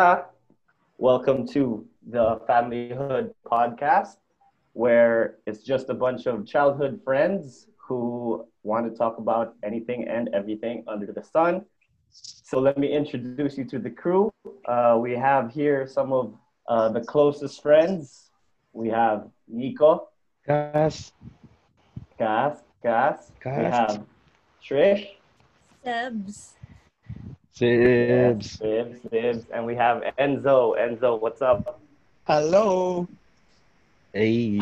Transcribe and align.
Kamusta? 0.00 0.24
Welcome 0.96 1.46
to 1.48 1.86
the 2.08 2.40
Familyhood 2.48 3.34
podcast, 3.44 4.16
where 4.72 5.36
it's 5.46 5.62
just 5.62 5.90
a 5.90 5.94
bunch 5.94 6.26
of 6.26 6.46
childhood 6.46 7.00
friends 7.04 7.66
who 7.76 8.46
want 8.62 8.90
to 8.90 8.96
talk 8.96 9.18
about 9.18 9.54
anything 9.62 10.08
and 10.08 10.30
everything 10.32 10.84
under 10.88 11.12
the 11.12 11.22
sun. 11.22 11.66
So 12.10 12.58
let 12.60 12.78
me 12.78 12.88
introduce 12.90 13.58
you 13.58 13.64
to 13.66 13.78
the 13.78 13.90
crew. 13.90 14.30
Uh, 14.66 14.98
we 15.00 15.12
have 15.12 15.52
here 15.52 15.86
some 15.86 16.12
of 16.12 16.34
uh, 16.66 16.88
the 16.88 17.00
closest 17.00 17.62
friends. 17.62 18.30
We 18.72 18.88
have 18.88 19.28
Nico, 19.48 20.08
Gas. 20.46 21.12
Gas, 22.18 22.62
Gas. 22.82 23.32
We 23.44 23.64
have 23.64 24.04
Trish, 24.64 25.08
Sebs. 25.84 26.52
Sibs. 27.60 28.56
Sibs, 28.56 29.00
Sibs, 29.10 29.44
and 29.52 29.66
we 29.66 29.74
have 29.76 30.02
Enzo. 30.18 30.80
Enzo, 30.80 31.20
what's 31.20 31.42
up? 31.42 31.78
Hello. 32.26 33.06
Hey. 34.14 34.58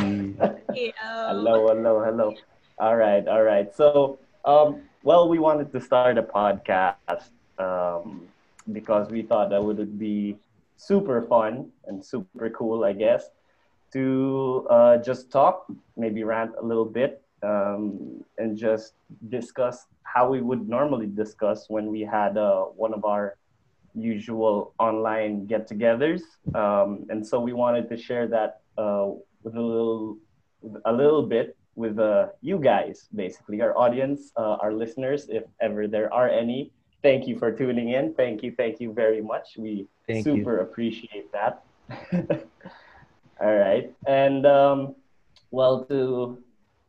Hey, 0.75 0.93
Hello, 0.99 1.69
hello, 1.69 2.03
hello. 2.03 2.35
All 2.81 2.97
right, 2.97 3.27
all 3.29 3.45
right. 3.45 3.73
So, 3.73 4.19
um, 4.45 4.83
well, 5.05 5.29
we 5.29 5.39
wanted 5.39 5.71
to 5.75 5.81
start 5.81 6.19
a 6.19 6.25
podcast 6.25 7.31
um, 7.59 8.27
because 8.73 9.11
we 9.11 9.23
thought 9.23 9.51
that 9.51 9.63
would 9.63 9.97
be 9.97 10.37
super 10.77 11.23
fun 11.23 11.71
and 11.87 12.05
super 12.05 12.51
cool, 12.51 12.83
I 12.83 12.95
guess, 12.95 13.31
to 13.93 14.67
uh, 14.71 14.97
just 14.99 15.31
talk, 15.31 15.67
maybe 15.97 16.25
rant 16.25 16.51
a 16.61 16.65
little 16.65 16.85
bit, 16.85 17.23
um, 17.43 18.25
and 18.39 18.57
just 18.57 18.95
discuss 19.29 19.87
how 20.03 20.29
we 20.31 20.41
would 20.41 20.69
normally 20.69 21.07
discuss 21.07 21.69
when 21.69 21.87
we 21.87 22.01
had 22.01 22.37
uh, 22.37 22.63
one 22.63 22.95
of 22.95 23.05
our 23.05 23.37
usual 23.95 24.75
online 24.79 25.47
get-togethers. 25.47 26.23
Um, 26.55 27.07
and 27.11 27.27
so 27.27 27.41
we 27.41 27.53
wanted 27.53 27.89
to 27.91 27.97
share 27.97 28.27
that 28.29 28.61
uh, 28.77 29.11
with 29.43 29.55
a 29.55 29.61
little, 29.61 30.19
a 30.85 30.93
little 30.93 31.23
bit 31.23 31.57
with 31.75 31.99
uh, 31.99 32.29
you 32.43 32.59
guys, 32.59 33.09
basically 33.15 33.61
our 33.61 33.77
audience, 33.79 34.33
uh, 34.37 34.57
our 34.61 34.73
listeners, 34.73 35.29
if 35.29 35.45
ever 35.61 35.87
there 35.87 36.13
are 36.13 36.29
any. 36.29 36.73
Thank 37.03 37.29
you 37.29 37.39
for 37.39 37.53
tuning 37.53 37.91
in. 37.91 38.15
Thank 38.15 38.43
you, 38.43 38.53
thank 38.57 38.81
you 38.81 38.93
very 38.93 39.23
much. 39.23 39.57
We 39.57 39.87
Thank 40.09 40.27
you. 40.27 40.37
super 40.37 40.59
appreciate 40.59 41.31
that. 41.33 41.63
All 43.41 43.55
right, 43.55 43.95
and 44.07 44.45
um, 44.45 44.97
well, 45.53 45.85
to 45.85 46.43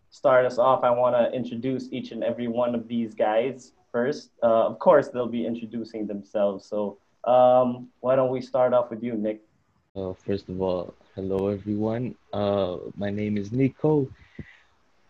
start 0.09 0.45
us 0.45 0.57
off, 0.57 0.83
I 0.83 0.91
want 0.91 1.15
to 1.15 1.35
introduce 1.35 1.91
each 1.91 2.11
and 2.11 2.23
every 2.23 2.47
one 2.47 2.75
of 2.75 2.87
these 2.87 3.13
guys 3.13 3.73
first. 3.91 4.31
Uh, 4.43 4.65
of 4.67 4.79
course, 4.79 5.09
they'll 5.09 5.27
be 5.27 5.45
introducing 5.45 6.07
themselves. 6.07 6.65
So, 6.65 6.97
um, 7.25 7.87
why 8.01 8.15
don't 8.15 8.31
we 8.31 8.41
start 8.41 8.73
off 8.73 8.89
with 8.89 9.03
you, 9.03 9.15
Nick? 9.15 9.41
Uh, 9.95 10.13
first 10.13 10.49
of 10.49 10.61
all, 10.61 10.93
hello 11.15 11.47
everyone. 11.47 12.15
Uh, 12.33 12.77
my 12.95 13.09
name 13.09 13.37
is 13.37 13.51
Nico, 13.51 14.07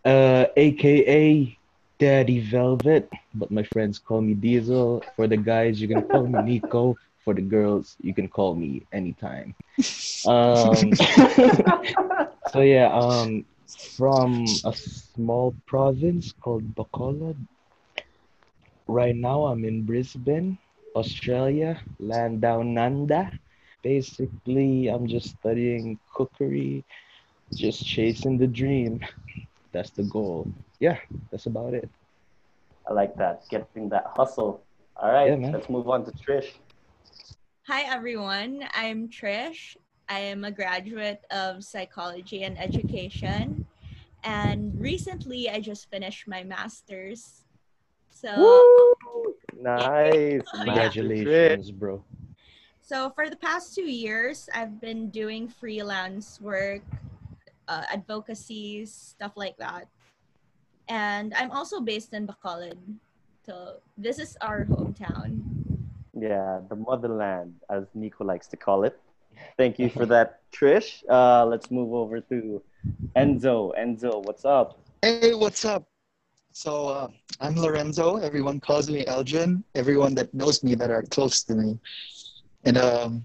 uh, 0.04 0.46
aka 0.56 1.58
Daddy 1.98 2.40
Velvet, 2.40 3.08
but 3.34 3.50
my 3.50 3.62
friends 3.62 3.98
call 3.98 4.20
me 4.22 4.34
Diesel. 4.34 5.02
For 5.16 5.26
the 5.26 5.36
guys, 5.36 5.80
you 5.80 5.88
can 5.88 6.02
call 6.02 6.26
me 6.26 6.38
Nico. 6.50 6.96
For 7.24 7.34
the 7.34 7.42
girls, 7.42 7.96
you 8.02 8.14
can 8.14 8.28
call 8.28 8.54
me 8.54 8.82
anytime. 8.92 9.54
Um, 10.26 10.92
so 12.46 12.60
yeah, 12.60 12.90
um, 12.92 13.44
from 13.76 14.44
a 14.64 14.72
small 14.72 15.54
province 15.66 16.32
called 16.32 16.74
Bacolod. 16.74 17.36
Right 18.88 19.14
now, 19.16 19.46
I'm 19.46 19.64
in 19.64 19.84
Brisbane, 19.84 20.58
Australia, 20.94 21.80
land 21.98 22.40
down 22.40 22.74
Nanda. 22.74 23.30
Basically, 23.82 24.88
I'm 24.88 25.06
just 25.06 25.30
studying 25.38 25.98
cookery, 26.14 26.84
just 27.54 27.84
chasing 27.86 28.38
the 28.38 28.46
dream. 28.46 29.00
That's 29.72 29.90
the 29.90 30.02
goal. 30.04 30.48
Yeah, 30.80 30.98
that's 31.30 31.46
about 31.46 31.74
it. 31.74 31.88
I 32.88 32.92
like 32.92 33.14
that, 33.16 33.48
getting 33.50 33.88
that 33.90 34.06
hustle. 34.16 34.64
All 34.96 35.12
right, 35.12 35.38
Yeah, 35.38 35.50
let's 35.52 35.68
move 35.70 35.88
on 35.88 36.04
to 36.06 36.12
Trish. 36.12 36.58
Hi, 37.68 37.82
everyone. 37.82 38.64
I'm 38.74 39.08
Trish. 39.08 39.76
I 40.08 40.18
am 40.20 40.44
a 40.44 40.50
graduate 40.50 41.24
of 41.30 41.62
psychology 41.62 42.42
and 42.42 42.58
education. 42.58 43.59
And 44.24 44.78
recently, 44.78 45.48
I 45.48 45.60
just 45.60 45.90
finished 45.90 46.28
my 46.28 46.44
master's. 46.44 47.44
So, 48.10 48.28
Nice. 49.56 50.42
Oh, 50.52 50.64
yeah. 50.64 50.64
Congratulations, 50.64 51.70
bro. 51.70 52.04
so 52.80 53.10
for 53.10 53.28
the 53.30 53.36
past 53.36 53.74
two 53.74 53.88
years, 53.88 54.48
I've 54.54 54.80
been 54.80 55.08
doing 55.10 55.48
freelance 55.48 56.40
work, 56.40 56.82
uh, 57.68 57.84
advocacy, 57.92 58.86
stuff 58.86 59.32
like 59.36 59.56
that. 59.58 59.88
And 60.88 61.32
I'm 61.34 61.50
also 61.50 61.80
based 61.80 62.12
in 62.12 62.26
Bacolod. 62.26 62.76
So, 63.46 63.80
this 63.96 64.18
is 64.18 64.36
our 64.40 64.64
hometown. 64.64 65.40
Yeah, 66.12 66.60
the 66.68 66.76
motherland, 66.76 67.54
as 67.70 67.84
Nico 67.94 68.24
likes 68.24 68.48
to 68.48 68.56
call 68.56 68.84
it. 68.84 68.98
Thank 69.56 69.78
you 69.78 69.88
for 69.88 70.04
that, 70.06 70.40
Trish. 70.52 71.02
Uh, 71.08 71.46
let's 71.46 71.70
move 71.70 71.94
over 71.94 72.20
to 72.20 72.60
Enzo. 73.16 73.72
Enzo, 73.78 74.24
what's 74.24 74.44
up? 74.44 74.78
Hey, 75.02 75.34
what's 75.34 75.64
up? 75.64 75.88
So 76.52 76.88
uh, 76.88 77.08
I'm 77.40 77.56
Lorenzo. 77.56 78.16
Everyone 78.16 78.60
calls 78.60 78.90
me 78.90 79.06
Elgin. 79.06 79.64
Everyone 79.74 80.14
that 80.16 80.32
knows 80.34 80.62
me 80.62 80.74
that 80.74 80.90
are 80.90 81.02
close 81.02 81.42
to 81.44 81.54
me. 81.54 81.78
And 82.64 82.76
um, 82.76 83.24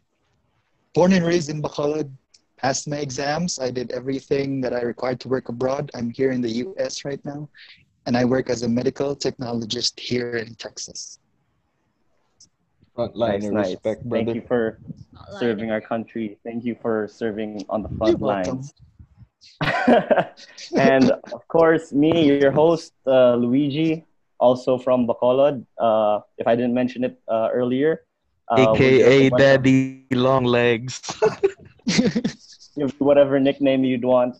born 0.93 1.11
and 1.13 1.25
raised 1.25 1.49
in 1.49 1.61
Bacolod, 1.61 2.09
passed 2.57 2.87
my 2.87 2.97
exams. 2.97 3.59
I 3.59 3.71
did 3.71 3.91
everything 3.91 4.61
that 4.61 4.73
I 4.73 4.81
required 4.81 5.19
to 5.21 5.27
work 5.27 5.49
abroad. 5.49 5.91
I'm 5.93 6.09
here 6.09 6.31
in 6.31 6.41
the 6.41 6.49
U.S. 6.49 7.03
right 7.03 7.23
now, 7.25 7.49
and 8.05 8.15
I 8.15 8.23
work 8.25 8.49
as 8.49 8.63
a 8.63 8.69
medical 8.69 9.15
technologist 9.15 9.99
here 9.99 10.37
in 10.37 10.55
Texas. 10.55 11.19
Frontliner 12.95 13.17
nice, 13.17 13.51
nice. 13.51 13.69
respect, 13.71 14.05
brother. 14.05 14.25
Thank 14.25 14.35
you 14.35 14.43
for 14.47 14.79
serving 15.37 15.71
our 15.71 15.81
country. 15.81 16.37
Thank 16.45 16.63
you 16.63 16.77
for 16.81 17.09
serving 17.11 17.65
on 17.69 17.83
the 17.83 17.89
You're 17.89 17.97
front 17.97 18.19
welcome. 18.21 18.61
and 20.75 21.11
of 21.11 21.47
course, 21.47 21.93
me, 21.93 22.25
your 22.39 22.51
host, 22.51 22.93
uh, 23.07 23.35
Luigi, 23.35 24.05
also 24.39 24.77
from 24.77 25.07
Bacolod. 25.07 25.65
Uh, 25.77 26.19
if 26.37 26.47
I 26.47 26.55
didn't 26.55 26.73
mention 26.73 27.03
it 27.03 27.19
uh, 27.27 27.49
earlier, 27.53 28.05
uh, 28.49 28.73
we're 28.73 28.75
just 28.75 28.81
a 28.81 29.05
AKA 29.05 29.27
of- 29.31 29.37
Daddy 29.37 30.05
Long 30.11 30.45
Legs. 30.45 31.01
whatever 32.97 33.39
nickname 33.39 33.83
you'd 33.83 34.03
want, 34.03 34.35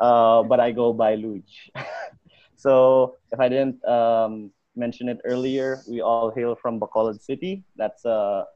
uh, 0.00 0.42
but 0.42 0.60
I 0.60 0.72
go 0.72 0.92
by 0.92 1.14
Luigi. 1.14 1.72
so 2.56 3.16
if 3.32 3.38
I 3.38 3.48
didn't 3.48 3.84
um, 3.84 4.50
mention 4.74 5.08
it 5.08 5.20
earlier, 5.24 5.80
we 5.88 6.00
all 6.00 6.30
hail 6.30 6.56
from 6.56 6.80
Bacolod 6.80 7.20
City. 7.20 7.62
That's 7.76 8.04
a 8.04 8.46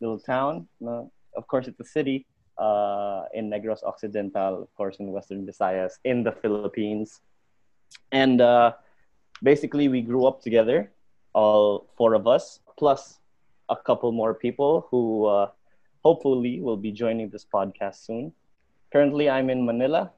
little 0.00 0.18
town. 0.18 0.68
No, 0.80 1.10
of 1.36 1.46
course, 1.46 1.68
it's 1.68 1.80
a 1.80 1.84
city 1.84 2.26
uh, 2.58 3.24
in 3.34 3.50
Negros 3.50 3.82
Occidental, 3.82 4.62
of 4.62 4.74
course, 4.74 4.96
in 4.98 5.10
Western 5.12 5.46
Visayas, 5.46 5.98
in 6.04 6.22
the 6.22 6.32
Philippines. 6.32 7.20
And 8.12 8.40
uh, 8.40 8.72
basically, 9.42 9.88
we 9.88 10.02
grew 10.02 10.26
up 10.26 10.42
together, 10.42 10.90
all 11.34 11.86
four 11.96 12.14
of 12.14 12.26
us, 12.26 12.60
plus 12.76 13.18
a 13.68 13.76
couple 13.76 14.12
more 14.12 14.34
people 14.34 14.86
who 14.90 15.26
uh, 15.26 15.50
hopefully 16.04 16.60
will 16.60 16.76
be 16.76 16.92
joining 16.92 17.28
this 17.30 17.44
podcast 17.44 18.04
soon. 18.04 18.32
Currently, 18.92 19.30
I'm 19.30 19.50
in 19.50 19.64
Manila. 19.64 20.12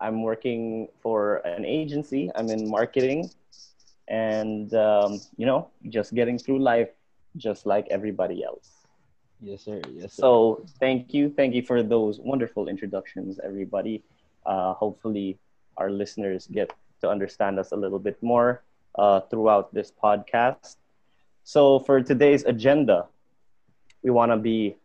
I'm 0.00 0.22
working 0.22 0.88
for 1.00 1.36
an 1.44 1.64
agency. 1.64 2.30
I'm 2.34 2.48
in 2.48 2.68
marketing, 2.68 3.30
and 4.08 4.72
um, 4.74 5.20
you 5.36 5.46
know, 5.46 5.68
just 5.90 6.14
getting 6.14 6.38
through 6.38 6.58
life, 6.58 6.88
just 7.36 7.66
like 7.66 7.86
everybody 7.90 8.42
else. 8.42 8.79
Yes, 9.40 9.64
sir. 9.64 9.80
Yes, 9.92 10.14
sir. 10.14 10.22
So, 10.22 10.64
thank 10.80 11.12
you, 11.14 11.30
thank 11.30 11.54
you 11.54 11.62
for 11.62 11.82
those 11.82 12.20
wonderful 12.20 12.68
introductions, 12.68 13.38
everybody. 13.44 14.02
Uh, 14.46 14.74
hopefully, 14.74 15.38
our 15.76 15.90
listeners 15.90 16.46
get 16.50 16.72
to 17.00 17.08
understand 17.08 17.58
us 17.58 17.72
a 17.72 17.76
little 17.76 17.98
bit 17.98 18.20
more 18.22 18.62
uh, 18.98 19.20
throughout 19.30 19.72
this 19.74 19.92
podcast. 19.92 20.76
So, 21.44 21.78
for 21.80 22.02
today's 22.02 22.44
agenda, 22.44 23.06
we 24.02 24.10
want 24.10 24.32
to 24.32 24.36
be 24.36 24.76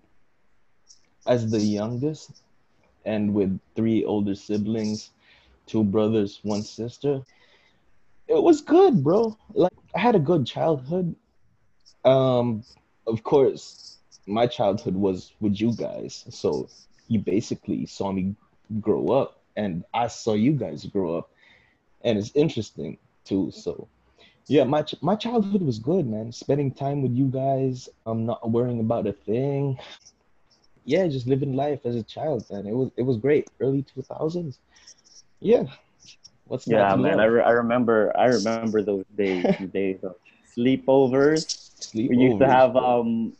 as 1.27 1.51
the 1.51 1.59
youngest 1.59 2.43
and 3.05 3.33
with 3.33 3.59
three 3.75 4.03
older 4.05 4.35
siblings, 4.35 5.11
two 5.65 5.83
brothers, 5.83 6.39
one 6.43 6.61
sister, 6.61 7.21
it 8.27 8.41
was 8.41 8.61
good, 8.61 9.03
bro. 9.03 9.37
Like 9.53 9.73
I 9.95 9.99
had 9.99 10.15
a 10.15 10.19
good 10.19 10.45
childhood. 10.45 11.15
Um, 12.05 12.63
of 13.05 13.23
course, 13.23 13.97
my 14.25 14.47
childhood 14.47 14.95
was 14.95 15.33
with 15.41 15.59
you 15.59 15.73
guys, 15.73 16.25
so 16.29 16.69
you 17.07 17.19
basically 17.19 17.85
saw 17.85 18.11
me 18.11 18.35
grow 18.81 19.09
up, 19.09 19.41
and 19.55 19.83
I 19.93 20.07
saw 20.07 20.33
you 20.33 20.53
guys 20.53 20.85
grow 20.85 21.17
up, 21.17 21.29
and 22.03 22.17
it's 22.17 22.31
interesting 22.35 22.97
too. 23.25 23.51
So, 23.51 23.87
yeah, 24.47 24.63
my 24.63 24.83
ch- 24.83 25.01
my 25.01 25.15
childhood 25.15 25.61
was 25.61 25.79
good, 25.79 26.07
man. 26.07 26.31
Spending 26.31 26.71
time 26.71 27.01
with 27.01 27.13
you 27.13 27.25
guys, 27.27 27.89
I'm 28.05 28.25
not 28.25 28.49
worrying 28.51 28.79
about 28.79 29.07
a 29.07 29.13
thing. 29.13 29.77
Yeah, 30.85 31.07
just 31.07 31.27
living 31.27 31.53
life 31.53 31.85
as 31.85 31.95
a 31.95 32.03
child, 32.03 32.45
man. 32.49 32.65
It 32.67 32.75
was 32.75 32.91
it 32.97 33.03
was 33.03 33.17
great. 33.17 33.47
Early 33.59 33.83
two 33.83 34.01
thousands. 34.03 34.59
Yeah. 35.39 35.63
What's 36.45 36.67
Yeah, 36.67 36.95
man. 36.95 37.19
I, 37.19 37.25
re- 37.25 37.43
I 37.43 37.51
remember 37.51 38.15
I 38.17 38.25
remember 38.25 38.81
those 38.81 39.05
days. 39.15 39.45
days 39.71 40.03
of 40.03 40.15
sleepovers. 40.57 41.47
We 41.93 42.17
used 42.17 42.37
to 42.39 42.47
have 42.47 42.75
um, 42.75 43.33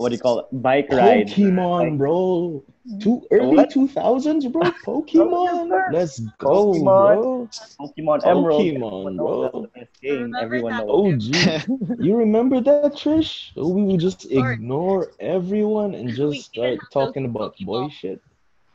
what 0.00 0.08
do 0.08 0.14
you 0.14 0.20
call 0.20 0.38
it? 0.40 0.46
Bike 0.50 0.88
rides. 0.90 1.34
Pokemon, 1.34 1.90
Like, 1.90 1.98
bro. 1.98 2.64
Two 3.00 3.22
early 3.30 3.66
two 3.66 3.86
thousands, 3.88 4.46
bro. 4.54 4.62
Pokemon. 4.86 5.92
Let's 5.92 6.20
go, 6.38 6.72
Pokemon. 6.72 6.82
bro. 6.82 7.48
Pokemon 7.78 8.26
Emerald. 8.26 8.62
Pokemon, 8.62 9.12
Everyone 9.12 9.16
knows 9.16 9.50
bro. 9.52 9.68
That's 9.74 9.74
the 9.74 9.80
best 9.80 10.00
game. 10.00 10.34
Everyone 10.40 10.76
that 10.76 10.86
knows. 10.86 11.28
OG. 11.28 12.00
You 12.00 12.16
remember 12.16 12.60
that, 12.62 12.94
Trish? 12.94 13.54
We 13.56 13.82
would 13.82 14.00
just 14.00 14.24
ignore 14.30 15.08
everyone 15.20 15.94
and 15.94 16.08
just 16.10 16.46
start 16.46 16.78
talking 16.90 17.26
about 17.26 17.56
boy 17.58 17.88
shit. 17.88 18.20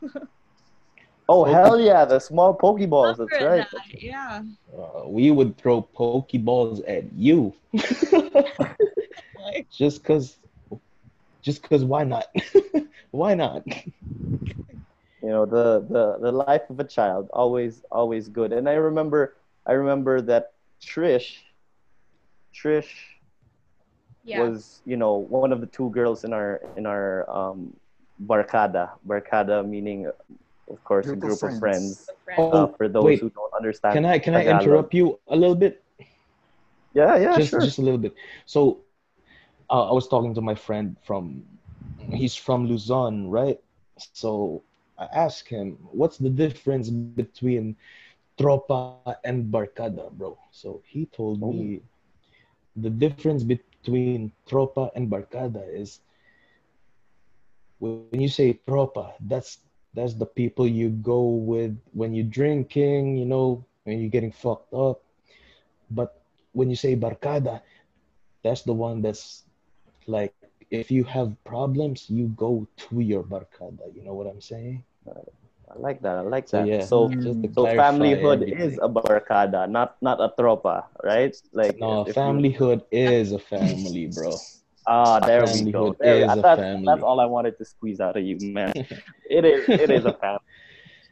Oh 1.28 1.42
hell 1.44 1.80
yeah, 1.80 2.04
the 2.04 2.20
small 2.20 2.56
Pokeballs. 2.56 3.16
That's 3.18 3.42
right. 3.42 3.66
that, 3.72 4.00
Yeah. 4.00 4.42
Uh, 4.72 5.08
we 5.08 5.32
would 5.32 5.56
throw 5.58 5.82
Pokeballs 5.82 6.82
at 6.86 7.12
you. 7.12 7.52
Just 9.70 10.04
cause 10.04 10.38
just 11.46 11.62
cause 11.64 11.84
why 11.86 12.04
not? 12.04 12.26
why 13.12 13.34
not? 13.34 13.64
You 15.22 15.30
know 15.30 15.46
the 15.46 15.86
the 15.88 16.18
the 16.20 16.32
life 16.32 16.70
of 16.70 16.80
a 16.80 16.84
child 16.84 17.28
always 17.32 17.84
always 17.90 18.28
good. 18.28 18.52
And 18.52 18.68
I 18.68 18.74
remember 18.74 19.36
I 19.66 19.72
remember 19.72 20.20
that 20.22 20.52
Trish 20.82 21.42
Trish 22.54 22.92
yeah. 24.24 24.50
was 24.50 24.82
you 24.86 24.96
know 24.96 25.16
one 25.16 25.52
of 25.52 25.60
the 25.60 25.66
two 25.66 25.90
girls 25.90 26.24
in 26.24 26.32
our 26.32 26.60
in 26.76 26.86
our 26.86 27.28
um 27.30 27.72
barkada 28.26 28.90
barkada 29.06 29.66
meaning 29.66 30.06
of 30.70 30.84
course 30.84 31.06
Group 31.06 31.16
a 31.16 31.16
of 31.24 31.24
group 31.26 31.42
of 31.42 31.52
friends. 31.52 31.62
friends, 31.62 32.10
Oh, 32.38 32.50
uh, 32.52 32.66
for 32.76 32.88
those 32.88 33.06
wait. 33.06 33.20
who 33.20 33.30
don't 33.30 33.52
understand 33.54 33.92
Can 33.92 34.04
I 34.04 34.18
can 34.18 34.34
I 34.34 34.44
interrupt 34.44 34.94
you 34.94 35.18
a 35.28 35.36
little 35.36 35.54
bit? 35.56 35.82
yeah 36.94 37.16
yeah 37.16 37.38
just 37.38 37.50
sure 37.50 37.60
just 37.60 37.78
a 37.78 37.82
little 37.82 37.98
bit. 37.98 38.14
So 38.46 38.85
uh, 39.70 39.88
I 39.90 39.92
was 39.92 40.08
talking 40.08 40.34
to 40.34 40.42
my 40.42 40.54
friend 40.54 40.96
from 41.02 41.42
he's 42.10 42.34
from 42.36 42.66
Luzon, 42.66 43.28
right? 43.30 43.58
So 44.12 44.62
I 44.98 45.06
asked 45.12 45.48
him, 45.48 45.78
what's 45.92 46.18
the 46.18 46.30
difference 46.30 46.90
between 46.90 47.76
tropa 48.38 48.86
and 49.24 49.50
barkada, 49.52 50.10
bro? 50.12 50.36
So 50.52 50.82
he 50.86 51.06
told 51.06 51.42
me 51.44 51.82
the 52.76 52.90
difference 52.90 53.42
between 53.44 54.32
tropa 54.48 54.90
and 54.94 55.10
barkada 55.10 55.62
is 55.72 56.00
when 57.80 58.20
you 58.20 58.28
say 58.28 58.58
tropa, 58.66 59.12
that's 59.20 59.58
that's 59.94 60.14
the 60.14 60.26
people 60.26 60.66
you 60.66 60.90
go 60.90 61.22
with 61.26 61.78
when 61.92 62.14
you're 62.14 62.26
drinking, 62.28 63.16
you 63.16 63.24
know, 63.26 63.64
when 63.84 63.98
you're 64.00 64.10
getting 64.10 64.32
fucked 64.32 64.72
up. 64.74 65.02
But 65.90 66.22
when 66.52 66.70
you 66.70 66.76
say 66.76 66.96
barkada, 66.96 67.62
that's 68.42 68.62
the 68.62 68.74
one 68.74 69.02
that's 69.02 69.45
like 70.06 70.34
if 70.70 70.90
you 70.90 71.04
have 71.04 71.36
problems, 71.44 72.10
you 72.10 72.28
go 72.28 72.66
to 72.76 73.00
your 73.00 73.22
barkada. 73.22 73.94
You 73.94 74.02
know 74.04 74.14
what 74.14 74.26
I'm 74.26 74.40
saying? 74.40 74.84
I 75.70 75.78
like 75.78 76.00
that 76.02 76.16
I 76.16 76.20
like 76.22 76.50
So 76.50 76.56
that 76.56 76.68
yeah, 76.68 76.88
so 76.88 77.16
just 77.22 77.38
so 77.52 77.66
familyhood 77.68 78.44
everything. 78.46 78.56
is 78.58 78.78
a 78.82 78.88
barkada 78.88 79.68
not 79.68 79.96
not 80.02 80.20
a 80.20 80.28
tropa 80.38 80.84
right 81.02 81.34
like 81.52 81.78
no 81.78 82.04
if 82.04 82.24
you- 82.24 82.42
familyhood 82.44 82.82
is 82.90 83.32
a 83.32 83.38
family, 83.38 84.06
bro. 84.06 84.42
Ah, 84.86 85.20
there 85.20 85.46
we 85.48 85.62
go. 85.64 85.94
Familyhood 85.94 85.98
There, 86.00 86.24
is 86.24 86.36
a 86.36 86.44
that's, 86.44 86.64
family. 86.64 86.84
that's 86.84 87.02
all 87.02 87.20
I 87.20 87.26
wanted 87.26 87.58
to 87.58 87.64
squeeze 87.64 88.00
out 88.00 88.16
of 88.16 88.24
you, 88.24 88.38
man. 88.40 88.74
it 89.24 89.44
is. 89.44 89.64
It 89.78 89.90
is 89.90 90.04
a 90.06 90.12
family. 90.12 90.40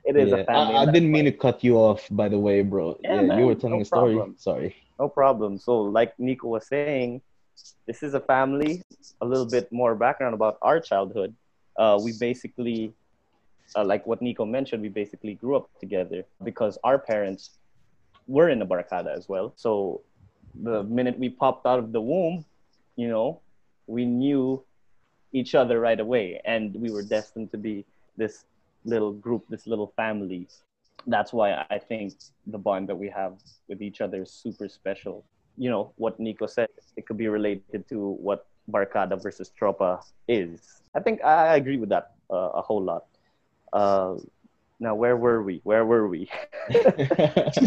It 0.05 0.17
is 0.17 0.33
Yeah, 0.33 0.33
a 0.33 0.39
family. 0.39 0.77
I, 0.77 0.83
I 0.83 0.87
didn't 0.87 1.11
mean 1.11 1.25
to 1.27 1.33
cut 1.33 1.65
you 1.65 1.77
off, 1.77 2.07
by 2.11 2.29
the 2.29 2.39
way, 2.39 2.63
bro. 2.63 2.99
Yeah, 3.03 3.21
Yeah, 3.21 3.23
man, 3.23 3.39
you 3.39 3.47
were 3.47 3.55
telling 3.55 3.81
no 3.81 3.81
a 3.81 3.85
story. 3.85 4.15
problem. 4.15 4.37
Sorry. 4.39 4.75
No 4.99 5.09
problem. 5.09 5.59
So, 5.59 5.83
like 5.83 6.15
Nico 6.19 6.49
was 6.49 6.69
saying, 6.69 7.13
this 7.87 8.03
is 8.03 8.15
a 8.15 8.21
family. 8.21 8.83
A 9.21 9.27
little 9.27 9.47
bit 9.47 9.71
more 9.73 9.95
background 9.95 10.35
about 10.35 10.59
our 10.63 10.81
childhood. 10.81 11.35
Uh, 11.77 11.99
we 12.03 12.13
basically, 12.19 12.93
uh, 13.77 13.85
like 13.85 14.07
what 14.07 14.23
Nico 14.23 14.45
mentioned, 14.45 14.83
we 14.83 14.89
basically 14.89 15.35
grew 15.35 15.57
up 15.57 15.69
together 15.81 16.25
because 16.43 16.79
our 16.85 16.99
parents 16.99 17.51
were 18.27 18.49
in 18.49 18.59
the 18.59 18.67
Barkada 18.67 19.15
as 19.17 19.29
well. 19.29 19.53
So, 19.57 20.01
the 20.63 20.85
minute 20.85 21.19
we 21.19 21.29
popped 21.29 21.67
out 21.67 21.81
of 21.81 21.93
the 21.93 22.01
womb, 22.01 22.45
you 22.97 23.09
know, 23.09 23.41
we 23.87 24.05
knew 24.05 24.63
each 25.33 25.55
other 25.55 25.81
right 25.81 25.99
away, 25.99 26.41
and 26.45 26.75
we 26.77 26.91
were 26.91 27.03
destined 27.03 27.51
to 27.51 27.59
be 27.59 27.85
this 28.17 28.45
little 28.85 29.13
group, 29.13 29.45
this 29.49 29.67
little 29.67 29.93
family. 29.97 30.47
That's 31.07 31.33
why 31.33 31.67
I 31.71 31.79
think 31.79 32.15
the 32.47 32.59
bond 32.59 32.89
that 32.89 32.97
we 32.97 33.09
have 33.09 33.35
with 33.69 33.83
each 33.83 34.01
other 34.01 34.23
is 34.23 34.31
super 34.31 34.69
special. 34.69 35.25
You 35.57 35.71
know, 35.71 35.93
what 35.97 36.19
Nico 36.21 36.47
said, 36.47 36.69
it 36.97 37.07
could 37.07 37.17
be 37.19 37.29
related 37.29 37.73
to 37.73 37.93
what 38.01 38.31
Barkada 38.55 39.05
versus 39.05 39.37
Tropa 39.43 39.89
is. 40.15 40.61
I 40.87 40.91
think 40.93 41.15
I 41.15 41.57
agree 41.57 41.77
with 41.77 41.89
that 41.91 42.11
uh, 42.31 42.51
a 42.55 42.63
whole 42.63 42.83
lot. 42.83 43.05
Uh, 43.73 44.17
now, 44.81 44.95
where 44.95 45.17
were 45.17 45.43
we? 45.43 45.61
Where 45.65 45.85
were 45.85 46.09
we? 46.09 46.29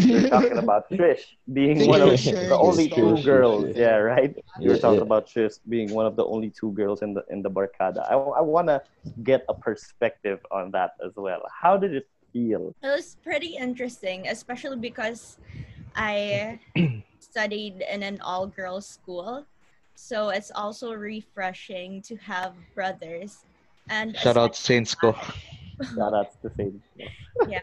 we 0.04 0.10
were 0.14 0.22
talking 0.22 0.58
about 0.58 0.84
Trish 0.92 1.22
being 1.52 1.86
one 1.86 2.02
of 2.02 2.22
the 2.24 2.56
only 2.58 2.88
two 2.88 3.18
story. 3.18 3.22
girls. 3.22 3.72
Yeah, 3.76 3.96
right. 3.96 4.34
You 4.58 4.70
were 4.70 4.76
Yeah, 4.76 4.78
talking 4.78 5.02
yeah. 5.02 5.02
about 5.02 5.26
Trish 5.28 5.58
being 5.68 5.90
one 5.90 6.06
of 6.06 6.16
the 6.16 6.24
only 6.24 6.50
two 6.50 6.72
girls 6.72 7.02
in 7.02 7.14
the 7.14 7.24
in 7.30 7.42
the 7.42 7.50
Barkada. 7.50 8.02
I, 8.08 8.14
I 8.14 8.40
want 8.42 8.68
to 8.68 8.82
get 9.22 9.44
a 9.48 9.54
perspective 9.54 10.40
on 10.50 10.70
that 10.72 10.92
as 11.04 11.12
well. 11.16 11.42
How 11.62 11.76
did 11.76 11.94
it 11.94 12.08
feel? 12.32 12.74
It 12.82 12.86
was 12.86 13.16
pretty 13.22 13.56
interesting, 13.56 14.26
especially 14.28 14.76
because 14.78 15.38
I 15.96 16.60
studied 17.38 17.84
in 17.88 18.02
an 18.02 18.20
all 18.20 18.48
girls 18.48 18.84
school. 18.84 19.46
So 19.94 20.30
it's 20.30 20.50
also 20.54 20.92
refreshing 20.92 22.02
to 22.02 22.16
have 22.16 22.54
brothers. 22.74 23.44
And 23.88 24.16
Shout 24.16 24.36
out 24.36 24.56
Saints 24.56 24.94
Go. 24.94 25.14
Yeah, 25.96 26.10
that's 26.10 26.34
the 26.42 26.50
same. 26.58 26.82
yeah. 27.46 27.62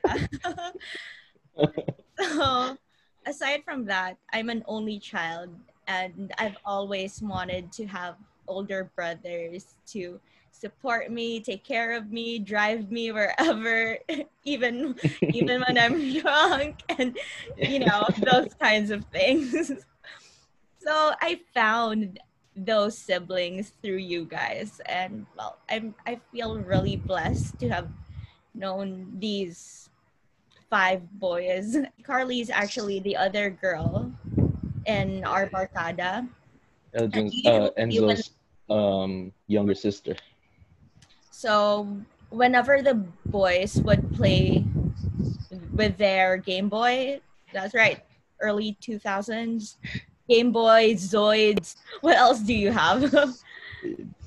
so 2.18 2.78
aside 3.26 3.64
from 3.66 3.84
that, 3.92 4.16
I'm 4.32 4.48
an 4.48 4.64
only 4.68 5.00
child 5.00 5.50
and 5.88 6.32
I've 6.38 6.56
always 6.64 7.22
wanted 7.22 7.74
to 7.74 7.86
have 7.88 8.16
older 8.48 8.90
brothers 8.96 9.76
to 9.88 10.22
support 10.60 11.12
me, 11.12 11.40
take 11.40 11.64
care 11.64 11.92
of 11.94 12.12
me, 12.12 12.40
drive 12.40 12.92
me 12.92 13.12
wherever, 13.12 13.98
even 14.46 14.96
even 15.34 15.62
when 15.68 15.78
I'm 15.78 16.14
drunk 16.22 16.82
and 16.98 17.18
you 17.58 17.80
know, 17.80 18.08
those 18.32 18.54
kinds 18.60 18.92
of 18.92 19.06
things. 19.06 19.72
so 20.78 21.14
I 21.22 21.42
found 21.54 22.20
those 22.56 22.98
siblings 22.98 23.74
through 23.84 23.98
you 23.98 24.24
guys 24.24 24.80
and 24.86 25.26
well 25.38 25.58
I'm 25.70 25.94
I 26.08 26.22
feel 26.32 26.58
really 26.58 26.96
blessed 26.96 27.60
to 27.60 27.68
have 27.68 27.90
known 28.54 29.12
these 29.20 29.90
five 30.70 31.04
boys. 31.20 31.76
Carly 32.04 32.40
is 32.40 32.50
actually 32.50 33.00
the 33.02 33.16
other 33.18 33.50
girl 33.50 34.12
in 34.86 35.24
our 35.26 35.48
barkada. 35.48 36.28
Elgin's, 36.94 37.36
uh, 37.46 37.70
Enzo's 37.78 38.32
um, 38.70 39.34
younger 39.48 39.76
sister. 39.76 40.16
So 41.36 41.92
whenever 42.30 42.82
the 42.82 42.96
boys 43.28 43.76
would 43.84 44.08
play 44.16 44.64
with 45.76 45.98
their 45.98 46.38
Game 46.38 46.70
Boy. 46.70 47.20
That's 47.52 47.76
right, 47.76 48.00
early 48.42 48.78
2000s. 48.82 49.76
Game 50.30 50.52
Boy, 50.52 50.96
Zoids. 50.96 51.76
What 52.00 52.16
else 52.16 52.40
do 52.40 52.54
you 52.54 52.72
have? 52.72 53.04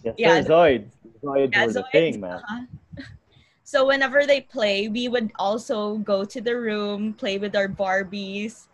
Yes, 0.04 0.14
Yeah, 0.16 0.42
Zoids. 0.42 0.92
Zoids 1.24 1.50
Yeah, 1.52 1.66
Zoids, 1.66 1.90
thing, 1.90 2.20
man. 2.20 2.38
uh-huh. 2.38 2.62
So 3.64 3.86
whenever 3.88 4.24
they 4.24 4.42
play, 4.42 4.86
we 4.88 5.08
would 5.08 5.32
also 5.36 5.98
go 5.98 6.24
to 6.24 6.40
the 6.40 6.56
room, 6.56 7.12
play 7.12 7.36
with 7.38 7.56
our 7.56 7.68
Barbies. 7.68 8.68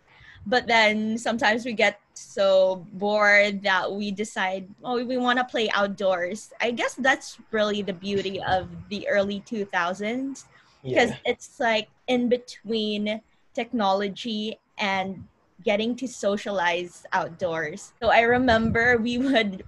But 0.45 0.67
then 0.67 1.17
sometimes 1.17 1.65
we 1.65 1.73
get 1.73 1.99
so 2.17 2.85
bored 2.93 3.61
that 3.63 3.91
we 3.91 4.11
decide, 4.11 4.67
oh, 4.83 5.03
we 5.03 5.17
want 5.17 5.37
to 5.39 5.45
play 5.45 5.69
outdoors. 5.73 6.51
I 6.61 6.71
guess 6.71 6.95
that's 6.95 7.37
really 7.51 7.81
the 7.81 7.93
beauty 7.93 8.41
of 8.41 8.69
the 8.89 9.07
early 9.07 9.41
2000s 9.41 10.45
because 10.83 11.09
Yeah. 11.11 11.17
it's 11.25 11.59
like 11.59 11.89
in 12.07 12.29
between 12.29 13.21
technology 13.53 14.59
and 14.77 15.27
getting 15.63 15.95
to 15.95 16.07
socialize 16.07 17.05
outdoors. 17.11 17.93
So 18.01 18.09
I 18.09 18.21
remember 18.21 18.97
we 18.97 19.17
would 19.17 19.63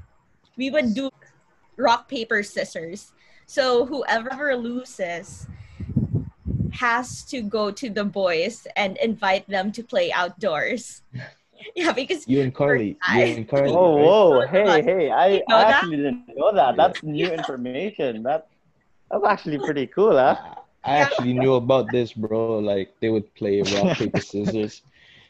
we 0.58 0.70
would 0.70 0.94
do 0.94 1.10
rock 1.78 2.08
paper 2.10 2.44
scissors. 2.44 3.12
So 3.46 3.86
whoever 3.86 4.56
loses 4.56 5.48
has 6.74 7.24
to 7.26 7.42
go 7.42 7.72
to 7.72 7.90
the 7.90 8.04
boys 8.04 8.68
and 8.76 8.98
invite 8.98 9.48
them 9.48 9.72
to 9.72 9.84
play 9.84 10.12
outdoors. 10.12 11.02
Yeah, 11.76 11.92
because 11.92 12.28
You 12.28 12.42
and 12.42 12.54
Carly. 12.54 12.98
You 13.14 13.24
and 13.24 13.48
Carly. 13.48 13.70
Oh, 13.72 13.96
right? 13.98 14.06
whoa, 14.06 14.40
right? 14.40 14.50
hey, 14.50 14.82
hey! 14.84 15.12
I, 15.12 15.28
You 15.28 15.44
know 15.48 15.58
I 15.58 15.62
that? 15.62 15.70
actually 15.76 15.98
didn't 15.98 16.36
know 16.36 16.52
that. 16.54 16.76
That's 16.78 17.04
new 17.04 17.30
information. 17.32 18.24
That 18.24 18.48
that's 19.10 19.26
actually 19.26 19.60
pretty 19.60 19.88
cool, 19.88 20.18
huh? 20.18 20.36
I 20.84 20.94
I 20.94 20.98
actually 20.98 21.34
knew 21.34 21.56
about 21.56 21.92
this, 21.92 22.14
bro. 22.14 22.60
Like 22.60 22.94
they 23.00 23.10
would 23.10 23.34
play 23.36 23.62
rock 23.62 23.98
paper 23.98 24.20
scissors, 24.22 24.82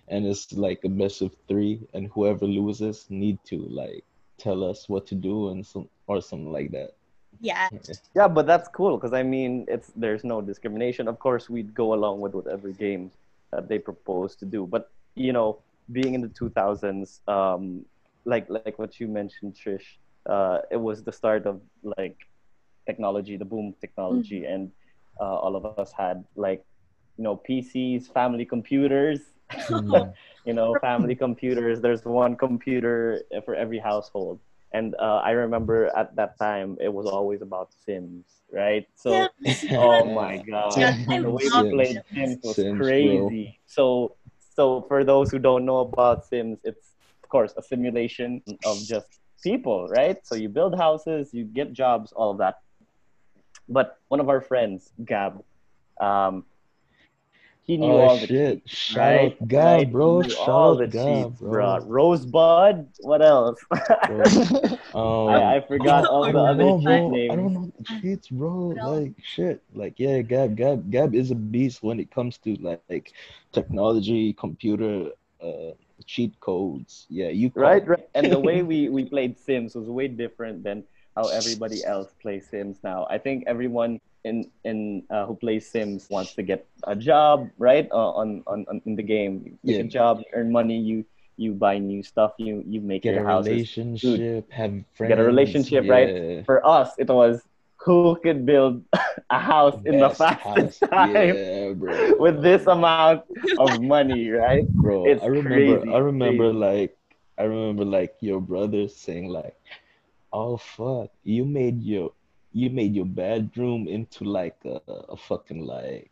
and 0.08 0.26
it's 0.26 0.52
like 0.54 0.84
a 0.84 0.90
best 0.90 1.22
of 1.22 1.32
three, 1.48 1.80
and 1.94 2.08
whoever 2.08 2.46
loses 2.46 3.06
need 3.10 3.38
to 3.46 3.58
like 3.70 4.04
tell 4.38 4.64
us 4.64 4.88
what 4.90 5.08
to 5.08 5.16
do 5.16 5.50
and 5.50 5.66
some 5.66 5.88
or 6.08 6.22
something 6.22 6.52
like 6.52 6.72
that. 6.72 6.94
yeah, 7.40 7.70
Yeah, 8.16 8.28
but 8.28 8.46
that's 8.48 8.68
cool 8.70 8.98
because 8.98 9.14
I 9.14 9.24
mean, 9.24 9.66
it's 9.68 9.92
there's 9.96 10.24
no 10.24 10.42
discrimination. 10.42 11.08
Of 11.08 11.20
course, 11.20 11.50
we'd 11.50 11.74
go 11.74 11.94
along 11.94 12.22
with 12.22 12.34
whatever 12.34 12.70
games 12.70 13.12
that 13.52 13.68
they 13.68 13.80
propose 13.80 14.36
to 14.38 14.46
do. 14.46 14.66
But 14.66 14.90
you 15.16 15.34
know, 15.34 15.60
being 15.92 16.14
in 16.16 16.22
the 16.22 16.30
2000s, 16.30 17.22
um, 17.28 17.86
like 18.26 18.48
like 18.50 18.78
what 18.80 19.00
you 19.00 19.08
mentioned, 19.08 19.56
Trish, 19.56 19.88
uh, 20.30 20.60
it 20.72 20.78
was 20.78 21.04
the 21.04 21.12
start 21.12 21.46
of 21.46 21.62
like 21.98 22.18
technology, 22.86 23.38
the 23.38 23.46
boom 23.46 23.70
of 23.70 23.80
technology, 23.80 24.46
and 24.46 24.72
uh, 25.22 25.36
all 25.36 25.56
of 25.56 25.66
us 25.66 25.84
had 25.88 26.24
like 26.36 26.64
you 27.18 27.24
know 27.24 27.36
PCs, 27.38 28.12
family 28.14 28.46
computers. 28.46 29.22
Mm. 29.70 30.14
you 30.46 30.54
know, 30.54 30.76
family 30.76 31.16
computers. 31.16 31.82
There's 31.82 32.04
one 32.06 32.36
computer 32.36 33.22
for 33.46 33.56
every 33.56 33.80
household. 33.80 34.40
And 34.74 34.96
uh, 35.00 35.22
I 35.24 35.32
remember 35.32 35.88
at 35.96 36.16
that 36.16 36.38
time 36.38 36.78
it 36.82 36.92
was 36.94 37.06
always 37.08 37.42
about 37.42 37.72
Sims, 37.86 38.26
right? 38.52 38.86
So, 38.96 39.32
Sims. 39.44 39.66
oh 39.76 40.06
my 40.06 40.38
god, 40.38 40.78
Yeah, 40.78 41.22
the 41.22 41.32
way 41.32 41.50
love 41.50 41.64
we 41.64 41.64
played 41.70 42.02
Sims 42.14 42.40
was 42.44 42.56
Sims, 42.56 42.80
bro. 42.80 43.30
crazy. 43.30 43.60
So, 43.66 44.16
so 44.58 44.82
for 44.90 45.04
those 45.04 45.30
who 45.30 45.38
don't 45.38 45.66
know 45.66 45.80
about 45.86 46.26
Sims, 46.26 46.58
it's 46.64 46.88
of 47.24 47.30
course 47.30 47.54
a 47.58 47.62
simulation 47.62 48.42
of 48.66 48.76
just 48.84 49.20
people, 49.44 49.88
right? 49.88 50.18
So 50.26 50.34
you 50.34 50.50
build 50.50 50.76
houses, 50.76 51.30
you 51.32 51.44
get 51.46 51.74
jobs, 51.74 52.12
all 52.12 52.32
of 52.32 52.40
that. 52.40 52.56
But 53.70 54.00
one 54.08 54.20
of 54.20 54.30
our 54.30 54.42
friends, 54.42 54.92
Gab, 55.06 55.44
um, 56.02 56.46
he 57.68 57.78
knew 57.78 58.00
Oh 58.00 58.02
all 58.02 58.18
the 58.20 58.28
shit! 58.28 58.62
Shout 58.68 59.16
right? 59.16 59.34
out 59.42 59.48
Gab, 59.48 59.78
Right? 59.80 59.92
bro. 59.92 60.24
Shout 60.28 60.50
all 60.50 60.76
the 60.78 60.88
cheats, 60.88 61.42
bro. 61.42 61.80
Rosebud, 61.86 62.90
what 63.02 63.22
else? 63.22 63.64
Um, 64.94 65.30
I, 65.30 65.58
I 65.58 65.62
forgot 65.68 66.06
all 66.06 66.32
the 66.32 66.40
other 66.40 66.64
know, 66.64 66.80
cheat 66.80 66.84
bro. 66.84 67.10
names. 67.10 67.32
I 67.32 67.36
don't 67.36 67.54
know 67.54 67.72
the 67.78 67.84
cheats, 68.02 68.30
bro. 68.30 68.74
Like 68.80 69.14
shit. 69.22 69.62
Like 69.74 70.00
yeah, 70.00 70.22
Gab, 70.22 70.56
Gab, 70.56 70.90
Gab 70.92 71.16
is 71.16 71.32
a 71.32 71.36
beast 71.36 71.84
when 71.84 72.00
it 72.00 72.12
comes 72.12 72.38
to 72.40 72.56
like, 72.62 72.82
like 72.90 73.14
technology, 73.52 74.34
computer, 74.34 75.12
uh, 75.42 75.72
cheat 76.06 76.40
codes. 76.40 77.06
Yeah, 77.10 77.30
you 77.30 77.52
right 77.56 77.86
right 77.88 78.08
and 78.16 78.32
the 78.32 78.40
way 78.40 78.64
we 78.64 78.90
we 78.90 79.04
played 79.06 79.38
sims 79.38 79.76
was 79.76 79.88
way 79.90 80.08
different 80.08 80.64
than 80.64 80.84
how 81.16 81.28
everybody 81.30 81.84
else 81.84 82.14
plays 82.22 82.48
sims 82.50 82.80
now 82.84 83.08
i 83.10 83.18
think 83.18 83.44
everyone 83.48 84.00
in 84.28 84.52
in 84.66 85.04
uh, 85.12 85.26
who 85.26 85.36
plays 85.36 85.72
sims 85.72 86.10
wants 86.12 86.36
to 86.36 86.44
get 86.44 86.68
a 86.88 86.96
job 86.96 87.50
right 87.58 87.88
uh, 87.92 88.12
on, 88.22 88.44
on 88.48 88.66
on 88.70 88.82
in 88.86 88.96
the 88.96 89.04
game 89.06 89.44
you 89.64 89.74
get 89.74 89.80
Yeah. 89.80 89.86
a 89.86 89.88
job 89.88 90.20
you 90.20 90.28
earn 90.36 90.52
money 90.52 90.78
you 90.80 91.06
you 91.38 91.54
buy 91.54 91.80
new 91.80 92.04
stuff 92.04 92.34
you 92.38 92.64
you 92.68 92.82
make 92.82 93.06
Get 93.06 93.16
a 93.16 93.24
houses 93.24 93.64
relationship, 93.64 94.52
have 94.52 94.84
friends. 94.94 95.08
get 95.08 95.20
a 95.20 95.24
relationship 95.24 95.88
right 95.90 96.14
for 96.46 96.66
us 96.66 96.94
it 97.00 97.10
was 97.10 97.48
who 97.86 98.16
could 98.24 98.46
build 98.46 98.84
a 99.30 99.40
house 99.40 99.78
in 99.86 100.00
the 100.00 100.10
fastest 100.10 100.78
house. 100.78 100.82
time 100.92 101.40
Yeah, 101.42 101.74
with 102.20 102.42
this 102.44 102.68
amount 102.68 103.24
of 103.58 103.82
money 103.82 104.30
right 104.30 104.66
bro 104.82 104.98
It's 105.04 105.22
i 105.22 105.28
remember 105.28 105.84
crazy, 105.84 105.94
i 105.94 105.98
remember 105.98 106.52
crazy. 106.52 106.54
like 106.54 106.98
i 107.38 107.44
remember 107.44 107.86
like 107.86 108.16
your 108.22 108.42
brother 108.42 108.88
saying 108.88 109.28
like 109.30 109.56
oh 110.34 110.58
fuck 110.58 111.10
you 111.24 111.46
made 111.46 111.82
your 111.84 112.12
you 112.54 112.70
made 112.70 112.96
your 112.96 113.06
bedroom 113.06 113.88
into 113.88 114.24
like 114.24 114.58
a, 114.66 114.80
a 115.10 115.18
fucking 115.18 115.62
like 115.62 116.12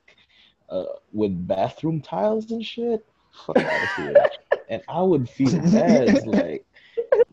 uh 0.69 0.85
with 1.11 1.47
bathroom 1.47 2.01
tiles 2.01 2.51
and 2.51 2.65
shit? 2.65 3.05
Fuck 3.45 3.57
out 3.57 3.83
of 3.83 3.89
here. 3.97 4.13
And 4.67 4.81
i 4.87 4.99
would 4.99 5.29
feel 5.29 5.61
bad 5.71 6.25
like 6.25 6.65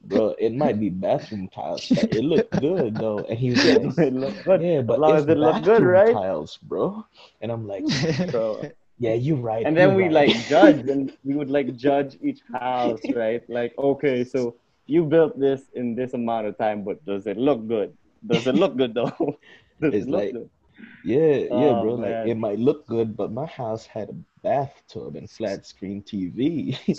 bro 0.05 0.35
it 0.39 0.53
might 0.53 0.79
be 0.79 0.91
bathroom 0.91 1.49
tiles 1.49 1.89
but 1.89 2.13
it 2.13 2.23
looked 2.23 2.61
good 2.61 2.95
though. 2.97 3.21
And 3.21 3.39
he 3.39 3.51
was 3.51 3.65
like 3.65 3.99
it 3.99 4.13
looked 4.13 4.45
good. 4.45 4.61
Yeah 4.61 4.83
but 4.83 4.95
as 4.95 5.01
long 5.01 5.15
it's 5.17 5.23
as 5.23 5.29
it 5.29 5.39
looked 5.39 5.65
good 5.65 5.83
right? 5.83 6.13
tiles 6.13 6.59
bro. 6.63 7.07
And 7.41 7.51
i'm 7.51 7.67
like 7.67 7.89
so 8.31 8.71
yeah 8.99 9.15
you're 9.15 9.39
right 9.39 9.65
and 9.65 9.75
then 9.77 9.95
we 9.95 10.05
right. 10.05 10.29
like 10.29 10.37
judge 10.47 10.89
and 10.89 11.17
we 11.25 11.35
would 11.35 11.51
like 11.51 11.75
judge 11.77 12.19
each 12.23 12.41
house 12.53 13.01
right? 13.15 13.43
Like 13.49 13.73
okay 13.79 14.25
so 14.25 14.55
you 14.87 15.05
built 15.05 15.39
this 15.39 15.63
in 15.75 15.95
this 15.95 16.13
amount 16.13 16.47
of 16.49 16.59
time 16.59 16.85
but 16.85 17.03
does 17.07 17.27
it 17.27 17.39
look 17.39 17.67
good 17.67 17.97
does 18.27 18.47
it 18.47 18.55
look 18.55 18.77
good 18.77 18.95
though 18.95 19.13
It's 19.81 20.07
it 20.07 20.11
like- 20.11 20.33
good 20.33 20.51
Yeah, 21.05 21.37
yeah, 21.63 21.73
Oh, 21.77 21.83
bro. 21.83 21.97
man. 21.97 22.11
Like 22.11 22.29
it 22.31 22.39
might 22.39 22.59
look 22.59 22.87
good, 22.87 23.17
but 23.17 23.31
my 23.31 23.47
house 23.47 23.85
had 23.87 24.09
a 24.11 24.17
bathtub 24.43 25.17
and 25.17 25.29
flat 25.31 25.67
screen 25.67 26.03
TV. 26.03 26.79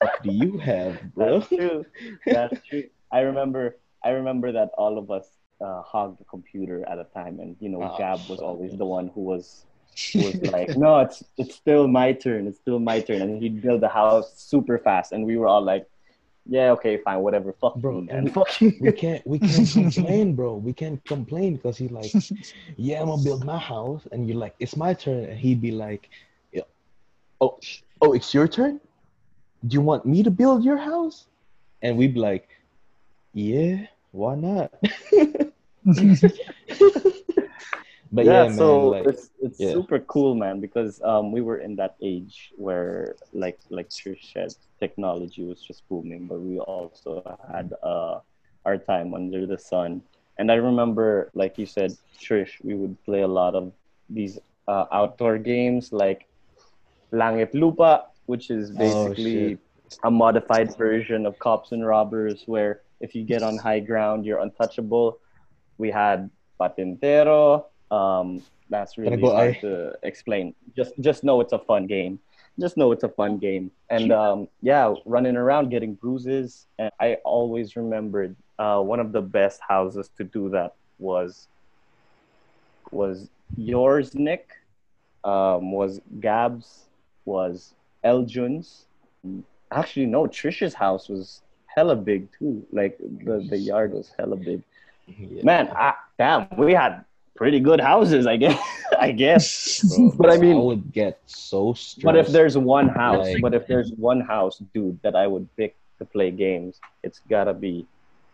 what 0.00 0.22
do 0.22 0.30
you 0.32 0.58
have, 0.58 1.00
bro? 1.14 1.40
that's 1.40 1.48
true 1.48 1.84
that's 2.26 2.58
true 2.68 2.84
i 3.12 3.20
remember 3.20 3.76
i 4.02 4.10
remember 4.10 4.48
that 4.52 4.70
all 4.76 4.98
of 4.98 5.10
us 5.10 5.26
uh, 5.64 5.80
hogged 5.82 6.18
the 6.20 6.24
computer 6.24 6.84
at 6.90 6.98
a 6.98 7.06
time 7.18 7.38
and 7.40 7.56
you 7.60 7.68
know 7.72 7.80
Ah, 7.82 7.96
gab 7.96 8.18
was 8.28 8.40
always 8.40 8.72
the 8.76 8.84
one 8.98 9.06
who 9.14 9.22
was 9.32 9.64
was 10.24 10.34
like 10.56 10.76
no 10.76 10.98
it's 11.04 11.22
it's 11.38 11.54
still 11.54 11.86
my 11.86 12.12
turn 12.12 12.46
it's 12.48 12.58
still 12.58 12.80
my 12.80 12.98
turn 13.00 13.22
and 13.22 13.40
he'd 13.42 13.62
build 13.62 13.80
the 13.80 13.88
house 13.88 14.28
super 14.52 14.76
fast 14.86 15.12
and 15.12 15.24
we 15.24 15.36
were 15.40 15.46
all 15.52 15.62
like 15.62 15.86
yeah 16.46 16.70
okay 16.70 16.98
fine 16.98 17.20
whatever 17.20 17.52
fuck 17.52 17.74
Bro, 17.76 18.00
you 18.00 18.06
man 18.06 18.24
we- 18.24 18.30
fuck 18.30 18.60
you 18.64 18.72
We 18.80 18.92
can't, 18.92 19.26
we 19.26 19.38
can't 19.38 19.70
complain, 19.80 20.34
bro. 20.34 20.56
We 20.56 20.72
can't 20.72 21.02
complain 21.04 21.56
because 21.56 21.76
he 21.78 21.88
like, 21.88 22.12
yeah, 22.76 23.00
I'm 23.00 23.08
gonna 23.08 23.22
build 23.22 23.44
my 23.44 23.58
house, 23.58 24.06
and 24.12 24.28
you're 24.28 24.36
like, 24.36 24.54
it's 24.60 24.76
my 24.76 24.92
turn, 24.94 25.24
and 25.24 25.38
he'd 25.38 25.60
be 25.62 25.70
like, 25.72 26.08
yeah, 26.52 26.62
oh, 27.40 27.58
oh, 28.02 28.12
it's 28.12 28.34
your 28.34 28.46
turn. 28.48 28.80
Do 29.66 29.74
you 29.74 29.80
want 29.80 30.04
me 30.04 30.22
to 30.22 30.30
build 30.30 30.62
your 30.64 30.76
house? 30.76 31.26
And 31.82 31.96
we'd 31.96 32.14
be 32.14 32.20
like, 32.20 32.48
yeah, 33.32 33.86
why 34.12 34.34
not? 34.36 34.72
but 38.12 38.24
yeah, 38.24 38.44
man, 38.44 38.56
so 38.58 38.88
like, 38.88 39.06
it's 39.06 39.30
it's 39.40 39.60
yeah. 39.60 39.72
super 39.72 39.98
cool, 40.00 40.34
man, 40.34 40.60
because 40.60 41.00
um 41.02 41.32
we 41.32 41.40
were 41.40 41.58
in 41.58 41.76
that 41.76 41.96
age 42.02 42.52
where 42.56 43.16
like 43.32 43.58
like 43.70 43.88
Trish 43.90 44.32
said, 44.32 44.54
technology 44.78 45.44
was 45.44 45.60
just 45.60 45.88
booming, 45.88 46.26
but 46.26 46.40
we 46.40 46.58
also 46.58 47.22
had 47.52 47.72
uh 47.82 48.20
our 48.64 48.78
time 48.78 49.14
under 49.14 49.46
the 49.46 49.58
sun. 49.58 50.02
And 50.38 50.50
I 50.50 50.54
remember, 50.56 51.30
like 51.34 51.58
you 51.58 51.66
said, 51.66 51.96
Trish, 52.18 52.52
we 52.62 52.74
would 52.74 52.96
play 53.04 53.20
a 53.22 53.28
lot 53.28 53.54
of 53.54 53.72
these 54.08 54.38
uh, 54.66 54.86
outdoor 54.90 55.38
games 55.38 55.92
like 55.92 56.26
Langit 57.12 57.54
Lupa, 57.54 58.06
which 58.26 58.50
is 58.50 58.70
Oh, 58.70 58.78
basically 58.78 59.50
shit. 59.50 59.60
a 60.02 60.10
modified 60.10 60.74
version 60.76 61.26
of 61.26 61.38
Cops 61.38 61.70
and 61.72 61.86
Robbers, 61.86 62.42
where 62.46 62.80
if 63.00 63.14
you 63.14 63.22
get 63.22 63.42
on 63.42 63.58
high 63.58 63.80
ground, 63.80 64.24
you're 64.26 64.40
untouchable. 64.40 65.18
We 65.78 65.90
had 65.90 66.30
Patintero. 66.60 67.66
Um, 67.90 68.42
that's 68.70 68.96
really 68.98 69.16
go 69.16 69.30
hard 69.34 69.56
I- 69.56 69.60
to 69.60 69.92
explain. 70.02 70.54
Just 70.76 70.94
just 71.00 71.24
know 71.24 71.40
it's 71.40 71.52
a 71.52 71.58
fun 71.58 71.86
game. 71.86 72.18
Just 72.58 72.76
know 72.76 72.92
it's 72.92 73.02
a 73.04 73.08
fun 73.08 73.38
game. 73.38 73.70
And 73.90 74.12
um, 74.12 74.48
yeah, 74.62 74.94
running 75.04 75.36
around 75.36 75.70
getting 75.70 75.94
bruises. 75.94 76.66
And 76.78 76.90
I 77.00 77.14
always 77.24 77.74
remembered 77.76 78.36
uh, 78.58 78.80
one 78.80 79.00
of 79.00 79.10
the 79.12 79.20
best 79.22 79.60
houses 79.66 80.08
to 80.18 80.24
do 80.24 80.48
that 80.50 80.74
was 80.98 81.48
was 82.90 83.28
yours, 83.56 84.14
Nick. 84.14 84.50
um, 85.24 85.72
was 85.72 86.00
Gab's, 86.20 86.84
was 87.24 87.74
Elgin's. 88.04 88.86
Actually, 89.72 90.06
no, 90.06 90.26
Trisha's 90.26 90.74
house 90.74 91.08
was 91.08 91.42
hella 91.66 91.96
big 91.96 92.28
too. 92.38 92.64
Like 92.72 92.98
the, 92.98 93.44
the 93.48 93.56
yard 93.58 93.92
was 93.92 94.12
hella 94.18 94.36
big. 94.36 94.62
Yeah. 95.06 95.42
Man, 95.42 95.68
I, 95.76 95.92
damn, 96.16 96.48
we 96.56 96.72
had 96.72 97.04
pretty 97.36 97.60
good 97.60 97.80
houses, 97.80 98.26
I 98.26 98.36
guess. 98.36 98.58
I 98.98 99.10
guess. 99.12 99.80
Bro, 99.96 100.12
but 100.18 100.30
I 100.30 100.36
mean- 100.36 100.56
I 100.56 100.60
would 100.60 100.92
get 100.92 101.20
so 101.26 101.74
stressed. 101.74 102.04
But 102.04 102.16
if 102.16 102.28
there's 102.28 102.56
one 102.56 102.88
house, 102.88 103.26
Like- 103.26 103.42
but 103.42 103.54
if 103.54 103.66
there's 103.66 103.92
one 103.92 104.20
house, 104.20 104.58
dude, 104.72 104.98
that 105.02 105.14
I 105.16 105.26
would 105.26 105.48
pick 105.56 105.76
to 105.98 106.04
play 106.04 106.30
games, 106.30 106.80
it's 107.02 107.20
gotta 107.28 107.54
be 107.54 107.86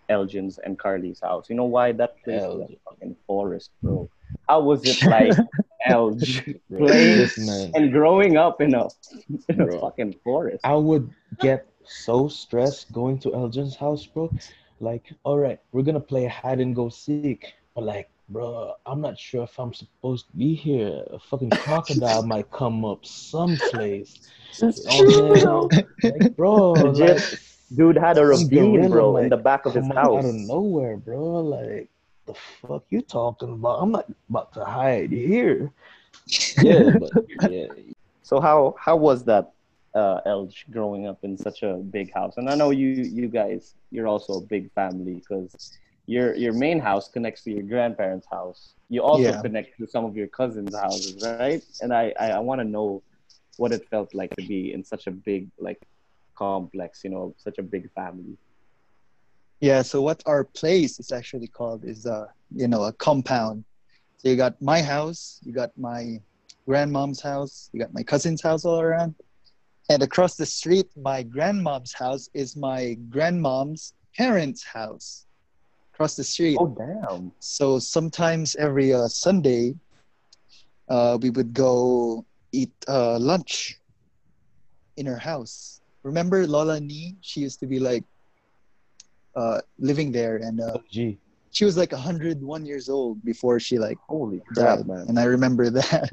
Elgin's 0.09 0.59
and 0.59 0.79
Carly's 0.79 1.21
house. 1.21 1.49
You 1.49 1.57
know 1.57 1.65
why 1.67 1.93
that 1.93 2.23
place 2.25 2.43
is 2.43 2.61
a 2.61 2.69
fucking 2.91 3.17
forest, 3.27 3.71
bro? 3.83 4.09
How 4.49 4.61
was 4.61 4.83
it 4.85 5.03
like 5.07 5.33
Elgin 5.87 6.61
Bro, 6.69 6.87
playing 6.87 7.29
and 7.75 7.93
growing 7.93 8.37
up 8.37 8.61
in 8.61 8.75
a 8.75 8.89
in 9.49 9.61
a 9.61 9.79
fucking 9.81 10.15
forest? 10.25 10.61
I 10.65 10.75
would 10.75 11.11
get 11.41 11.67
so 11.85 12.29
stressed 12.29 12.93
going 12.93 13.19
to 13.21 13.35
Elgin's 13.35 13.77
house, 13.77 14.05
bro. 14.07 14.33
Like, 14.81 15.13
all 15.25 15.39
right, 15.39 15.61
we're 15.73 15.83
gonna 15.83 16.01
play 16.01 16.27
hide 16.27 16.61
and 16.61 16.75
go 16.75 16.89
seek, 16.89 17.53
but 17.75 17.85
like, 17.85 18.09
bro, 18.31 18.75
I'm 18.87 19.01
not 19.01 19.19
sure 19.19 19.45
if 19.45 19.59
I'm 19.59 19.75
supposed 19.75 20.29
to 20.31 20.37
be 20.37 20.55
here. 20.55 21.05
A 21.11 21.19
fucking 21.19 21.53
crocodile 21.53 22.23
might 22.23 22.51
come 22.51 22.85
up 22.85 23.05
someplace. 23.05 24.21
You 24.61 24.73
know 25.09 25.65
what 25.73 25.85
Like, 26.03 26.37
bro, 26.37 26.73
Legit. 26.73 27.17
like, 27.19 27.41
Dude 27.75 27.97
had 27.97 28.19
a 28.19 28.23
some 28.37 28.49
ravine, 28.49 28.89
bro, 28.89 29.13
might 29.13 29.25
in 29.25 29.29
the 29.29 29.37
back 29.37 29.67
of 29.67 29.75
his 29.75 29.87
house. 29.89 30.25
out 30.25 30.25
of 30.25 30.35
nowhere, 30.35 30.97
bro. 30.97 31.41
Like, 31.41 31.89
the 32.27 32.35
fuck 32.35 32.85
you 32.91 33.01
talking 33.03 33.53
about? 33.53 33.81
I'm 33.83 33.93
not 33.93 34.07
about 34.29 34.53
to 34.55 34.65
hide 34.65 35.11
here. 35.13 35.71
Yeah, 36.61 36.91
but 36.99 37.13
yeah, 37.49 37.67
So 38.23 38.41
how 38.41 38.75
how 38.79 38.97
was 38.97 39.25
that, 39.25 39.53
uh, 39.95 40.21
Elge, 40.27 40.67
growing 40.71 41.07
up 41.07 41.25
in 41.25 41.37
such 41.37 41.63
a 41.63 41.75
big 41.77 42.13
house? 42.13 42.37
And 42.37 42.49
I 42.49 42.55
know 42.55 42.71
you 42.71 42.89
you 42.89 43.29
guys 43.29 43.75
you're 43.91 44.07
also 44.07 44.35
a 44.35 44.41
big 44.41 44.71
family 44.73 45.15
because 45.15 45.73
your 46.11 46.35
your 46.35 46.53
main 46.53 46.81
house 46.81 47.07
connects 47.09 47.43
to 47.45 47.51
your 47.57 47.63
grandparents' 47.73 48.27
house. 48.37 48.75
You 48.89 49.01
also 49.11 49.31
Yeah. 49.31 49.43
connect 49.47 49.79
to 49.79 49.87
some 49.87 50.05
of 50.05 50.17
your 50.21 50.27
cousins' 50.41 50.75
houses, 50.75 51.15
right? 51.23 51.63
And 51.83 51.91
I 51.95 52.05
I, 52.25 52.27
I 52.39 52.41
want 52.49 52.61
to 52.61 52.69
know 52.77 52.89
what 53.61 53.71
it 53.77 53.83
felt 53.93 54.11
like 54.21 54.33
to 54.39 54.45
be 54.55 54.73
in 54.75 54.83
such 54.93 55.07
a 55.07 55.13
big 55.29 55.43
like 55.67 55.81
complex, 56.35 57.05
you 57.05 57.11
know, 57.15 57.35
such 57.47 57.59
a 57.59 57.63
big 57.63 57.85
family. 57.93 58.35
Yeah, 59.61 59.83
so 59.83 60.03
what 60.03 60.21
our 60.27 60.45
place 60.61 60.99
is 60.99 61.13
actually 61.13 61.47
called 61.59 61.85
is 61.85 62.07
uh, 62.07 62.27
you 62.63 62.67
know, 62.67 62.83
a 62.85 62.93
compound. 62.93 63.65
So 64.19 64.29
you 64.31 64.37
got 64.37 64.61
my 64.61 64.83
house, 64.83 65.39
you 65.45 65.53
got 65.53 65.71
my 65.77 66.01
grandmom's 66.67 67.21
house, 67.21 67.71
you 67.73 67.79
got 67.85 67.95
my 67.95 68.03
cousin's 68.03 68.43
house 68.43 68.65
all 68.65 68.81
around. 68.81 69.15
And 69.91 70.03
across 70.03 70.35
the 70.35 70.47
street, 70.47 70.89
my 70.97 71.23
grandmom's 71.23 71.93
house 71.93 72.29
is 72.35 72.57
my 72.57 72.97
grandmom's 73.15 73.95
parents' 74.17 74.65
house. 74.65 75.27
Across 76.01 76.17
the 76.17 76.25
street. 76.25 76.57
Oh 76.59 76.73
damn! 76.73 77.31
So 77.41 77.79
sometimes 77.79 78.57
every 78.57 78.89
uh, 78.95 79.05
Sunday, 79.07 79.77
uh, 80.89 81.19
we 81.21 81.29
would 81.29 81.53
go 81.53 82.25
eat 82.53 82.73
uh, 82.89 83.19
lunch 83.19 83.77
in 84.97 85.05
her 85.05 85.19
house. 85.21 85.83
Remember 86.03 86.47
Lola 86.47 86.81
Ni? 86.81 87.17
She 87.21 87.41
used 87.41 87.61
to 87.61 87.67
be 87.67 87.79
like 87.79 88.03
uh, 89.37 89.61
living 89.79 90.11
there, 90.11 90.37
and 90.41 90.63
uh, 90.63 90.81
OG. 90.81 91.21
she 91.53 91.65
was 91.69 91.77
like 91.77 91.93
101 91.93 92.41
years 92.65 92.89
old 92.89 93.23
before 93.23 93.61
she 93.61 93.79
like 93.79 93.99
Holy 94.09 94.41
crap, 94.57 94.79
died. 94.79 94.89
man! 94.89 95.05
And 95.07 95.21
I 95.21 95.25
remember 95.25 95.69
that. 95.85 96.09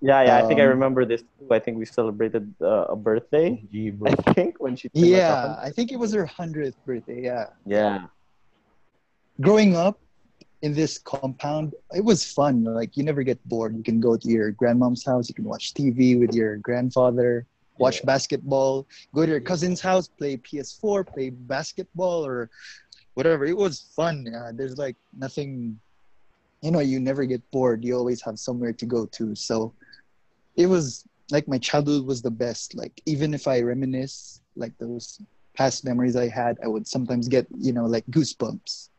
Yeah, 0.00 0.22
yeah. 0.22 0.38
I 0.38 0.46
think 0.46 0.60
I 0.60 0.70
Um, 0.70 0.78
remember 0.78 1.04
this 1.04 1.22
too. 1.22 1.50
I 1.50 1.58
think 1.58 1.74
we 1.76 1.86
celebrated 1.86 2.54
uh, 2.62 2.94
a 2.94 2.94
birthday. 2.94 3.66
Bro. 3.98 4.12
I 4.12 4.14
think 4.30 4.58
when 4.62 4.76
she 4.78 4.86
like, 4.94 5.10
yeah. 5.10 5.58
I 5.58 5.70
think 5.74 5.90
it 5.90 5.98
was 5.98 6.14
her 6.14 6.22
100th 6.22 6.78
birthday. 6.86 7.18
Yeah. 7.22 7.50
yeah. 7.66 8.06
Growing 9.42 9.76
up 9.76 10.00
in 10.62 10.74
this 10.74 10.98
compound, 10.98 11.74
it 11.94 12.04
was 12.04 12.24
fun. 12.32 12.64
Like 12.64 12.96
you 12.96 13.04
never 13.04 13.22
get 13.22 13.42
bored. 13.48 13.76
You 13.76 13.82
can 13.82 14.00
go 14.00 14.16
to 14.16 14.28
your 14.28 14.52
grandmom's 14.52 15.04
house. 15.04 15.28
You 15.28 15.34
can 15.34 15.44
watch 15.44 15.74
TV 15.74 16.18
with 16.18 16.34
your 16.34 16.56
grandfather. 16.58 17.46
Watch 17.78 18.00
Yeah. 18.00 18.06
basketball. 18.06 18.86
Go 19.14 19.26
to 19.26 19.32
your 19.32 19.40
cousin's 19.40 19.80
house. 19.80 20.08
Play 20.08 20.36
PS4. 20.36 21.04
Play 21.04 21.30
basketball 21.30 22.24
or 22.26 22.50
whatever. 23.14 23.44
It 23.44 23.56
was 23.56 23.80
fun. 23.96 24.26
Uh, 24.32 24.52
there's 24.54 24.78
like 24.78 24.96
nothing. 25.16 25.80
You 26.62 26.70
know, 26.70 26.80
you 26.80 27.00
never 27.00 27.24
get 27.26 27.42
bored. 27.50 27.84
You 27.84 27.96
always 27.98 28.22
have 28.22 28.38
somewhere 28.38 28.72
to 28.72 28.86
go 28.86 29.06
to. 29.06 29.34
So 29.34 29.74
it 30.56 30.66
was 30.66 31.04
like 31.32 31.48
my 31.48 31.58
childhood 31.58 32.06
was 32.06 32.22
the 32.22 32.30
best. 32.30 32.76
Like 32.76 33.00
even 33.06 33.34
if 33.34 33.48
I 33.48 33.60
reminisce 33.62 34.40
like 34.54 34.78
those 34.78 35.20
past 35.56 35.84
memories 35.84 36.14
I 36.14 36.28
had, 36.28 36.58
I 36.62 36.68
would 36.68 36.86
sometimes 36.86 37.26
get 37.28 37.48
you 37.58 37.72
know 37.72 37.86
like 37.86 38.06
goosebumps 38.06 38.90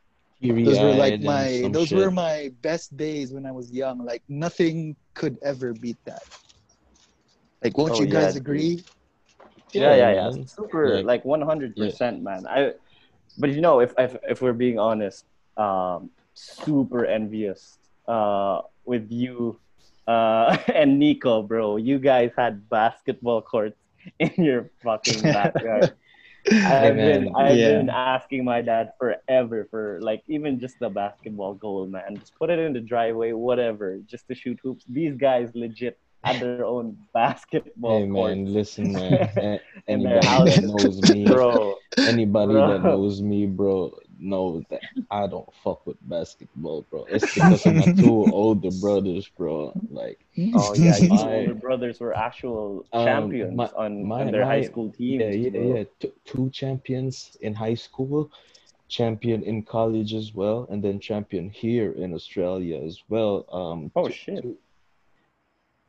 those 0.43 0.79
were 0.79 0.93
like 0.93 1.21
my 1.21 1.69
those 1.71 1.87
shit. 1.87 1.97
were 1.97 2.11
my 2.11 2.51
best 2.61 2.95
days 2.97 3.31
when 3.31 3.45
I 3.45 3.51
was 3.51 3.71
young. 3.71 4.03
Like 4.03 4.23
nothing 4.27 4.95
could 5.13 5.37
ever 5.41 5.73
beat 5.73 5.97
that. 6.05 6.23
Like, 7.63 7.77
won't 7.77 7.93
Oh, 7.93 8.01
you 8.01 8.07
guys 8.07 8.35
yeah, 8.35 8.41
agree? 8.41 8.83
Yeah, 9.71 9.95
yeah, 9.95 10.11
yeah. 10.11 10.29
man. 10.29 10.47
Super, 10.47 10.97
Like- 10.97 11.05
like 11.05 11.25
one 11.25 11.41
hundred 11.41 11.75
percent, 11.75 12.21
man. 12.21 12.45
I, 12.45 12.73
but 13.39 13.51
you 13.51 13.61
know, 13.61 13.79
if 13.79 13.93
if 13.97 14.17
if 14.27 14.41
we're 14.41 14.53
being 14.53 14.77
honest, 14.77 15.25
um, 15.55 16.11
super 16.33 17.05
envious, 17.05 17.79
uh, 18.07 18.61
with 18.85 19.09
you, 19.09 19.59
uh, 20.07 20.57
and 20.73 20.99
Nico, 20.99 21.41
bro. 21.41 21.77
You 21.77 21.99
guys 21.99 22.31
had 22.37 22.67
basketball 22.69 23.41
courts 23.41 23.79
in 24.19 24.31
your 24.37 24.69
fucking 24.83 25.21
backyard. 25.37 25.93
I've 26.51 26.95
been. 26.95 27.29
I've 27.35 27.55
Yeah. 27.57 27.77
been 27.79 27.89
asking 27.89 28.43
my 28.45 28.61
dad 28.61 28.91
forever 28.99 29.67
for 29.69 29.99
like 30.01 30.23
even 30.27 30.59
just 30.59 30.79
the 30.79 30.89
basketball 30.89 31.53
goal, 31.55 31.87
man. 31.87 32.19
Just 32.19 32.35
put 32.37 32.49
it 32.49 32.59
in 32.59 32.73
the 32.73 32.81
driveway, 32.81 33.31
whatever, 33.33 33.99
just 34.05 34.27
to 34.27 34.35
shoot 34.35 34.59
hoops. 34.63 34.85
These 34.89 35.15
guys 35.17 35.51
legit 35.55 35.97
had 36.23 36.39
their 36.39 36.65
own 36.65 36.97
basketball 37.13 37.99
Hey 38.01 38.07
court, 38.07 38.39
man, 38.39 38.45
listen 38.53 38.93
man. 38.93 39.29
Anybody 39.87 40.41
that 40.43 40.61
knows 40.61 41.01
me, 41.01 41.27
bro. 41.27 41.75
anybody 42.05 42.53
Bro. 42.53 42.67
that 42.67 42.83
knows 42.83 43.21
me, 43.21 43.45
bro, 43.45 43.97
knows 44.19 44.63
that 44.69 44.81
I 45.11 45.27
don't 45.27 45.49
fuck 45.63 45.85
with 45.87 45.97
basketball, 46.09 46.85
bro. 46.89 47.05
It's 47.09 47.33
because 47.33 47.65
of 47.65 47.75
my 47.75 47.91
two 47.93 48.25
older 48.33 48.71
brothers, 48.81 49.27
bro. 49.37 49.73
Like, 49.89 50.19
Oh 50.55 50.73
yeah, 50.75 50.97
your 50.97 51.09
My- 51.15 51.33
older 51.35 51.53
brothers 51.55 51.99
were 51.99 52.15
actual 52.15 52.85
Um, 52.93 53.05
champions 53.05 53.55
my- 53.55 53.71
on, 53.75 54.05
my- 54.05 54.21
on 54.21 54.31
their 54.31 54.45
high 54.45 54.61
school 54.63 54.91
teams. 54.91 55.21
yeah, 55.21 55.29
yeah, 55.29 55.75
yeah. 55.75 55.83
Two, 55.99 56.11
two 56.25 56.49
champions 56.51 57.37
in 57.41 57.53
high 57.53 57.73
school, 57.75 58.31
champion 58.87 59.43
in 59.43 59.63
college 59.63 60.13
as 60.13 60.33
well, 60.33 60.67
and 60.69 60.83
then 60.83 60.99
champion 60.99 61.49
here 61.49 61.91
in 61.93 62.13
Australia 62.13 62.77
as 62.81 63.01
well. 63.09 63.45
Um, 63.51 63.91
Oh, 63.95 64.07
two- 64.07 64.13
shit. 64.13 64.41
two- 64.43 64.57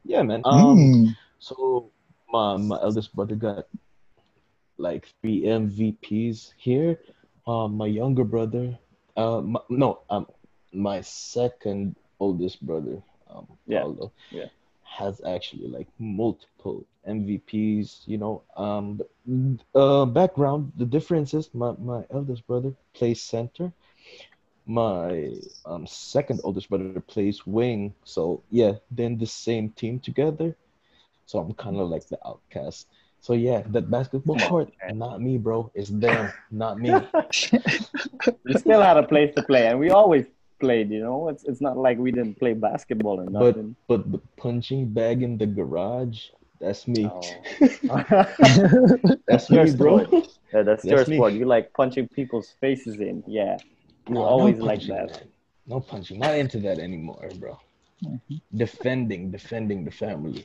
yeah, 0.04 0.22
man. 0.22 0.42
Um, 0.44 0.76
Mm. 0.78 1.16
So 1.38 1.90
my 2.32 2.56
my 2.56 2.78
eldest 2.80 3.14
brother 3.14 3.36
got 3.36 3.66
like 4.78 5.06
three 5.20 5.42
MVPs 5.44 6.52
here. 6.56 6.98
Um, 7.46 7.76
my 7.76 7.86
younger 7.86 8.24
brother, 8.24 8.78
uh, 9.16 9.40
my, 9.40 9.60
no, 9.68 10.00
um, 10.10 10.26
my 10.72 11.00
second 11.00 11.94
oldest 12.20 12.64
brother, 12.64 13.02
um, 13.30 13.46
Yeah, 13.66 13.84
Paulo, 13.84 14.12
yeah. 14.30 14.48
has 14.98 15.20
actually 15.26 15.68
like 15.68 15.88
multiple 15.98 16.84
MVPs. 17.06 18.02
You 18.06 18.18
know, 18.18 18.42
um, 18.56 19.00
uh, 19.74 20.06
background. 20.06 20.72
The 20.76 20.86
difference 20.86 21.34
is 21.34 21.50
my 21.54 21.72
my 21.78 22.04
eldest 22.10 22.46
brother 22.46 22.72
plays 22.94 23.22
center. 23.22 23.72
My 24.66 25.32
um 25.66 25.86
second 25.86 26.40
oldest 26.44 26.68
brother 26.70 26.92
plays 26.94 27.34
wing. 27.36 27.82
So 27.94 28.32
yeah, 28.42 28.72
then 28.90 29.16
the 29.18 29.26
same 29.26 29.70
team 29.70 29.98
together. 30.00 30.56
So 31.26 31.38
I'm 31.38 31.52
kind 31.54 31.76
of 31.78 31.88
like 31.88 32.06
the 32.08 32.18
outcast. 32.26 32.86
So 33.24 33.32
yeah, 33.32 33.62
that 33.72 33.90
basketball 33.90 34.36
court, 34.50 34.68
not 34.92 35.22
me, 35.26 35.38
bro. 35.38 35.70
It's 35.74 35.88
them, 35.88 36.28
not 36.50 36.74
me. 36.78 36.92
We 38.44 38.52
still 38.64 38.82
had 38.82 38.98
a 38.98 39.02
place 39.02 39.34
to 39.36 39.42
play, 39.42 39.66
and 39.68 39.78
we 39.80 39.88
always 39.90 40.26
played. 40.60 40.90
You 40.90 41.00
know, 41.00 41.28
it's 41.32 41.42
it's 41.44 41.62
not 41.66 41.76
like 41.86 41.96
we 41.96 42.10
didn't 42.12 42.36
play 42.38 42.52
basketball 42.52 43.16
or 43.20 43.24
But 43.24 43.32
nothing. 43.32 43.76
but 43.88 44.00
but 44.04 44.12
the 44.12 44.20
punching 44.36 44.82
bag 44.92 45.22
in 45.22 45.38
the 45.38 45.46
garage, 45.46 46.18
that's 46.60 46.86
me. 46.86 47.08
Oh. 47.08 47.22
That's 49.28 49.48
your 49.48 49.64
me, 49.64 49.72
bro. 49.80 50.04
sport. 50.04 50.28
Yeah, 50.52 50.62
that's, 50.68 50.84
your 50.84 50.98
That's 50.98 51.08
me. 51.10 51.16
sport. 51.16 51.32
You 51.32 51.46
like 51.46 51.72
punching 51.72 52.08
people's 52.08 52.48
faces 52.60 52.96
in. 53.00 53.24
Yeah, 53.26 53.56
you 54.06 54.14
No, 54.14 54.20
no 54.20 54.26
always 54.34 54.58
like 54.70 54.82
that. 54.92 55.08
man. 55.16 55.28
No 55.66 55.80
punching. 55.80 56.18
Not 56.20 56.34
into 56.36 56.58
that 56.66 56.78
anymore, 56.78 57.26
bro. 57.40 57.58
Mm-hmm. 58.04 58.36
Defending, 58.64 59.30
defending 59.30 59.80
the 59.88 59.90
family. 59.90 60.44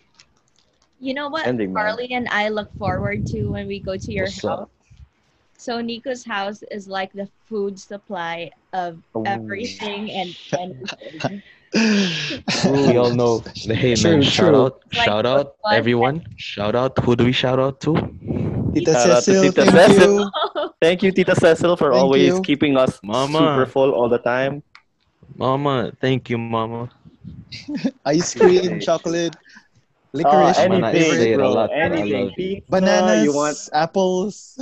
You 0.99 1.13
know 1.13 1.29
what 1.29 1.47
Ending, 1.47 1.73
man. 1.73 1.83
Carly 1.85 2.11
and 2.13 2.27
I 2.29 2.49
look 2.49 2.71
forward 2.77 3.25
to 3.27 3.51
when 3.51 3.67
we 3.67 3.79
go 3.79 3.95
to 3.97 4.11
your 4.11 4.25
What's 4.25 4.43
up? 4.43 4.59
house? 4.59 4.69
So 5.57 5.81
Nico's 5.81 6.23
house 6.23 6.63
is 6.71 6.87
like 6.87 7.11
the 7.13 7.27
food 7.47 7.79
supply 7.79 8.51
of 8.73 8.97
Ooh. 9.15 9.23
everything 9.25 10.11
and 10.11 10.35
anything. 10.57 11.41
we 12.65 12.97
all 12.97 13.13
know. 13.13 13.43
Hey 13.55 13.95
True, 13.95 14.11
man, 14.19 14.21
shout 14.23 14.53
true. 14.53 14.65
out, 14.65 14.81
Like 14.95 15.05
shout 15.05 15.25
out, 15.25 15.55
one- 15.61 15.75
everyone. 15.75 16.25
Shout 16.37 16.75
out. 16.75 16.97
Who 17.03 17.15
do 17.15 17.25
we 17.25 17.31
shout 17.31 17.59
out 17.59 17.79
to? 17.81 17.93
Tita 18.73 18.93
Shout 18.93 19.09
out 19.09 19.23
to 19.23 19.33
Cecil, 19.33 19.43
Tita 19.51 19.65
thank 19.71 19.93
Cecil. 19.93 20.19
you. 20.19 20.31
Thank 20.81 21.03
you, 21.03 21.11
Tita 21.11 21.35
Cecil, 21.35 21.75
for 21.75 21.91
Thank 21.91 22.01
always 22.03 22.35
you. 22.35 22.41
keeping 22.41 22.77
us 22.77 22.99
Mama. 23.03 23.37
super 23.39 23.65
full 23.65 23.91
all 23.91 24.07
the 24.07 24.19
time. 24.19 24.63
Mama, 25.35 25.91
thank 25.99 26.29
you, 26.29 26.37
Mama. 26.37 26.89
Ice 28.05 28.33
cream, 28.33 28.79
chocolate, 28.79 29.35
Oh, 29.35 29.68
licorice, 30.13 30.57
Man, 30.67 30.83
I 30.83 30.93
say 30.93 31.31
anything, 31.31 31.33
a 31.33 31.37
bro. 31.37 31.49
lot. 31.49 31.69
I 31.81 31.85
Anything. 31.85 32.11
love. 32.13 32.35
Pizza, 32.35 32.65
bananas, 32.69 33.23
You 33.23 33.33
want? 33.33 33.57
apples. 33.73 34.59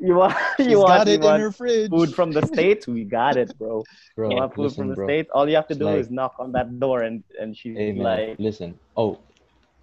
You 0.00 0.14
want? 0.14 0.34
She's 0.58 0.66
You 0.66 0.78
want? 0.78 0.88
got 0.88 1.06
You 1.06 1.14
it 1.14 1.24
in 1.24 1.24
want 1.24 1.40
her 1.40 1.50
fridge. 1.52 1.90
food 1.90 2.14
from 2.14 2.32
the 2.32 2.42
states? 2.52 2.86
We 2.86 3.04
got 3.04 3.36
it, 3.36 3.56
bro. 3.58 3.86
Bro, 4.16 4.30
you 4.30 4.36
want 4.36 4.54
food 4.54 4.62
listen, 4.64 4.82
from 4.82 4.88
the 4.90 4.94
bro. 4.94 5.06
states? 5.06 5.30
All 5.34 5.48
you 5.48 5.56
have 5.56 5.68
to 5.68 5.74
do 5.74 5.84
like- 5.86 6.00
is 6.00 6.10
knock 6.10 6.34
on 6.38 6.52
that 6.52 6.78
door, 6.80 7.02
and 7.02 7.22
and 7.40 7.56
she's 7.56 7.76
Hey 7.76 7.92
like, 7.92 8.36
listen. 8.38 8.78
Oh, 8.96 9.18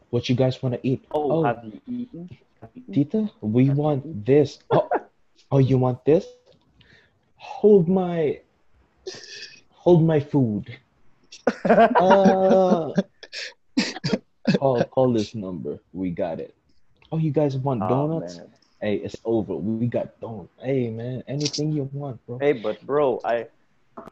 what 0.09 0.29
you 0.29 0.35
guys 0.35 0.61
want 0.61 0.75
to 0.75 0.81
eat? 0.87 1.05
"Oh, 1.11 1.43
have 1.43 1.63
you? 1.63 1.71
Have 2.61 2.71
you 2.73 2.83
eaten?" 2.89 2.93
Tita, 2.93 3.29
we 3.41 3.69
want 3.69 4.25
this. 4.25 4.59
Oh, 4.71 4.89
oh, 5.51 5.59
you 5.59 5.77
want 5.77 6.05
this? 6.05 6.25
Hold 7.37 7.87
my, 7.87 8.39
hold 9.71 10.03
my 10.03 10.19
food. 10.19 10.77
Uh, 11.65 12.91
call 14.59 14.85
call 14.85 15.13
this 15.13 15.35
number. 15.35 15.79
We 15.93 16.11
got 16.11 16.39
it. 16.39 16.53
Oh, 17.11 17.17
you 17.17 17.31
guys 17.31 17.57
want 17.57 17.81
Oh, 17.81 17.87
donuts? 17.87 18.35
man. 18.35 18.53
Hey, 18.81 18.95
it's 18.97 19.17
over. 19.25 19.55
We 19.55 19.75
got 19.77 20.07
donuts. 20.09 20.41
Hey 20.61 20.77
man, 20.77 21.23
anything 21.27 21.71
you 21.71 21.75
want, 21.93 22.25
bro. 22.25 22.37
Hey, 22.39 22.53
but 22.53 22.81
bro, 22.85 23.21
I 23.23 23.47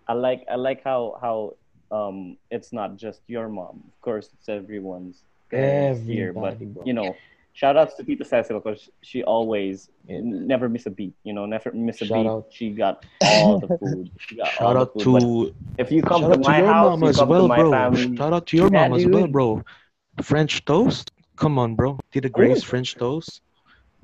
I 0.07 0.13
like 0.13 0.45
I 0.49 0.55
like 0.55 0.83
how 0.83 1.17
how 1.21 1.53
um 1.91 2.37
it's 2.51 2.73
not 2.73 2.97
just 2.97 3.21
your 3.27 3.49
mom. 3.49 3.83
Of 3.87 4.01
course, 4.01 4.29
it's 4.33 4.49
everyone's 4.49 5.23
parents 5.51 6.01
here. 6.07 6.33
But 6.33 6.57
bro. 6.73 6.83
you 6.83 6.93
know, 6.93 7.17
shout 7.53 7.77
outs 7.77 7.95
to 7.95 8.03
Tita 8.03 8.25
Cecil 8.25 8.59
because 8.59 8.89
she 9.01 9.23
always 9.23 9.89
Yeah. 10.07 10.17
n- 10.19 10.47
never 10.47 10.69
miss 10.69 10.85
a 10.85 10.91
beat. 10.91 11.13
You 11.23 11.33
know, 11.33 11.45
never 11.45 11.71
miss 11.73 12.01
a 12.01 12.05
Shout 12.05 12.25
beat. 12.25 12.27
out. 12.27 12.45
She 12.49 12.69
got 12.71 13.03
all 13.25 13.57
the 13.57 13.69
food. 13.79 14.09
She 14.19 14.35
got 14.35 14.53
all 14.57 14.75
Shout 14.75 14.77
out 14.77 14.93
food. 14.93 15.11
But 15.11 15.29
to 15.33 15.53
if 15.77 15.91
you 15.91 16.03
come 16.03 16.27
to 16.29 16.37
my 16.37 16.61
your 16.61 16.63
house, 16.63 17.01
you 17.01 17.09
as 17.09 17.15
come 17.15 17.29
well, 17.29 17.41
to 17.41 17.43
my 17.43 17.63
bro. 17.63 17.71
family. 17.71 18.17
Shout 18.17 18.33
out 18.33 18.47
to 18.47 18.57
your 18.57 18.69
Yeah, 18.71 18.89
mama 18.89 18.95
as 18.95 19.07
well, 19.07 19.27
bro. 19.27 19.63
French 20.21 20.63
toast? 20.65 21.11
Come 21.35 21.57
on, 21.57 21.75
bro. 21.75 21.99
Tita 22.11 22.29
Grace, 22.29 22.63
French 22.63 22.95
toast. 22.95 23.41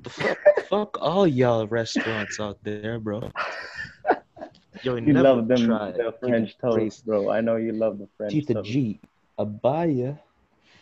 The 0.00 0.10
fuck, 0.10 0.38
fuck 0.68 0.96
all 1.00 1.26
y'all 1.26 1.66
restaurants 1.66 2.40
out 2.40 2.58
there, 2.62 2.98
bro. 2.98 3.30
Yo, 4.82 4.96
You 4.96 5.12
love 5.14 5.46
them 5.48 5.66
tried 5.66 5.94
the 5.94 6.12
French 6.20 6.56
toast, 6.58 6.74
Grace, 6.76 7.00
bro. 7.02 7.30
I 7.30 7.40
know 7.40 7.56
you 7.56 7.72
love 7.72 7.98
the 7.98 8.08
French 8.16 8.32
Tita 8.32 8.54
toast. 8.54 8.68
G, 8.68 9.00
Abaya. 9.38 10.18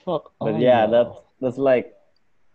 Fuck 0.05 0.33
all 0.39 0.49
But 0.53 0.59
yeah, 0.61 0.87
y'all. 0.87 0.91
that's 0.91 1.19
that's 1.41 1.59
like 1.59 1.95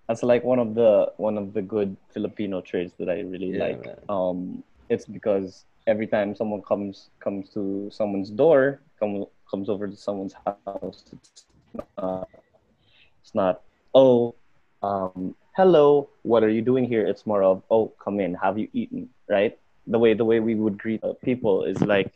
that's 0.07 0.23
like 0.23 0.43
one 0.43 0.59
of 0.59 0.73
the 0.75 1.11
one 1.17 1.37
of 1.37 1.53
the 1.53 1.61
good 1.61 1.95
Filipino 2.13 2.61
traits 2.61 2.93
that 2.99 3.09
I 3.09 3.21
really 3.21 3.51
Yeah, 3.57 3.65
like. 3.65 3.85
man. 3.85 3.97
Um, 4.09 4.63
it's 4.89 5.05
because 5.05 5.65
every 5.87 6.07
time 6.07 6.35
someone 6.35 6.61
comes 6.61 7.09
comes 7.19 7.49
to 7.51 7.89
someone's 7.91 8.29
door, 8.29 8.81
come 8.99 9.25
comes 9.49 9.69
over 9.69 9.87
to 9.87 9.95
someone's 9.95 10.33
house, 10.45 11.05
it's 11.11 11.45
not, 11.97 12.29
it's 13.23 13.33
not 13.33 13.61
oh, 13.95 14.35
um, 14.81 15.35
hello, 15.55 16.09
what 16.23 16.43
are 16.43 16.49
you 16.49 16.61
doing 16.61 16.85
here? 16.85 17.05
It's 17.07 17.25
more 17.25 17.43
of 17.43 17.63
oh, 17.71 17.93
come 18.03 18.19
in, 18.19 18.33
have 18.35 18.57
you 18.57 18.67
eaten? 18.73 19.09
Right? 19.29 19.57
The 19.87 19.99
way 19.99 20.13
the 20.13 20.25
way 20.25 20.39
we 20.39 20.55
would 20.55 20.77
greet 20.77 21.03
uh, 21.03 21.13
people 21.23 21.63
is 21.63 21.79
like 21.81 22.11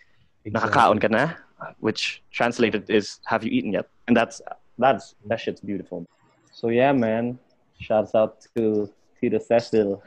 nakakaon 0.46 1.00
ka 1.00 1.08
na, 1.08 1.34
which 1.80 2.22
translated 2.32 2.90
is 2.90 3.20
have 3.26 3.44
you 3.44 3.52
eaten 3.52 3.72
yet? 3.74 3.88
And 4.08 4.16
that's 4.16 4.42
that's 4.78 5.16
that 5.26 5.40
shit's 5.40 5.62
beautiful. 5.62 6.06
So 6.52 6.70
yeah, 6.70 6.92
man. 6.92 7.40
Shouts 7.80 8.16
out 8.16 8.42
to 8.56 8.90
Tita 9.22 9.40
Cecil 9.40 10.02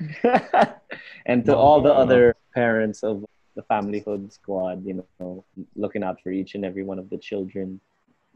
and 1.26 1.44
to 1.46 1.54
all 1.54 1.80
the 1.80 1.94
other 1.94 2.34
parents 2.52 3.04
of 3.04 3.24
the 3.54 3.62
familyhood 3.62 4.32
squad, 4.32 4.84
you 4.84 5.04
know, 5.20 5.44
looking 5.76 6.02
out 6.02 6.20
for 6.20 6.30
each 6.30 6.56
and 6.56 6.64
every 6.64 6.82
one 6.82 6.98
of 6.98 7.08
the 7.10 7.18
children. 7.18 7.78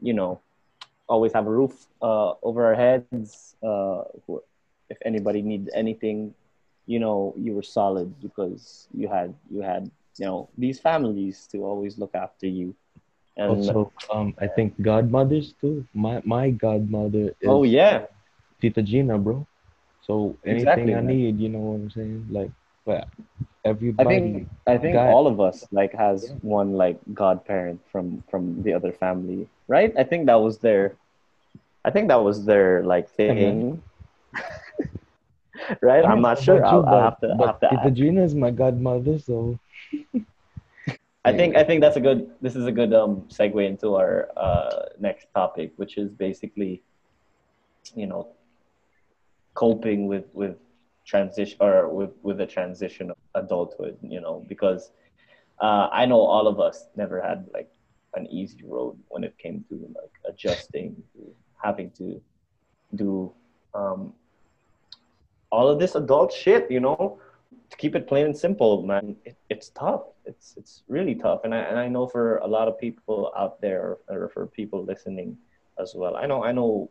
You 0.01 0.13
know, 0.13 0.39
always 1.07 1.33
have 1.33 1.47
a 1.47 1.51
roof 1.51 1.87
uh, 2.01 2.33
over 2.43 2.65
our 2.65 2.75
heads. 2.75 3.41
Uh, 3.51 4.03
if 4.77 4.97
anybody 5.05 5.41
needs 5.41 5.69
anything, 5.73 6.33
you 6.85 6.99
know, 6.99 7.33
you 7.37 7.53
were 7.53 7.63
solid 7.63 8.13
because 8.21 8.87
you 8.93 9.07
had 9.07 9.33
you 9.49 9.61
had 9.61 9.89
you 10.17 10.25
know 10.25 10.49
these 10.57 10.79
families 10.79 11.47
to 11.51 11.63
always 11.65 11.97
look 11.97 12.13
after 12.15 12.47
you. 12.47 12.75
And 13.37 13.71
Also, 13.71 13.91
um, 14.13 14.33
I 14.39 14.47
think 14.47 14.79
godmothers 14.81 15.53
too. 15.61 15.85
My 15.93 16.21
my 16.25 16.49
godmother 16.51 17.33
is 17.41 17.61
oh 17.61 17.63
yeah, 17.63 18.05
Tita 18.61 18.81
Gina, 18.81 19.17
bro. 19.17 19.45
So 20.01 20.37
anything 20.45 20.87
Exactly, 20.87 20.93
I 20.93 21.01
man. 21.01 21.11
need, 21.11 21.39
you 21.39 21.49
know 21.49 21.59
what 21.59 21.75
I'm 21.75 21.89
saying? 21.91 22.27
Like, 22.29 22.51
well, 22.85 23.05
I 23.99 24.05
think 24.05 24.47
I 24.67 24.77
think 24.77 24.93
Guy- 24.93 25.07
all 25.07 25.27
of 25.27 25.39
us 25.39 25.67
like 25.71 25.93
has 25.93 26.29
Yeah. 26.29 26.35
one 26.41 26.73
like 26.73 26.99
godparent 27.13 27.79
from 27.91 28.23
from 28.29 28.61
the 28.63 28.73
other 28.73 28.91
family, 28.91 29.47
right? 29.67 29.93
I 29.97 30.03
think 30.03 30.25
that 30.27 30.41
was 30.41 30.59
their, 30.59 30.95
I 31.85 31.91
think 31.91 32.07
that 32.09 32.23
was 32.23 32.45
their 32.45 32.83
like 32.83 33.09
thing, 33.09 33.81
right? 35.81 36.03
I 36.03 36.07
I'm 36.07 36.21
don't 36.21 36.37
sure. 36.37 36.57
about 36.57 36.65
I'll, 36.65 36.79
you, 36.79 36.85
I'll 36.87 37.01
have 37.01 37.19
to. 37.21 37.35
I'll 37.39 37.47
have 37.47 37.59
to. 37.59 37.91
Gina 37.91 38.23
is 38.23 38.35
my 38.35 38.51
godmother, 38.51 39.17
so 39.19 39.57
I 41.25 41.31
think 41.33 41.55
I 41.55 41.63
think 41.63 41.81
that's 41.81 41.95
a 41.97 42.01
good. 42.01 42.29
This 42.41 42.55
is 42.55 42.65
a 42.65 42.71
good 42.71 42.93
um 42.93 43.23
segue 43.29 43.65
into 43.67 43.95
our 43.95 44.29
uh 44.37 44.85
next 44.99 45.27
topic, 45.33 45.73
which 45.77 45.97
is 45.97 46.11
basically, 46.11 46.81
you 47.95 48.07
know, 48.07 48.27
coping 49.53 50.07
with 50.07 50.25
with 50.33 50.55
transition 51.05 51.57
or 51.61 51.89
with 51.89 52.11
with 52.21 52.37
the 52.37 52.45
transition 52.45 53.11
of 53.11 53.17
adulthood. 53.35 53.97
You 54.01 54.21
know, 54.21 54.43
because 54.47 54.91
uh, 55.59 55.89
I 55.91 56.05
know 56.05 56.19
all 56.19 56.47
of 56.47 56.59
us 56.59 56.87
never 56.95 57.21
had 57.21 57.47
like 57.53 57.69
an 58.15 58.27
easy 58.27 58.61
road 58.63 58.97
when 59.09 59.23
it 59.23 59.37
came 59.37 59.63
to 59.69 59.75
like 59.75 60.11
adjusting, 60.27 60.95
to 61.13 61.33
having 61.61 61.91
to 61.91 62.21
do 62.95 63.31
um 63.73 64.13
all 65.51 65.67
of 65.69 65.79
this 65.79 65.95
adult 65.95 66.33
shit. 66.33 66.69
You 66.69 66.79
know, 66.79 67.19
to 67.69 67.77
keep 67.77 67.95
it 67.95 68.07
plain 68.07 68.25
and 68.25 68.37
simple, 68.37 68.81
man, 68.83 69.15
it, 69.25 69.35
it's 69.49 69.69
tough. 69.69 70.03
It's 70.25 70.55
it's 70.57 70.83
really 70.87 71.15
tough, 71.15 71.41
and 71.43 71.53
I 71.53 71.59
and 71.59 71.79
I 71.79 71.87
know 71.87 72.07
for 72.07 72.37
a 72.37 72.47
lot 72.47 72.67
of 72.67 72.79
people 72.79 73.31
out 73.37 73.61
there, 73.61 73.97
or 74.07 74.29
for 74.33 74.47
people 74.47 74.83
listening 74.83 75.37
as 75.79 75.93
well. 75.95 76.15
I 76.15 76.25
know 76.25 76.43
I 76.43 76.51
know 76.51 76.89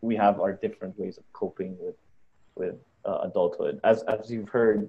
we 0.00 0.14
have 0.16 0.40
our 0.40 0.52
different 0.52 0.98
ways 0.98 1.18
of 1.18 1.24
coping 1.32 1.76
with 1.80 1.96
with 2.54 2.76
uh, 3.06 3.20
adulthood. 3.22 3.80
As 3.84 4.02
as 4.04 4.30
you've 4.30 4.48
heard, 4.48 4.88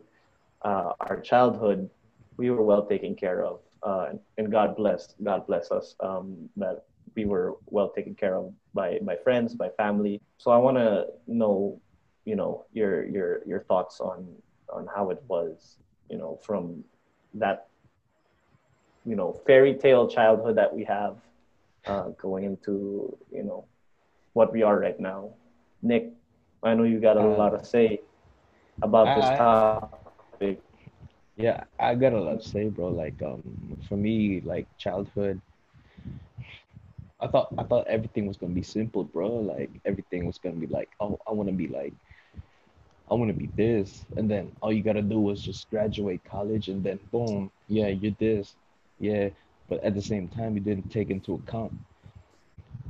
uh, 0.63 0.93
our 0.99 1.19
childhood, 1.21 1.89
we 2.37 2.49
were 2.49 2.63
well 2.63 2.85
taken 2.85 3.15
care 3.15 3.45
of, 3.45 3.59
uh, 3.83 4.13
and 4.37 4.51
God 4.51 4.75
bless 4.75 5.15
God 5.23 5.45
bless 5.47 5.71
us 5.71 5.95
um, 5.99 6.49
that 6.57 6.85
we 7.15 7.25
were 7.25 7.55
well 7.67 7.89
taken 7.89 8.15
care 8.15 8.35
of 8.35 8.53
by 8.73 8.99
by 9.01 9.15
friends, 9.15 9.55
by 9.55 9.69
family. 9.77 10.21
So 10.37 10.51
I 10.51 10.57
want 10.57 10.77
to 10.77 11.07
know, 11.27 11.79
you 12.25 12.35
know, 12.35 12.65
your 12.73 13.05
your 13.05 13.41
your 13.45 13.61
thoughts 13.61 13.99
on 13.99 14.27
on 14.71 14.87
how 14.93 15.09
it 15.11 15.21
was, 15.27 15.77
you 16.09 16.17
know, 16.17 16.39
from 16.43 16.83
that, 17.35 17.67
you 19.05 19.15
know, 19.15 19.31
fairy 19.45 19.73
tale 19.75 20.07
childhood 20.07 20.57
that 20.57 20.73
we 20.73 20.83
have, 20.83 21.15
uh, 21.85 22.09
going 22.19 22.43
into, 22.43 23.17
you 23.31 23.43
know, 23.43 23.65
what 24.33 24.51
we 24.51 24.61
are 24.61 24.79
right 24.79 24.99
now. 24.99 25.29
Nick, 25.81 26.11
I 26.63 26.73
know 26.75 26.83
you 26.83 26.99
got 26.99 27.17
a 27.17 27.21
Uh, 27.21 27.37
lot 27.37 27.57
to 27.59 27.65
say 27.65 28.01
about 28.81 29.15
this 29.15 29.29
I- 29.29 29.37
I- 29.37 29.37
topic. 29.37 29.79
yeah, 31.35 31.63
I 31.79 31.95
got 31.95 32.13
a 32.13 32.21
lot 32.21 32.41
to 32.41 32.47
say, 32.47 32.69
bro. 32.69 32.89
Like, 32.89 33.21
um, 33.23 33.77
for 33.87 33.97
me, 33.97 34.41
like 34.41 34.67
childhood, 34.77 35.41
I 37.19 37.27
thought 37.27 37.53
I 37.57 37.63
thought 37.63 37.87
everything 37.87 38.27
was 38.27 38.37
gonna 38.37 38.53
be 38.53 38.61
simple, 38.63 39.03
bro. 39.03 39.29
Like 39.29 39.69
everything 39.85 40.25
was 40.25 40.37
gonna 40.37 40.55
be 40.55 40.67
like, 40.67 40.89
oh, 40.99 41.19
I 41.27 41.31
want 41.31 41.49
to 41.49 41.55
be 41.55 41.67
like, 41.67 41.93
I 43.09 43.15
want 43.15 43.29
to 43.31 43.37
be 43.37 43.47
this, 43.55 44.05
and 44.15 44.29
then 44.29 44.51
all 44.61 44.71
you 44.71 44.81
gotta 44.83 45.01
do 45.01 45.19
was 45.19 45.41
just 45.41 45.69
graduate 45.69 46.23
college, 46.23 46.67
and 46.69 46.83
then 46.83 46.99
boom, 47.11 47.51
yeah, 47.67 47.87
you're 47.87 48.13
this, 48.19 48.55
yeah. 48.99 49.29
But 49.69 49.83
at 49.83 49.95
the 49.95 50.01
same 50.01 50.27
time, 50.27 50.55
you 50.55 50.61
didn't 50.61 50.89
take 50.91 51.09
into 51.09 51.35
account, 51.35 51.73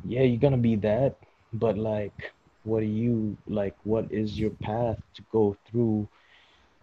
yeah, 0.05 0.21
you're 0.23 0.39
gonna 0.39 0.57
be 0.57 0.75
that, 0.77 1.15
but 1.53 1.77
like, 1.77 2.33
what 2.67 2.83
are 2.83 2.93
you 3.03 3.37
like? 3.47 3.75
What 3.83 4.11
is 4.11 4.39
your 4.39 4.51
path 4.51 4.99
to 5.15 5.23
go 5.31 5.57
through? 5.67 6.09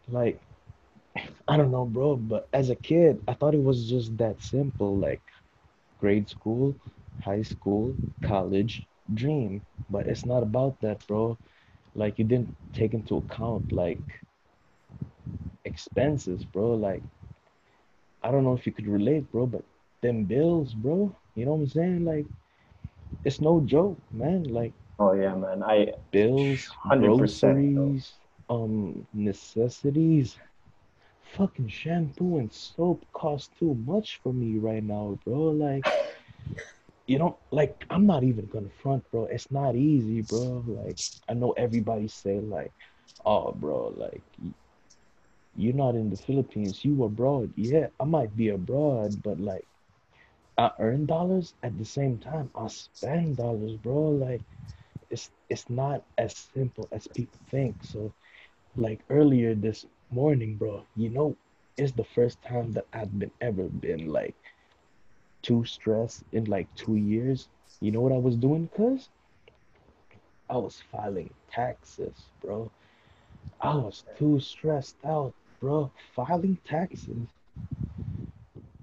Like, 0.08 0.40
I 1.48 1.56
don't 1.56 1.70
know, 1.72 1.86
bro. 1.86 2.16
But 2.16 2.48
as 2.52 2.70
a 2.70 2.76
kid, 2.76 3.22
I 3.28 3.34
thought 3.34 3.54
it 3.54 3.62
was 3.62 3.88
just 3.88 4.16
that 4.18 4.42
simple, 4.42 4.96
like 4.98 5.22
grade 6.00 6.28
school, 6.28 6.76
high 7.20 7.42
school, 7.42 7.96
college, 8.22 8.86
dream. 9.14 9.62
But 9.90 10.08
it's 10.08 10.26
not 10.26 10.42
about 10.42 10.80
that, 10.82 11.06
bro. 11.08 11.38
Like 11.94 12.18
you 12.18 12.24
didn't 12.24 12.54
take 12.74 12.94
into 12.94 13.18
account 13.18 13.72
like 13.72 14.02
expenses, 15.64 16.44
bro. 16.44 16.74
Like, 16.74 17.02
I 18.22 18.32
don't 18.32 18.44
know 18.44 18.54
if 18.54 18.66
you 18.66 18.72
could 18.72 18.88
relate, 18.88 19.30
bro, 19.30 19.46
but 19.46 19.64
them 20.02 20.24
bills, 20.24 20.74
bro. 20.74 21.16
You 21.36 21.44
know 21.46 21.54
what 21.54 21.62
I'm 21.62 21.68
saying? 21.68 22.04
Like, 22.04 22.26
it's 23.24 23.40
no 23.40 23.60
joke, 23.60 23.98
man. 24.12 24.44
Like, 24.44 24.74
Oh 24.98 25.12
yeah, 25.12 25.34
man. 25.34 25.62
I 25.62 25.92
bills, 26.10 26.68
100%, 26.84 27.72
bro. 27.74 27.96
groceries, 27.96 28.18
um, 28.48 29.06
necessities. 29.12 30.38
Fucking 31.36 31.68
shampoo 31.68 32.38
and 32.38 32.52
soap 32.52 33.04
cost 33.12 33.52
too 33.58 33.74
much 33.74 34.20
for 34.22 34.32
me 34.32 34.58
right 34.58 34.82
now, 34.82 35.18
bro. 35.24 35.40
Like, 35.50 35.86
you 37.06 37.18
know, 37.18 37.38
like 37.50 37.84
I'm 37.90 38.06
not 38.06 38.24
even 38.24 38.46
gonna 38.46 38.68
front, 38.82 39.04
bro. 39.10 39.24
It's 39.26 39.50
not 39.50 39.76
easy, 39.76 40.22
bro. 40.22 40.64
Like, 40.66 40.98
I 41.28 41.34
know 41.34 41.52
everybody 41.52 42.08
say 42.08 42.40
like, 42.40 42.72
oh, 43.24 43.52
bro, 43.52 43.94
like 43.96 44.22
you're 45.56 45.74
not 45.74 45.94
in 45.94 46.10
the 46.10 46.16
Philippines, 46.16 46.84
you 46.84 47.02
abroad. 47.04 47.52
Yeah, 47.56 47.88
I 48.00 48.04
might 48.04 48.36
be 48.36 48.48
abroad, 48.48 49.22
but 49.22 49.40
like 49.40 49.66
I 50.58 50.70
earn 50.78 51.06
dollars 51.06 51.54
at 51.62 51.78
the 51.78 51.84
same 51.84 52.18
time. 52.18 52.50
I 52.54 52.68
spend 52.68 53.36
dollars, 53.36 53.76
bro. 53.76 54.08
Like 54.10 54.42
it's 55.14 55.32
it's 55.50 55.70
not 55.70 56.04
as 56.18 56.36
simple 56.54 56.88
as 56.92 57.08
people 57.08 57.40
think. 57.50 57.84
So 57.84 58.14
like 58.76 59.04
earlier 59.10 59.54
this 59.54 59.86
morning, 60.10 60.56
bro, 60.56 60.86
you 60.96 61.10
know, 61.10 61.36
it's 61.78 61.92
the 61.92 62.04
first 62.04 62.42
time 62.42 62.72
that 62.74 62.86
I've 62.92 63.18
been 63.18 63.32
ever 63.40 63.64
been 63.68 64.08
like 64.08 64.36
too 65.42 65.64
stressed 65.64 66.24
in 66.32 66.44
like 66.46 66.74
two 66.74 66.96
years. 66.96 67.48
You 67.80 67.92
know 67.92 68.00
what 68.02 68.12
I 68.12 68.18
was 68.18 68.36
doing? 68.36 68.68
Cause 68.76 69.10
I 70.50 70.56
was 70.58 70.80
filing 70.80 71.34
taxes, 71.50 72.30
bro. 72.40 72.72
I 73.60 73.76
was 73.76 74.04
too 74.16 74.40
stressed 74.40 74.96
out, 75.04 75.34
bro. 75.60 75.92
Filing 76.14 76.58
taxes. 76.64 77.28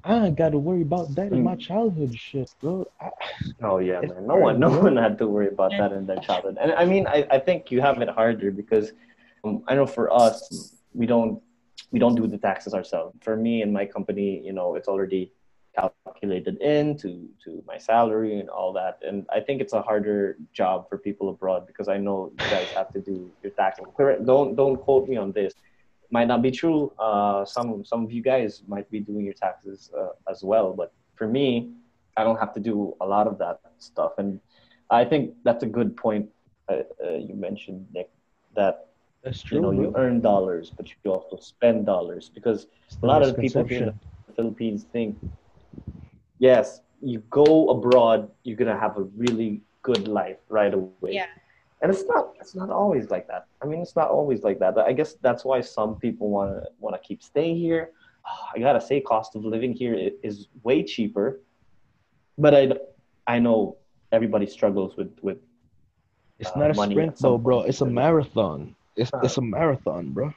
I 0.03 0.25
ain't 0.27 0.37
got 0.37 0.49
to 0.49 0.57
worry 0.57 0.81
about 0.81 1.13
that 1.15 1.31
in 1.31 1.43
my 1.43 1.55
childhood 1.55 2.17
shit, 2.17 2.53
bro. 2.59 2.87
I, 2.99 3.09
Oh 3.63 3.77
yeah, 3.77 4.01
man. 4.01 4.25
No 4.25 4.35
one, 4.37 4.59
no 4.59 4.69
one 4.69 4.97
had 4.97 5.17
to 5.19 5.27
worry 5.27 5.47
about 5.47 5.71
that 5.77 5.91
in 5.91 6.05
their 6.07 6.19
childhood. 6.19 6.57
And 6.59 6.71
I 6.71 6.85
mean, 6.85 7.05
I, 7.07 7.27
I 7.29 7.39
think 7.39 7.71
you 7.71 7.81
have 7.81 8.01
it 8.01 8.09
harder 8.09 8.49
because 8.51 8.91
um, 9.43 9.63
I 9.67 9.75
know 9.75 9.85
for 9.85 10.11
us, 10.11 10.75
we 10.93 11.05
don't 11.05 11.41
we 11.91 11.99
don't 11.99 12.15
do 12.15 12.25
the 12.27 12.37
taxes 12.37 12.73
ourselves. 12.73 13.15
For 13.21 13.35
me 13.35 13.61
and 13.61 13.71
my 13.71 13.85
company, 13.85 14.41
you 14.43 14.53
know, 14.53 14.75
it's 14.75 14.87
already 14.87 15.31
calculated 15.75 16.57
into 16.61 17.29
to 17.43 17.63
my 17.67 17.77
salary 17.77 18.39
and 18.39 18.49
all 18.49 18.73
that. 18.73 18.99
And 19.07 19.25
I 19.31 19.39
think 19.39 19.61
it's 19.61 19.73
a 19.73 19.81
harder 19.81 20.37
job 20.53 20.89
for 20.89 20.97
people 20.97 21.29
abroad 21.29 21.67
because 21.67 21.87
I 21.87 21.97
know 21.97 22.31
you 22.31 22.49
guys 22.49 22.67
have 22.75 22.91
to 22.93 22.99
do 22.99 23.31
your 23.43 23.51
taxes. 23.51 23.85
Correct? 23.95 24.25
Don't 24.25 24.55
don't 24.55 24.77
quote 24.77 25.07
me 25.07 25.17
on 25.17 25.31
this. 25.31 25.53
Might 26.11 26.27
not 26.27 26.41
be 26.41 26.51
true. 26.51 26.91
Uh, 26.99 27.45
some 27.45 27.83
some 27.85 28.03
of 28.03 28.11
you 28.11 28.21
guys 28.21 28.63
might 28.67 28.89
be 28.91 28.99
doing 28.99 29.25
your 29.25 29.33
taxes 29.33 29.89
uh, 29.97 30.09
as 30.29 30.43
well, 30.43 30.73
but 30.73 30.91
for 31.15 31.27
me, 31.27 31.71
I 32.17 32.23
don't 32.23 32.37
have 32.37 32.53
to 32.53 32.59
do 32.59 32.95
a 32.99 33.05
lot 33.05 33.27
of 33.27 33.37
that 33.39 33.59
stuff. 33.77 34.13
And 34.17 34.39
I 34.89 35.05
think 35.05 35.33
that's 35.43 35.63
a 35.63 35.67
good 35.67 35.95
point 35.95 36.29
uh, 36.69 36.83
uh, 37.03 37.13
you 37.13 37.33
mentioned, 37.35 37.87
Nick, 37.93 38.09
that 38.55 38.87
that's 39.23 39.41
true. 39.41 39.57
you 39.57 39.61
know 39.61 39.71
you 39.71 39.93
earn 39.95 40.21
dollars, 40.21 40.71
but 40.75 40.89
you 40.89 41.11
also 41.11 41.37
spend 41.37 41.85
dollars 41.85 42.29
because 42.33 42.67
a 43.01 43.05
lot 43.05 43.21
of 43.21 43.35
the 43.35 43.41
people 43.41 43.63
here 43.63 43.83
in 43.83 43.99
the 44.27 44.33
Philippines 44.33 44.85
think, 44.91 45.17
yes, 46.39 46.81
you 47.01 47.19
go 47.29 47.69
abroad, 47.69 48.29
you're 48.43 48.57
gonna 48.57 48.79
have 48.79 48.97
a 48.97 49.03
really 49.15 49.61
good 49.81 50.07
life 50.07 50.37
right 50.49 50.73
away. 50.73 51.13
Yeah. 51.13 51.27
And 51.81 51.91
it's 51.91 52.03
not 52.05 52.33
it's 52.39 52.55
not 52.55 52.69
always 52.69 53.09
like 53.09 53.27
that. 53.27 53.47
I 53.61 53.65
mean, 53.65 53.81
it's 53.81 53.95
not 53.95 54.09
always 54.09 54.43
like 54.43 54.59
that. 54.59 54.75
But 54.75 54.87
I 54.87 54.93
guess 54.93 55.15
that's 55.21 55.43
why 55.43 55.61
some 55.61 55.95
people 55.95 56.29
want 56.29 56.51
to 56.51 56.69
want 56.79 56.95
to 56.95 57.01
keep 57.07 57.23
stay 57.23 57.55
here. 57.55 57.91
I 58.55 58.59
gotta 58.59 58.81
say, 58.81 59.01
cost 59.01 59.35
of 59.35 59.43
living 59.43 59.73
here 59.73 60.11
is 60.23 60.47
way 60.63 60.83
cheaper, 60.83 61.41
but 62.37 62.53
I 62.53 62.71
I 63.27 63.39
know 63.39 63.77
everybody 64.11 64.45
struggles 64.45 64.95
with 64.95 65.11
with 65.21 65.37
It's 66.39 66.51
uh, 66.51 66.59
not 66.59 66.71
a 66.71 66.75
sprint 66.75 67.17
though, 67.17 67.37
bro. 67.37 67.61
It's 67.63 67.81
a 67.81 67.85
marathon. 67.85 68.75
It's 68.95 69.11
it's 69.23 69.37
a 69.37 69.41
marathon, 69.41 70.11
bro. 70.11 70.33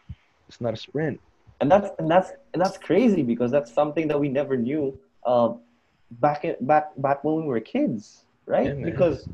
It's 0.48 0.60
not 0.60 0.72
a 0.74 0.76
sprint. 0.76 1.20
and 1.60 1.70
that's 1.70 1.90
and 1.98 2.10
that's 2.10 2.30
and 2.52 2.62
that's 2.62 2.78
crazy 2.78 3.22
because 3.22 3.50
that's 3.50 3.72
something 3.72 4.08
that 4.08 4.18
we 4.18 4.28
never 4.28 4.56
knew 4.56 4.98
uh, 5.24 5.54
back 6.12 6.44
in, 6.44 6.56
back 6.60 6.90
back 6.98 7.24
when 7.24 7.36
we 7.36 7.42
were 7.42 7.60
kids, 7.60 8.24
right? 8.46 8.76
Yeah, 8.76 8.84
because 8.84 9.28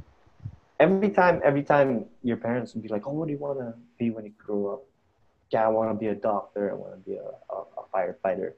every 0.80 1.10
time 1.10 1.40
every 1.44 1.62
time 1.62 2.06
your 2.22 2.38
parents 2.38 2.74
would 2.74 2.82
be 2.82 2.88
like, 2.88 3.06
"Oh, 3.06 3.12
what 3.12 3.26
do 3.28 3.32
you 3.32 3.38
want 3.38 3.58
to 3.60 3.74
be 3.98 4.10
when 4.10 4.24
you 4.24 4.32
grow 4.44 4.72
up?" 4.74 4.82
Yeah, 5.52 5.64
I 5.66 5.68
want 5.68 5.90
to 5.90 5.94
be 5.94 6.08
a 6.08 6.14
doctor. 6.14 6.70
I 6.72 6.74
want 6.74 6.92
to 6.94 7.10
be 7.10 7.16
a, 7.16 7.30
a, 7.54 7.58
a 7.80 7.82
firefighter. 7.94 8.52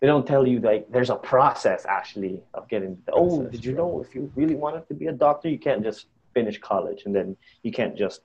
They 0.00 0.06
don't 0.06 0.26
tell 0.26 0.46
you 0.46 0.58
like 0.60 0.90
there's 0.90 1.10
a 1.10 1.16
process 1.16 1.86
actually 1.98 2.42
of 2.54 2.68
getting. 2.68 2.92
oh, 3.12 3.38
Process, 3.38 3.52
did 3.52 3.64
you 3.64 3.74
bro. 3.74 3.80
know 3.80 4.00
if 4.04 4.14
you 4.14 4.32
really 4.34 4.56
wanted 4.64 4.86
to 4.88 4.94
be 4.94 5.06
a 5.06 5.12
doctor, 5.12 5.48
you 5.48 5.58
can't 5.58 5.82
just 5.82 6.06
finish 6.34 6.58
college 6.58 7.02
and 7.06 7.14
then 7.14 7.36
you 7.62 7.72
can't 7.72 7.96
just 7.96 8.20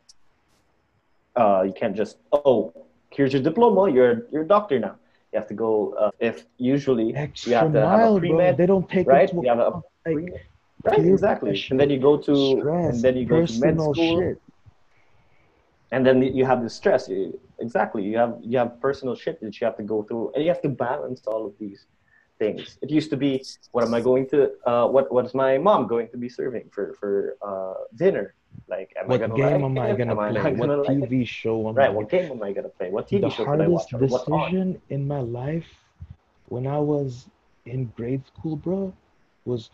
uh, 1.35 1.63
you 1.65 1.73
can't 1.73 1.95
just 1.95 2.17
oh 2.31 2.73
here's 3.09 3.33
your 3.33 3.41
diploma 3.41 3.91
you're 3.91 4.27
you're 4.31 4.43
a 4.43 4.47
doctor 4.47 4.79
now 4.79 4.95
you 5.31 5.39
have 5.39 5.47
to 5.47 5.53
go 5.53 5.93
uh, 5.99 6.11
if 6.19 6.45
usually 6.57 7.15
Extra 7.15 7.49
you 7.49 7.55
have 7.57 7.73
to 7.73 7.87
have 7.87 7.99
a 7.99 8.03
bro. 8.11 8.19
pre-med 8.19 8.57
They 8.57 8.65
don't 8.65 8.87
take 8.89 9.07
right 9.07 9.29
into 9.29 9.41
you 9.43 9.49
have 9.49 9.59
a 9.59 9.67
account, 9.67 9.85
like 10.05 10.15
pre- 10.15 10.33
right 10.85 10.97
peer 10.97 11.07
exactly. 11.07 11.49
pressure, 11.49 11.73
and 11.73 11.79
then 11.79 11.89
you 11.89 11.99
go 11.99 12.17
to 12.17 12.35
stress, 12.59 12.93
and 12.93 13.03
then 13.03 13.17
you 13.17 13.25
go 13.25 13.41
to 13.45 13.53
med 13.53 13.81
school. 13.81 13.93
shit. 13.93 14.41
and 15.91 16.05
then 16.05 16.21
you 16.21 16.45
have 16.45 16.63
the 16.63 16.69
stress. 16.69 17.09
Exactly. 17.59 18.03
You 18.03 18.17
have 18.17 18.37
you 18.41 18.57
have 18.57 18.79
personal 18.81 19.15
shit 19.15 19.39
that 19.41 19.59
you 19.59 19.65
have 19.65 19.77
to 19.77 19.83
go 19.83 20.03
through 20.03 20.31
and 20.33 20.43
you 20.43 20.49
have 20.49 20.61
to 20.63 20.69
balance 20.69 21.21
all 21.27 21.45
of 21.45 21.53
these 21.59 21.85
things. 22.39 22.77
It 22.81 22.89
used 22.91 23.09
to 23.11 23.17
be 23.17 23.45
what 23.71 23.83
am 23.83 23.93
i 23.93 24.01
going 24.01 24.27
to 24.29 24.51
uh, 24.65 24.87
what 24.87 25.11
what 25.11 25.25
is 25.25 25.33
my 25.33 25.57
mom 25.57 25.87
going 25.87 26.09
to 26.09 26.17
be 26.17 26.29
serving 26.29 26.69
for 26.71 26.95
for 26.99 27.37
uh, 27.49 27.83
dinner? 27.95 28.35
Like 28.67 28.93
am 29.01 29.09
What 29.09 29.15
i 29.15 29.19
gonna 29.19 29.35
game 29.35 29.61
like 29.61 29.61
am 29.63 29.77
I 29.79 29.93
gonna 29.93 30.11
am 30.11 30.19
play? 30.29 30.51
not 30.51 30.57
What 30.57 30.67
gonna 30.67 30.77
like? 30.77 31.01
TV 31.01 31.25
show 31.27 31.69
am 31.69 31.75
right 31.75 31.87
gonna 31.87 31.97
what 31.97 32.09
game 32.09 32.31
am 32.31 32.43
i 32.43 32.51
gonna 32.53 32.69
play? 32.69 32.89
What 32.89 33.07
tv 33.09 33.21
the 33.21 33.29
show 33.29 33.47
can 33.47 33.61
i 33.61 33.67
hardest 33.67 33.69
watch 33.69 33.93
or 33.93 33.99
what's 34.07 34.25
decision 34.25 34.81
in 34.89 35.07
my 35.07 35.19
life 35.21 35.67
when 36.47 36.67
I 36.67 36.79
was 36.79 37.29
in 37.65 37.85
grade 37.97 38.23
school, 38.27 38.55
bro, 38.55 38.93
was 39.45 39.69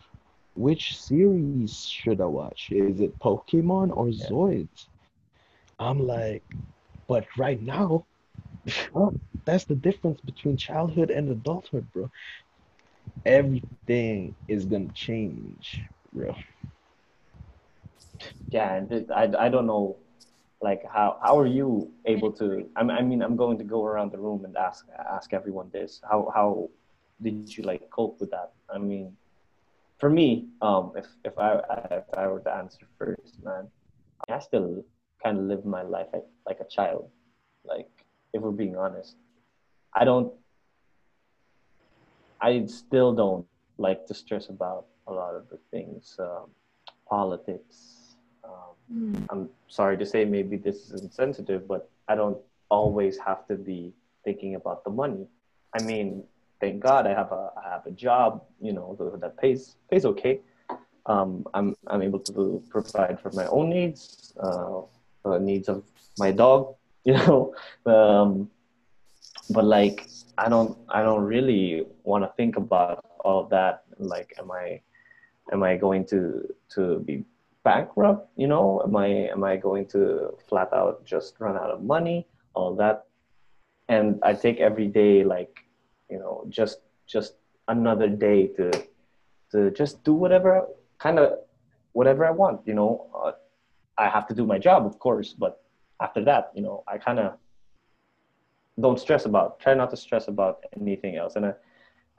which 0.54 0.98
series 0.98 1.80
should 1.86 2.20
I 2.20 2.26
watch? 2.26 2.68
Is 2.70 3.00
it 3.00 3.18
Pokemon 3.18 3.90
or 3.96 4.08
Yeah. 4.18 4.30
Zoids? 4.30 4.86
I'm 5.78 5.98
like, 6.00 6.44
but 7.08 7.26
right 7.38 7.60
now, 7.60 8.06
that's 9.46 9.64
the 9.64 9.76
difference 9.76 10.20
between 10.20 10.56
childhood 10.56 11.10
and 11.10 11.30
adulthood, 11.30 11.90
bro. 11.92 12.10
Everything 13.26 14.34
is 14.48 14.64
gonna 14.66 14.88
change, 14.94 15.80
bro. 16.12 16.34
yeah 18.50 18.80
I, 19.14 19.30
I 19.38 19.48
don't 19.48 19.66
know 19.66 19.96
like 20.62 20.82
how 20.92 21.18
how 21.22 21.38
are 21.38 21.46
you 21.46 21.90
able 22.06 22.32
to 22.32 22.68
I 22.76 22.80
I 22.82 23.02
mean 23.02 23.22
i'm 23.22 23.36
going 23.36 23.58
to 23.58 23.64
go 23.64 23.84
around 23.84 24.12
the 24.12 24.18
room 24.18 24.44
and 24.44 24.56
ask 24.56 24.86
ask 25.16 25.32
everyone 25.32 25.70
this 25.72 26.00
how 26.10 26.30
how 26.34 26.68
did 27.22 27.46
you 27.56 27.64
like 27.64 27.88
cope 27.90 28.20
with 28.20 28.30
that 28.30 28.52
i 28.72 28.78
mean 28.78 29.16
for 30.02 30.10
me 30.10 30.28
um 30.62 30.90
if 31.00 31.06
if 31.24 31.34
i 31.38 31.50
if 31.92 32.04
i 32.22 32.26
were 32.26 32.40
to 32.40 32.52
answer 32.52 32.84
first 32.98 33.34
man 33.44 33.68
i 34.28 34.38
still 34.40 34.84
kind 35.22 35.38
of 35.38 35.44
live 35.44 35.64
my 35.64 35.82
life 35.82 36.08
like, 36.12 36.28
like 36.48 36.60
a 36.60 36.68
child 36.76 37.08
like 37.64 37.88
if 38.34 38.42
we're 38.42 38.58
being 38.64 38.76
honest 38.76 39.14
i 39.94 40.04
don't 40.04 40.32
i 42.40 42.50
still 42.66 43.12
don't 43.14 43.46
like 43.78 44.04
to 44.08 44.14
stress 44.22 44.48
about 44.48 44.86
a 45.06 45.12
lot 45.12 45.36
of 45.36 45.48
the 45.52 45.58
things 45.70 46.16
um, 46.18 46.50
politics 47.08 47.76
um, 48.44 48.74
Mm. 48.92 49.24
I'm 49.30 49.48
sorry 49.68 49.96
to 49.96 50.04
say 50.04 50.24
maybe 50.24 50.56
this 50.56 50.90
is 50.90 51.00
insensitive, 51.02 51.66
but 51.66 51.88
I 52.08 52.14
don't 52.14 52.36
always 52.70 53.16
have 53.26 53.46
to 53.48 53.56
be 53.56 53.92
thinking 54.24 54.54
about 54.56 54.84
the 54.84 54.90
money. 54.90 55.26
I 55.74 55.80
mean, 55.80 56.24
thank 56.62 56.78
God 56.80 57.06
I 57.06 57.14
have 57.20 57.32
a 57.32 57.50
I 57.62 57.68
have 57.74 57.84
a 57.86 57.90
job, 57.90 58.44
you 58.60 58.72
know, 58.72 58.96
that 59.20 59.36
pays 59.36 59.76
pays 59.90 60.04
okay. 60.12 60.40
Um, 61.06 61.44
I'm 61.52 61.74
I'm 61.88 62.02
able 62.08 62.20
to 62.30 62.62
provide 62.70 63.18
for 63.20 63.30
my 63.32 63.46
own 63.46 63.70
needs, 63.70 64.32
uh, 64.40 64.80
uh, 65.24 65.38
needs 65.38 65.68
of 65.68 65.82
my 66.18 66.30
dog, 66.30 66.76
you 67.04 67.14
know. 67.14 67.54
Um, 67.84 68.30
but 69.50 69.64
like 69.64 70.06
I 70.38 70.48
don't 70.48 70.78
I 70.88 71.02
don't 71.02 71.24
really 71.24 71.84
want 72.04 72.22
to 72.24 72.30
think 72.38 72.56
about 72.56 73.04
all 73.26 73.44
that. 73.56 73.82
Like, 73.98 74.30
am 74.38 74.50
I 74.52 74.80
am 75.52 75.62
I 75.62 75.76
going 75.76 76.06
to 76.06 76.46
to 76.74 77.00
be 77.00 77.24
bankrupt 77.64 78.28
you 78.36 78.48
know 78.48 78.82
am 78.84 78.96
i 78.96 79.06
am 79.06 79.44
i 79.44 79.56
going 79.56 79.86
to 79.86 80.36
flat 80.48 80.68
out 80.72 81.04
just 81.04 81.38
run 81.38 81.56
out 81.56 81.70
of 81.70 81.80
money 81.82 82.26
all 82.54 82.74
that 82.74 83.06
and 83.88 84.18
i 84.24 84.32
take 84.32 84.58
every 84.58 84.88
day 84.88 85.22
like 85.22 85.64
you 86.12 86.18
know 86.22 86.34
just 86.58 86.78
just 87.14 87.32
another 87.68 88.08
day 88.08 88.38
to 88.58 88.66
to 89.52 89.58
just 89.80 89.94
do 90.04 90.14
whatever 90.22 90.52
kind 90.98 91.18
of 91.18 91.28
whatever 91.98 92.22
i 92.30 92.30
want 92.42 92.60
you 92.68 92.74
know 92.74 92.90
uh, 93.24 93.32
i 94.04 94.08
have 94.16 94.26
to 94.30 94.34
do 94.40 94.44
my 94.52 94.58
job 94.68 94.80
of 94.90 94.98
course 95.06 95.30
but 95.44 95.52
after 96.06 96.22
that 96.30 96.50
you 96.56 96.62
know 96.66 96.76
i 96.86 96.96
kind 96.98 97.18
of 97.18 97.30
don't 98.80 98.98
stress 98.98 99.24
about. 99.24 99.60
Try 99.60 99.74
not 99.74 99.90
to 99.90 99.96
stress 99.96 100.28
about 100.28 100.64
anything 100.80 101.16
else. 101.16 101.36
And 101.36 101.46
I, 101.46 101.54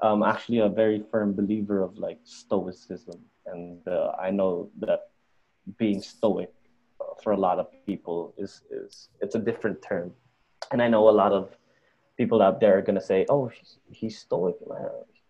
I'm 0.01 0.23
actually 0.23 0.59
a 0.59 0.69
very 0.69 1.03
firm 1.11 1.33
believer 1.33 1.81
of 1.81 1.97
like 1.97 2.19
stoicism, 2.23 3.19
and 3.45 3.87
uh, 3.87 4.11
I 4.19 4.31
know 4.31 4.69
that 4.79 5.09
being 5.77 6.01
stoic 6.01 6.51
uh, 6.99 7.13
for 7.21 7.31
a 7.31 7.37
lot 7.37 7.59
of 7.59 7.67
people 7.85 8.33
is 8.37 8.61
is 8.69 9.09
it's 9.21 9.35
a 9.35 9.39
different 9.39 9.81
term, 9.81 10.11
and 10.71 10.81
I 10.81 10.87
know 10.87 11.09
a 11.09 11.11
lot 11.11 11.31
of 11.31 11.55
people 12.17 12.41
out 12.41 12.59
there 12.59 12.77
are 12.77 12.81
gonna 12.81 13.01
say, 13.01 13.25
"Oh, 13.29 13.51
he's, 13.91 14.17
stoic. 14.17 14.55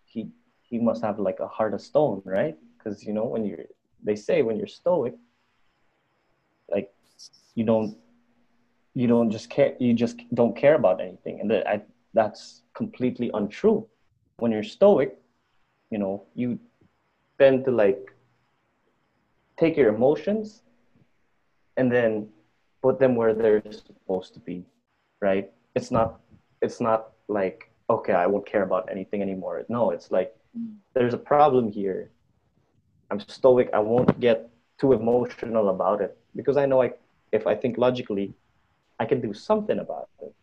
He 0.05 0.29
he 0.61 0.79
must 0.79 1.01
have 1.03 1.19
like 1.19 1.39
a 1.39 1.47
heart 1.47 1.73
of 1.73 1.81
stone, 1.81 2.21
right?" 2.25 2.55
Because 2.77 3.03
you 3.03 3.13
know 3.13 3.25
when 3.25 3.45
you're 3.45 3.65
they 4.03 4.15
say 4.15 4.41
when 4.41 4.57
you're 4.57 4.67
stoic, 4.67 5.13
like 6.69 6.91
you 7.55 7.63
don't 7.63 7.97
you 8.93 9.07
don't 9.07 9.31
just 9.31 9.49
care 9.49 9.75
you 9.79 9.93
just 9.93 10.17
don't 10.33 10.55
care 10.55 10.75
about 10.75 11.01
anything, 11.01 11.39
and 11.39 11.49
that 11.51 11.67
I, 11.67 11.81
that's 12.13 12.61
completely 12.73 13.31
untrue. 13.33 13.87
When 14.37 14.51
you're 14.51 14.63
stoic, 14.63 15.17
you 15.89 15.97
know 15.97 16.23
you 16.35 16.59
tend 17.39 17.65
to 17.65 17.71
like 17.71 18.13
take 19.57 19.77
your 19.77 19.89
emotions 19.89 20.61
and 21.77 21.91
then 21.91 22.29
put 22.81 22.99
them 22.99 23.15
where 23.15 23.33
they're 23.33 23.63
supposed 23.71 24.33
to 24.33 24.39
be, 24.39 24.65
right? 25.21 25.49
It's 25.75 25.89
not 25.89 26.19
it's 26.63 26.81
not 26.81 27.11
like 27.29 27.71
okay 27.89 28.13
i 28.13 28.27
won't 28.27 28.45
care 28.47 28.63
about 28.63 28.89
anything 28.91 29.21
anymore. 29.21 29.65
No 29.69 29.91
it's 29.91 30.11
like 30.11 30.35
there's 30.95 31.13
a 31.13 31.17
problem 31.33 31.71
here. 31.71 32.11
I'm 33.11 33.19
stoic. 33.21 33.69
I 33.73 33.79
won't 33.79 34.19
get 34.19 34.49
too 34.79 34.93
emotional 34.93 35.69
about 35.69 36.01
it 36.01 36.17
because 36.35 36.57
i 36.57 36.65
know 36.65 36.81
I, 36.83 36.91
if 37.31 37.47
i 37.47 37.55
think 37.55 37.77
logically 37.77 38.33
i 38.99 39.05
can 39.05 39.21
do 39.21 39.33
something 39.33 39.79
about 39.79 40.09
it. 40.21 40.33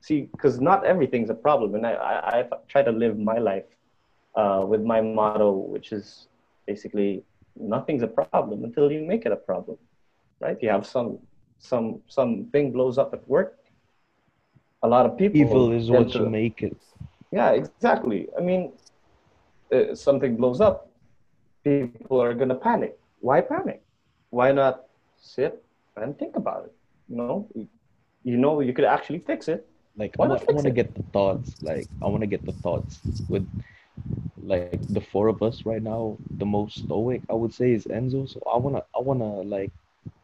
See 0.00 0.28
because 0.32 0.60
not 0.60 0.84
everything's 0.84 1.30
a 1.30 1.34
problem 1.34 1.74
and 1.74 1.86
i 1.86 1.92
i, 1.94 2.38
I 2.40 2.44
try 2.68 2.82
to 2.82 2.92
live 2.92 3.18
my 3.18 3.38
life 3.38 3.70
uh, 4.36 4.64
with 4.68 4.82
my 4.82 5.00
motto 5.02 5.50
which 5.52 5.92
is 5.92 6.28
basically 6.66 7.24
nothing's 7.56 8.02
a 8.02 8.08
problem 8.08 8.64
until 8.64 8.90
you 8.90 9.02
make 9.02 9.26
it 9.26 9.32
a 9.32 9.36
problem 9.36 9.78
right? 10.40 10.58
You 10.62 10.70
have 10.70 10.86
some 10.86 11.18
some 11.58 12.00
something 12.08 12.72
blows 12.72 12.98
up 12.98 13.12
at 13.14 13.26
work 13.28 13.58
a 14.82 14.88
lot 14.88 15.06
of 15.06 15.16
people 15.16 15.46
Evil 15.46 15.72
is 15.72 15.90
what 15.90 16.08
to- 16.12 16.20
you 16.20 16.26
make 16.30 16.62
it. 16.62 16.76
yeah 17.32 17.50
exactly 17.60 18.28
i 18.38 18.40
mean 18.40 18.72
uh, 19.74 19.94
something 19.94 20.36
blows 20.36 20.60
up 20.60 20.88
people 21.64 22.20
are 22.22 22.34
going 22.34 22.48
to 22.48 22.54
panic 22.54 22.94
why 23.20 23.40
panic 23.40 23.80
why 24.30 24.50
not 24.52 24.82
sit 25.18 25.62
and 25.96 26.18
think 26.18 26.36
about 26.36 26.64
it 26.66 26.74
you 27.08 27.16
know 27.16 27.46
you, 27.54 27.66
you 28.24 28.36
know 28.36 28.60
you 28.60 28.72
could 28.72 28.84
actually 28.96 29.18
fix 29.18 29.48
it 29.48 29.60
Like 29.96 30.12
Why 30.16 30.26
I 30.26 30.28
want, 30.28 30.42
I 30.48 30.52
want 30.56 30.66
to 30.66 30.72
get 30.80 30.94
the 30.94 31.02
thoughts. 31.12 31.48
Like 31.62 31.86
I 32.02 32.06
want 32.12 32.22
to 32.22 32.26
get 32.34 32.44
the 32.44 32.52
thoughts 32.64 33.00
with 33.28 33.44
like 34.42 34.74
the 34.88 35.00
four 35.00 35.28
of 35.28 35.42
us 35.42 35.64
right 35.64 35.82
now. 35.82 36.16
The 36.38 36.46
most 36.46 36.78
stoic 36.84 37.20
I 37.28 37.34
would 37.34 37.52
say 37.52 37.72
is 37.72 37.84
Enzo. 37.86 38.24
So 38.28 38.40
I 38.52 38.56
wanna 38.56 38.82
I 38.96 39.00
wanna 39.00 39.30
like 39.56 39.70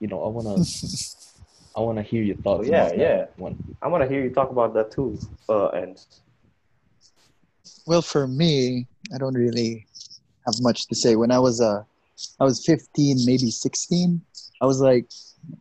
you 0.01 0.09
know 0.09 0.21
I 0.25 0.29
wanna 0.29 0.57
I 1.79 1.81
wanna 1.81 2.03
hear 2.03 2.25
your 2.25 2.35
thoughts. 2.37 2.67
Oh, 2.67 2.71
yeah, 2.73 2.87
about 2.87 2.91
that 2.91 2.99
yeah. 2.99 3.27
One. 3.37 3.77
i 3.83 3.87
want 3.87 4.03
to 4.03 4.09
hear 4.09 4.21
you 4.21 4.31
talk 4.31 4.51
about 4.51 4.75
that 4.75 4.91
too 4.91 5.17
uh, 5.49 5.69
and 5.69 5.97
Well, 7.87 8.03
for 8.03 8.27
me, 8.27 8.89
I 9.15 9.19
don't 9.19 9.35
really 9.35 9.87
have 10.45 10.57
much 10.61 10.89
to 10.89 10.97
say. 10.97 11.15
When 11.15 11.31
I 11.31 11.39
was 11.39 11.61
uh, 11.61 11.83
I 12.41 12.45
was 12.45 12.67
15, 12.67 13.19
maybe 13.25 13.51
16. 13.51 14.21
I 14.61 14.67
was 14.67 14.81
like, 14.81 15.07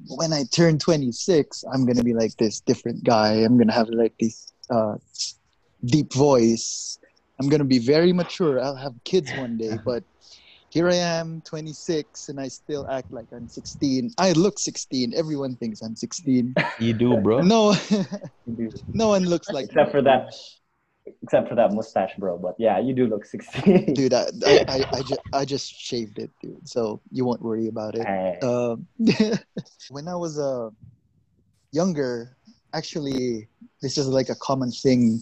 when 0.07 0.33
I 0.33 0.43
turn 0.51 0.79
26, 0.79 1.63
I'm 1.71 1.85
gonna 1.85 2.03
be 2.03 2.15
like 2.15 2.35
this 2.37 2.61
different 2.61 3.03
guy. 3.03 3.33
I'm 3.45 3.55
gonna 3.59 3.77
have 3.81 3.89
like 3.89 4.15
this 4.19 4.51
uh, 4.71 4.95
deep 5.85 6.13
voice. 6.13 6.97
I'm 7.39 7.47
gonna 7.47 7.71
be 7.77 7.77
very 7.77 8.11
mature. 8.11 8.59
I'll 8.59 8.81
have 8.87 8.95
kids 9.03 9.31
one 9.33 9.55
day, 9.57 9.77
but 9.85 10.03
here 10.69 10.89
I 10.89 10.95
am, 10.95 11.41
26, 11.45 12.29
and 12.29 12.39
I 12.39 12.47
still 12.49 12.87
act 12.89 13.11
like 13.11 13.27
I'm 13.31 13.47
16. 13.47 14.11
I 14.17 14.33
look 14.33 14.59
16. 14.59 15.13
Everyone 15.15 15.55
thinks 15.55 15.81
I'm 15.81 15.95
16. 15.95 16.55
You 16.79 16.93
do, 16.93 17.17
bro. 17.17 17.41
No, 17.41 17.75
no 18.93 19.07
one 19.07 19.25
looks 19.25 19.49
like 19.49 19.65
except 19.65 19.87
me. 19.87 19.91
for 19.91 20.01
that 20.03 20.33
except 21.23 21.47
for 21.47 21.55
that 21.55 21.71
mustache 21.71 22.11
bro 22.17 22.37
but 22.37 22.53
yeah 22.57 22.79
you 22.79 22.93
do 22.93 23.07
look 23.07 23.25
16 23.25 23.93
dude 23.93 24.13
I, 24.13 24.25
I, 24.45 24.59
I, 24.67 24.85
I, 24.93 25.01
just, 25.01 25.21
I 25.33 25.45
just 25.45 25.73
shaved 25.73 26.19
it 26.19 26.31
dude 26.41 26.67
so 26.67 27.01
you 27.11 27.23
won't 27.23 27.41
worry 27.41 27.67
about 27.67 27.95
it 27.95 28.43
um, 28.43 28.87
when 29.89 30.07
i 30.09 30.15
was 30.15 30.37
uh, 30.37 30.69
younger 31.71 32.37
actually 32.73 33.47
this 33.81 33.97
is 33.97 34.07
like 34.07 34.27
a 34.27 34.35
common 34.35 34.71
thing 34.71 35.21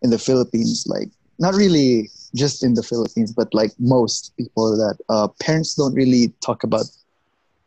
in 0.00 0.10
the 0.10 0.18
philippines 0.18 0.84
like 0.86 1.10
not 1.38 1.54
really 1.54 2.10
just 2.34 2.62
in 2.62 2.74
the 2.74 2.82
philippines 2.82 3.32
but 3.32 3.48
like 3.54 3.72
most 3.78 4.32
people 4.38 4.76
that 4.76 4.96
uh, 5.08 5.28
parents 5.40 5.74
don't 5.74 5.94
really 5.94 6.32
talk 6.44 6.64
about 6.64 6.86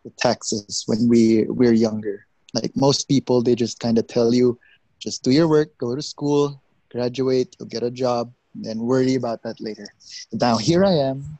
the 0.03 0.11
taxes 0.17 0.83
when 0.87 1.07
we 1.07 1.45
we're 1.49 1.73
younger. 1.73 2.25
Like 2.53 2.71
most 2.75 3.07
people 3.07 3.41
they 3.41 3.55
just 3.55 3.79
kind 3.79 3.97
of 3.97 4.07
tell 4.07 4.33
you 4.33 4.57
just 4.99 5.23
do 5.23 5.31
your 5.31 5.47
work 5.47 5.69
go 5.79 5.95
to 5.95 6.01
school 6.01 6.61
graduate 6.91 7.55
you'll 7.59 7.67
get 7.69 7.83
a 7.83 7.91
job 7.91 8.31
then 8.55 8.79
worry 8.79 9.15
about 9.15 9.43
that 9.43 9.59
later. 9.59 9.85
Now 10.33 10.57
here 10.57 10.83
i 10.85 10.93
am 10.93 11.37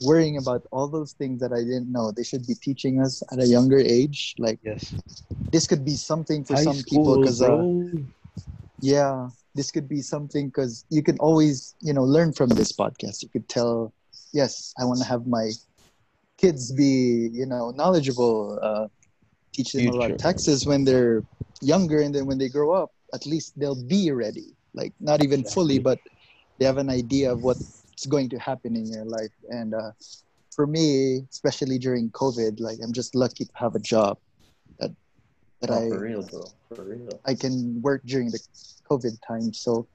worrying 0.00 0.36
about 0.38 0.62
all 0.72 0.88
those 0.88 1.12
things 1.12 1.40
that 1.40 1.52
i 1.52 1.60
didn't 1.60 1.90
know. 1.92 2.10
They 2.12 2.24
should 2.24 2.46
be 2.46 2.54
teaching 2.54 3.00
us 3.00 3.22
at 3.32 3.38
a 3.40 3.46
younger 3.46 3.78
age 3.78 4.34
like 4.38 4.58
Yes. 4.62 4.94
this 5.52 5.66
could 5.66 5.84
be 5.84 5.94
something 5.96 6.44
for 6.44 6.56
High 6.56 6.64
some 6.64 6.82
people 6.84 7.16
because 7.18 7.42
uh, 7.42 7.64
yeah 8.80 9.28
this 9.54 9.70
could 9.70 9.88
be 9.88 10.00
something 10.00 10.48
because 10.48 10.84
you 10.90 11.02
can 11.02 11.18
always 11.18 11.74
you 11.80 11.92
know 11.92 12.04
learn 12.04 12.32
from 12.32 12.48
this 12.50 12.72
podcast. 12.72 13.22
You 13.22 13.28
could 13.28 13.48
tell 13.48 13.92
yes 14.32 14.74
i 14.78 14.84
want 14.84 14.98
to 15.00 15.06
have 15.06 15.26
my 15.26 15.50
kids 16.38 16.72
be 16.72 17.28
you 17.32 17.46
know 17.46 17.70
knowledgeable 17.70 18.58
uh, 18.62 18.86
teach 19.52 19.72
them 19.72 19.82
Future. 19.82 19.96
about 19.96 20.18
taxes 20.18 20.66
when 20.66 20.84
they're 20.84 21.24
younger 21.60 22.00
and 22.00 22.14
then 22.14 22.26
when 22.26 22.38
they 22.38 22.48
grow 22.48 22.72
up 22.72 22.90
at 23.14 23.26
least 23.26 23.58
they'll 23.58 23.84
be 23.86 24.10
ready. 24.10 24.54
Like 24.74 24.92
not 25.00 25.24
even 25.24 25.44
fully 25.44 25.78
but 25.78 25.98
they 26.58 26.66
have 26.66 26.78
an 26.78 26.90
idea 26.90 27.32
of 27.32 27.42
what's 27.42 28.06
going 28.08 28.28
to 28.30 28.38
happen 28.38 28.76
in 28.76 28.86
your 28.86 29.04
life. 29.04 29.32
And 29.48 29.74
uh, 29.74 29.92
for 30.54 30.66
me 30.66 31.20
especially 31.30 31.78
during 31.78 32.10
covid 32.10 32.58
like 32.58 32.78
i'm 32.82 32.92
just 32.92 33.14
lucky 33.14 33.44
to 33.44 33.52
have 33.54 33.76
a 33.76 33.78
job 33.78 34.18
that 35.60 35.70
oh, 35.70 35.74
i 35.74 35.88
for 35.88 36.00
real 36.00 36.22
bro 36.22 36.44
for 36.68 36.84
real 36.84 37.20
I 37.26 37.34
can 37.34 37.80
work 37.82 38.02
during 38.04 38.30
the 38.30 38.40
COVID 38.90 39.14
time. 39.26 39.52
So 39.52 39.86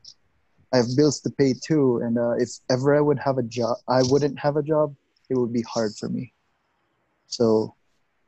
I 0.73 0.77
have 0.77 0.87
bills 0.95 1.21
to 1.21 1.29
pay 1.29 1.53
too. 1.53 2.01
And 2.03 2.17
uh, 2.17 2.35
if 2.37 2.49
ever 2.69 2.95
I 2.95 3.01
would 3.01 3.19
have 3.19 3.37
a 3.37 3.43
job, 3.43 3.77
I 3.87 4.01
wouldn't 4.09 4.39
have 4.39 4.55
a 4.57 4.63
job, 4.63 4.95
it 5.29 5.35
would 5.37 5.53
be 5.53 5.63
hard 5.63 5.93
for 5.99 6.09
me. 6.09 6.33
So 7.27 7.75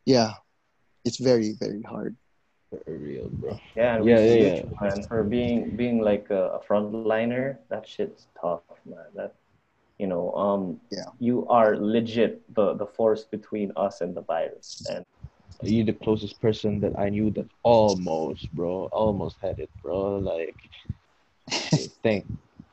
yeah, 0.06 0.34
it's 1.04 1.17
very, 1.17 1.54
very 1.60 1.82
hard. 1.84 2.15
For 2.69 2.93
real, 2.93 3.30
bro. 3.39 3.60
Yeah, 3.76 3.95
and 3.95 4.06
Yeah, 4.06 4.19
yeah, 4.19 4.26
salute 4.26 4.58
yeah. 4.58 4.63
you, 4.63 4.78
man, 4.82 5.02
for 5.04 5.24
being 5.24 5.76
being 5.76 6.00
like 6.02 6.30
a, 6.30 6.58
a 6.58 6.60
frontliner. 6.67 7.58
That 7.69 7.88
shit's 7.88 8.28
tough, 8.39 8.62
man. 8.86 9.06
That 9.15 9.36
you 9.98 10.08
know, 10.08 10.34
um, 10.34 10.80
Yeah. 10.91 11.10
you 11.19 11.48
are 11.48 11.78
legit 11.78 12.41
the 12.54 12.74
the 12.74 12.86
force 12.86 13.24
between 13.24 13.71
us 13.76 14.02
and 14.02 14.15
the 14.15 14.21
virus. 14.21 14.82
And 14.89 15.06
You're 15.62 15.86
the 15.86 15.94
closest 15.94 16.40
person 16.42 16.79
that 16.82 16.98
I 17.00 17.10
knew 17.10 17.32
that 17.32 17.48
almost, 17.63 18.52
bro, 18.54 18.86
almost 18.92 19.38
had 19.42 19.60
it, 19.60 19.69
bro. 19.82 20.17
Like, 20.17 20.58
thank, 22.04 22.25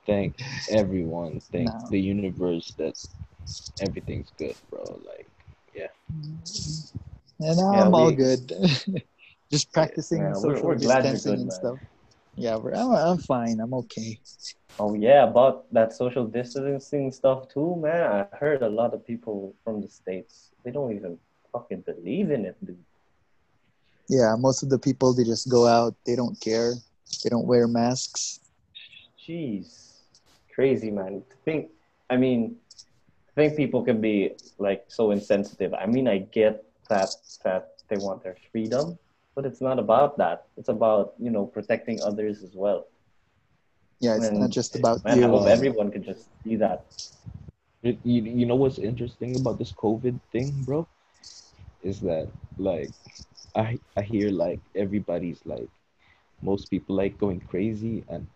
thank 0.07 0.37
everyone, 0.71 1.41
thank 1.53 1.69
No. 1.71 1.89
the 1.91 2.01
universe 2.01 2.75
that 2.79 2.99
everything's 3.81 4.33
good, 4.39 4.57
bro. 4.71 5.01
Like, 5.07 5.29
yeah. 5.75 5.89
Mm-hmm. 6.13 7.45
And 7.45 7.57
now 7.57 7.73
Yeah, 7.73 7.87
I'm 7.87 7.95
all 7.95 8.13
good. 8.13 8.53
Just 9.51 9.73
practicing 9.73 10.23
Yeah, 10.23 10.35
social 10.35 10.69
we're 10.69 10.79
you're 10.79 10.79
distancing 10.79 11.33
good, 11.33 11.41
and 11.41 11.49
man. 11.49 11.51
stuff. 11.51 11.79
Yeah, 12.37 12.57
we're, 12.57 12.75
I'm, 12.75 12.91
I'm 12.93 13.19
fine. 13.19 13.61
I'm 13.61 13.75
okay. 13.75 14.19
oh 14.79 14.95
yeah, 14.95 15.25
about 15.25 15.73
that 15.73 15.93
social 15.93 16.27
distancing 16.27 17.13
stuff 17.13 17.49
too, 17.49 17.77
man. 17.77 18.27
I 18.33 18.37
heard 18.37 18.63
a 18.63 18.69
lot 18.69 18.95
of 18.95 19.07
people 19.07 19.55
from 19.65 19.81
the 19.83 19.89
states 19.89 20.51
they 20.65 20.71
don't 20.71 20.93
even 20.95 21.19
fucking 21.53 21.83
believe 21.83 22.31
in 22.31 22.45
it, 22.47 22.57
dude. 22.65 22.79
Yeah, 24.09 24.35
most 24.39 24.63
of 24.63 24.69
the 24.71 24.79
people 24.79 25.13
they 25.15 25.25
just 25.25 25.49
go 25.49 25.67
out. 25.67 25.95
They 26.07 26.17
don't 26.17 26.39
care. 26.41 26.75
They 27.23 27.31
don't 27.31 27.47
wear 27.47 27.67
masks. 27.69 28.41
Jeez, 29.19 29.99
crazy 30.55 30.91
man. 30.91 31.23
To 31.31 31.37
think, 31.45 31.71
I 32.11 32.17
mean, 32.17 32.57
to 33.29 33.33
think 33.35 33.57
people 33.57 33.83
can 33.83 34.01
be 34.01 34.33
like 34.59 34.85
so 34.89 35.11
insensitive. 35.11 35.75
I 35.75 35.87
mean, 35.87 36.09
I 36.09 36.19
get 36.19 36.65
that 36.89 37.11
that 37.45 37.77
they 37.89 37.97
want 37.97 38.23
their 38.23 38.37
freedom, 38.51 38.99
but 39.35 39.45
it's 39.47 39.61
not 39.61 39.79
about 39.79 40.19
that. 40.19 40.47
It's 40.57 40.69
about 40.69 41.15
you 41.19 41.31
know 41.31 41.47
protecting 41.47 42.01
others 42.03 42.43
as 42.43 42.55
well. 42.55 42.87
Yeah, 44.01 44.17
it's 44.17 44.31
And, 44.31 44.41
not 44.41 44.51
just 44.51 44.75
about 44.77 45.03
Man, 45.05 45.23
I 45.23 45.27
you. 45.27 45.29
hope 45.29 45.47
uh, 45.47 45.47
everyone 45.47 45.91
could 45.91 46.05
just 46.05 46.27
see 46.43 46.57
that. 46.57 46.85
you, 47.83 47.97
you 48.05 48.23
you 48.23 48.47
know 48.47 48.57
what's 48.57 48.79
interesting 48.79 49.37
about 49.37 49.59
this 49.59 49.73
COVID 49.73 50.19
thing, 50.33 50.51
bro? 50.65 50.87
Is 51.83 52.01
that 52.01 52.29
like, 52.59 52.91
I 53.55 53.79
I 53.97 54.03
hear 54.03 54.31
like 54.31 54.61
everybody's 54.75 55.41
like, 55.47 55.69
most 56.43 56.71
people 56.71 56.97
like 56.97 57.19
going 57.19 57.41
crazy, 57.41 58.05
and 58.09 58.27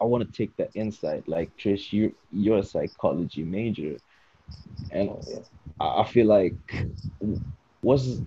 I 0.00 0.04
want 0.04 0.24
to 0.24 0.32
take 0.36 0.56
that 0.56 0.70
insight. 0.74 1.28
Like 1.28 1.56
Trish, 1.56 1.92
you 1.92 2.12
you're 2.32 2.58
a 2.58 2.62
psychology 2.62 3.44
major, 3.44 3.96
and 4.90 5.10
Oh, 5.10 5.20
yeah. 5.28 5.40
I 5.80 6.02
I 6.02 6.04
feel 6.04 6.26
like 6.26 6.56
what's 7.80 8.20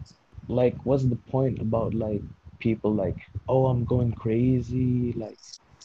like 0.48 0.76
what's 0.84 1.06
the 1.06 1.16
point 1.16 1.62
about 1.62 1.94
like 1.94 2.22
people 2.60 2.94
like 2.94 3.18
oh 3.48 3.68
I'm 3.68 3.86
going 3.86 4.14
crazy 4.14 5.14
like 5.14 5.38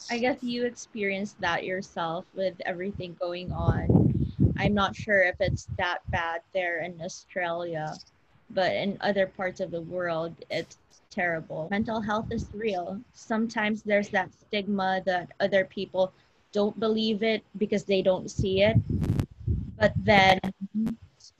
I 0.09 0.17
guess 0.19 0.43
you 0.43 0.65
experienced 0.65 1.39
that 1.41 1.63
yourself 1.65 2.25
with 2.33 2.55
everything 2.65 3.15
going 3.19 3.51
on. 3.51 4.15
I'm 4.57 4.73
not 4.73 4.95
sure 4.95 5.21
if 5.23 5.35
it's 5.39 5.67
that 5.77 5.99
bad 6.11 6.41
there 6.53 6.81
in 6.81 7.01
Australia, 7.01 7.99
but 8.49 8.73
in 8.73 8.97
other 9.01 9.27
parts 9.27 9.59
of 9.59 9.71
the 9.71 9.81
world, 9.81 10.35
it's 10.49 10.77
terrible. 11.09 11.67
Mental 11.71 12.01
health 12.01 12.31
is 12.31 12.47
real. 12.53 12.99
Sometimes 13.13 13.83
there's 13.83 14.09
that 14.09 14.29
stigma 14.33 15.01
that 15.05 15.31
other 15.39 15.65
people 15.65 16.13
don't 16.51 16.79
believe 16.79 17.23
it 17.23 17.43
because 17.57 17.83
they 17.83 18.01
don't 18.01 18.29
see 18.29 18.61
it. 18.61 18.77
But 19.79 19.93
then 19.97 20.39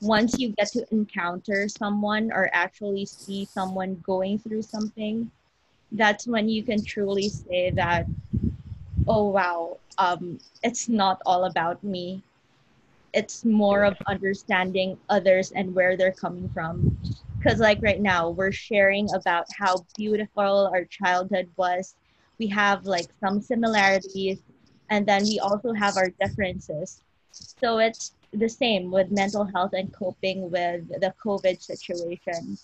once 0.01 0.37
you 0.37 0.49
get 0.49 0.67
to 0.73 0.85
encounter 0.91 1.67
someone 1.67 2.31
or 2.31 2.49
actually 2.53 3.05
see 3.05 3.45
someone 3.45 4.01
going 4.05 4.39
through 4.39 4.61
something, 4.61 5.31
that's 5.91 6.27
when 6.27 6.49
you 6.49 6.63
can 6.63 6.83
truly 6.83 7.29
say 7.29 7.71
that 7.71 8.05
oh 9.07 9.29
wow 9.29 9.77
um 9.97 10.37
it's 10.63 10.89
not 10.89 11.21
all 11.25 11.45
about 11.45 11.81
me 11.83 12.21
it's 13.17 13.43
more 13.43 13.83
of 13.83 13.97
understanding 14.05 14.95
others 15.09 15.51
and 15.53 15.73
where 15.73 15.97
they're 15.97 16.11
coming 16.11 16.47
from. 16.49 16.95
Because 17.39 17.59
like 17.59 17.79
right 17.81 17.99
now 17.99 18.29
we're 18.29 18.51
sharing 18.51 19.11
about 19.15 19.47
how 19.57 19.83
beautiful 19.97 20.69
our 20.71 20.85
childhood 20.85 21.49
was. 21.57 21.95
We 22.37 22.45
have 22.49 22.85
like 22.85 23.07
some 23.19 23.41
similarities 23.41 24.37
and 24.91 25.03
then 25.03 25.23
we 25.23 25.39
also 25.39 25.73
have 25.73 25.97
our 25.97 26.11
differences. 26.21 27.01
So 27.31 27.79
it's 27.79 28.13
the 28.33 28.49
same 28.49 28.91
with 28.91 29.09
mental 29.09 29.45
health 29.45 29.73
and 29.73 29.91
coping 29.91 30.51
with 30.51 30.87
the 31.01 31.11
covid 31.25 31.59
situation. 31.59 32.55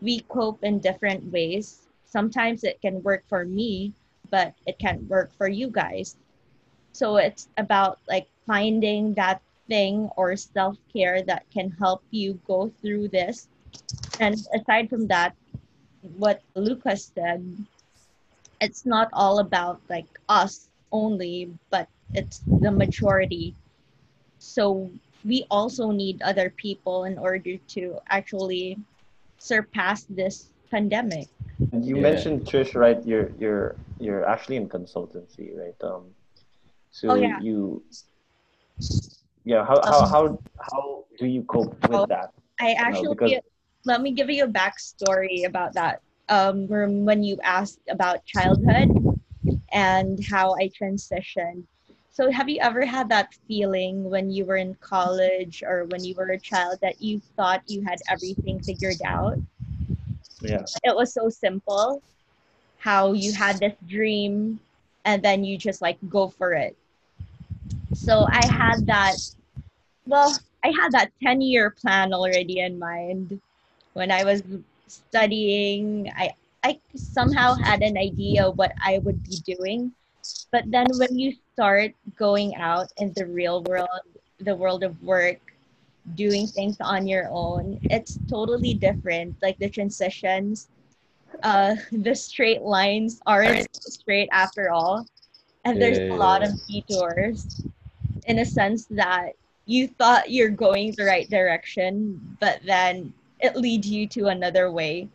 We 0.00 0.20
cope 0.28 0.62
in 0.62 0.78
different 0.78 1.24
ways. 1.32 1.88
Sometimes 2.04 2.62
it 2.62 2.80
can 2.80 3.02
work 3.02 3.24
for 3.28 3.44
me 3.44 3.92
but 4.30 4.54
it 4.66 4.78
can't 4.78 5.02
work 5.08 5.30
for 5.36 5.48
you 5.48 5.68
guys. 5.68 6.16
So 6.92 7.16
it's 7.16 7.48
about 7.56 7.98
like 8.08 8.26
finding 8.46 9.14
that 9.14 9.40
thing 9.68 10.08
or 10.16 10.36
self-care 10.36 11.22
that 11.22 11.44
can 11.52 11.70
help 11.70 12.02
you 12.10 12.38
go 12.46 12.68
through 12.80 13.08
this 13.08 13.48
and 14.20 14.34
aside 14.54 14.88
from 14.88 15.06
that 15.08 15.34
what 16.18 16.42
lucas 16.54 17.12
said 17.14 17.42
it's 18.60 18.84
not 18.86 19.08
all 19.12 19.38
about 19.38 19.80
like 19.88 20.06
us 20.28 20.68
only 20.92 21.50
but 21.70 21.88
it's 22.14 22.44
the 22.60 22.70
majority 22.70 23.54
so 24.38 24.90
we 25.24 25.44
also 25.50 25.90
need 25.90 26.20
other 26.22 26.50
people 26.50 27.04
in 27.04 27.18
order 27.18 27.56
to 27.68 27.98
actually 28.08 28.78
surpass 29.38 30.04
this 30.04 30.50
pandemic 30.70 31.28
And 31.72 31.84
you 31.84 31.96
Yeah. 31.96 32.02
mentioned 32.02 32.44
Trish, 32.46 32.74
right? 32.74 33.04
You're 33.04 33.30
you're 33.38 33.76
you're 33.98 34.24
actually 34.26 34.56
in 34.56 34.68
consultancy, 34.68 35.56
right? 35.56 35.76
Um, 35.82 36.14
so 36.90 37.12
Oh, 37.12 37.16
yeah. 37.16 37.38
you, 37.40 37.82
yeah. 39.46 39.64
How 39.64 39.80
how 39.80 40.06
how 40.06 40.38
how 40.58 41.04
do 41.18 41.26
you 41.26 41.42
cope 41.44 41.72
with 41.88 42.08
that? 42.08 42.32
I 42.60 42.72
actually 42.72 43.14
because- 43.14 43.40
let 43.84 44.02
me 44.02 44.10
give 44.10 44.28
you 44.28 44.44
a 44.44 44.48
backstory 44.48 45.46
about 45.46 45.72
that. 45.74 46.02
Um, 46.28 46.66
when 46.66 47.22
you 47.22 47.38
asked 47.44 47.78
about 47.88 48.26
childhood 48.26 48.90
and 49.70 50.18
how 50.26 50.56
I 50.56 50.68
transitioned. 50.68 51.62
So, 52.10 52.32
have 52.32 52.48
you 52.48 52.58
ever 52.60 52.84
had 52.84 53.08
that 53.10 53.32
feeling 53.46 54.10
when 54.10 54.30
you 54.30 54.44
were 54.44 54.56
in 54.56 54.74
college 54.80 55.62
or 55.62 55.84
when 55.84 56.02
you 56.02 56.14
were 56.16 56.30
a 56.30 56.40
child 56.40 56.78
that 56.82 57.00
you 57.00 57.20
thought 57.36 57.62
you 57.66 57.84
had 57.84 57.98
everything 58.08 58.58
figured 58.58 59.00
out? 59.04 59.38
Yeah. 60.40 60.64
It 60.82 60.96
was 60.96 61.14
so 61.14 61.28
simple. 61.28 62.02
How 62.78 63.12
you 63.12 63.32
had 63.32 63.60
this 63.60 63.74
dream 63.86 64.58
and 65.04 65.22
then 65.22 65.44
you 65.44 65.56
just 65.58 65.80
like 65.80 65.98
go 66.08 66.28
for 66.28 66.54
it. 66.54 66.76
So, 68.06 68.24
I 68.30 68.46
had 68.46 68.86
that. 68.86 69.16
Well, 70.06 70.30
I 70.62 70.70
had 70.70 70.92
that 70.92 71.10
10 71.24 71.40
year 71.40 71.70
plan 71.70 72.14
already 72.14 72.60
in 72.60 72.78
mind 72.78 73.40
when 73.94 74.12
I 74.12 74.22
was 74.22 74.44
studying. 74.86 76.12
I, 76.16 76.30
I 76.62 76.78
somehow 76.94 77.54
had 77.54 77.82
an 77.82 77.98
idea 77.98 78.48
what 78.48 78.70
I 78.78 78.98
would 78.98 79.24
be 79.24 79.38
doing. 79.42 79.90
But 80.52 80.70
then 80.70 80.86
when 80.94 81.18
you 81.18 81.34
start 81.52 81.94
going 82.14 82.54
out 82.54 82.92
in 82.98 83.12
the 83.16 83.26
real 83.26 83.64
world, 83.64 84.06
the 84.38 84.54
world 84.54 84.84
of 84.84 84.94
work, 85.02 85.40
doing 86.14 86.46
things 86.46 86.76
on 86.80 87.08
your 87.08 87.26
own, 87.32 87.80
it's 87.90 88.20
totally 88.30 88.74
different. 88.74 89.34
Like 89.42 89.58
the 89.58 89.68
transitions, 89.68 90.68
uh, 91.42 91.74
the 91.90 92.14
straight 92.14 92.62
lines 92.62 93.20
aren't 93.26 93.66
straight 93.82 94.28
after 94.30 94.70
all. 94.70 95.04
And 95.64 95.82
there's 95.82 95.98
a 95.98 96.14
lot 96.14 96.44
of 96.44 96.54
detours 96.68 97.66
in 98.26 98.40
a 98.40 98.44
sense 98.44 98.86
that 98.90 99.32
you 99.66 99.88
thought 99.88 100.30
you're 100.30 100.50
going 100.50 100.92
the 100.92 101.04
right 101.04 101.28
direction, 101.28 102.36
but 102.40 102.60
then 102.64 103.12
it 103.40 103.56
leads 103.56 103.88
you 103.88 104.06
to 104.08 104.26
another 104.26 104.70
way. 104.70 105.08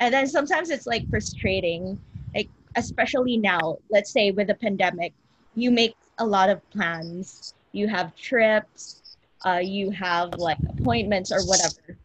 And 0.00 0.12
then 0.12 0.26
sometimes 0.26 0.70
it's 0.70 0.86
like 0.86 1.08
frustrating, 1.10 2.00
like 2.34 2.48
especially 2.76 3.36
now, 3.36 3.78
let's 3.90 4.10
say 4.10 4.30
with 4.30 4.48
the 4.48 4.54
pandemic, 4.54 5.12
you 5.54 5.70
make 5.70 5.96
a 6.18 6.26
lot 6.26 6.50
of 6.50 6.68
plans. 6.70 7.54
You 7.72 7.88
have 7.88 8.16
trips, 8.16 9.02
uh, 9.44 9.60
you 9.62 9.90
have 9.90 10.34
like 10.34 10.58
appointments 10.68 11.30
or 11.30 11.42
whatever, 11.44 11.98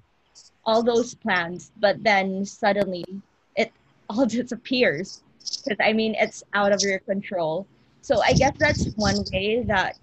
all 0.66 0.84
those 0.84 1.16
plans, 1.16 1.72
but 1.80 2.04
then 2.04 2.46
suddenly 2.46 3.06
it 3.56 3.72
all 4.10 4.26
disappears 4.26 5.24
because 5.64 5.78
I 5.80 5.94
mean 5.94 6.16
it's 6.16 6.44
out 6.54 6.72
of 6.72 6.82
your 6.82 7.00
control. 7.00 7.66
So 8.02 8.22
I 8.22 8.34
guess 8.34 8.54
that's 8.58 8.86
one 8.96 9.24
way 9.32 9.64
that 9.64 9.98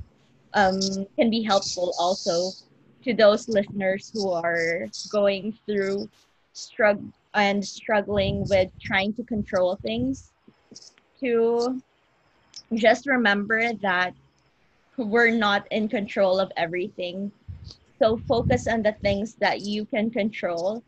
um, 0.55 0.80
can 1.16 1.30
be 1.30 1.42
helpful 1.42 1.94
also 1.98 2.51
to 3.05 3.14
those 3.14 3.48
listeners 3.48 4.11
who 4.12 4.30
are 4.30 4.88
going 5.11 5.57
through 5.66 6.09
struggle 6.53 7.05
and 7.34 7.64
struggling 7.64 8.44
with 8.48 8.70
trying 8.80 9.12
to 9.14 9.22
control 9.22 9.76
things 9.76 10.32
to 11.20 11.80
just 12.74 13.07
remember 13.07 13.72
that 13.74 14.14
we're 14.96 15.30
not 15.30 15.66
in 15.70 15.88
control 15.88 16.40
of 16.40 16.51
everything. 16.57 17.30
So 17.98 18.16
focus 18.28 18.66
on 18.66 18.82
the 18.82 18.92
things 18.92 19.34
that 19.36 19.61
you 19.61 19.84
can 19.84 20.11
control 20.11 20.82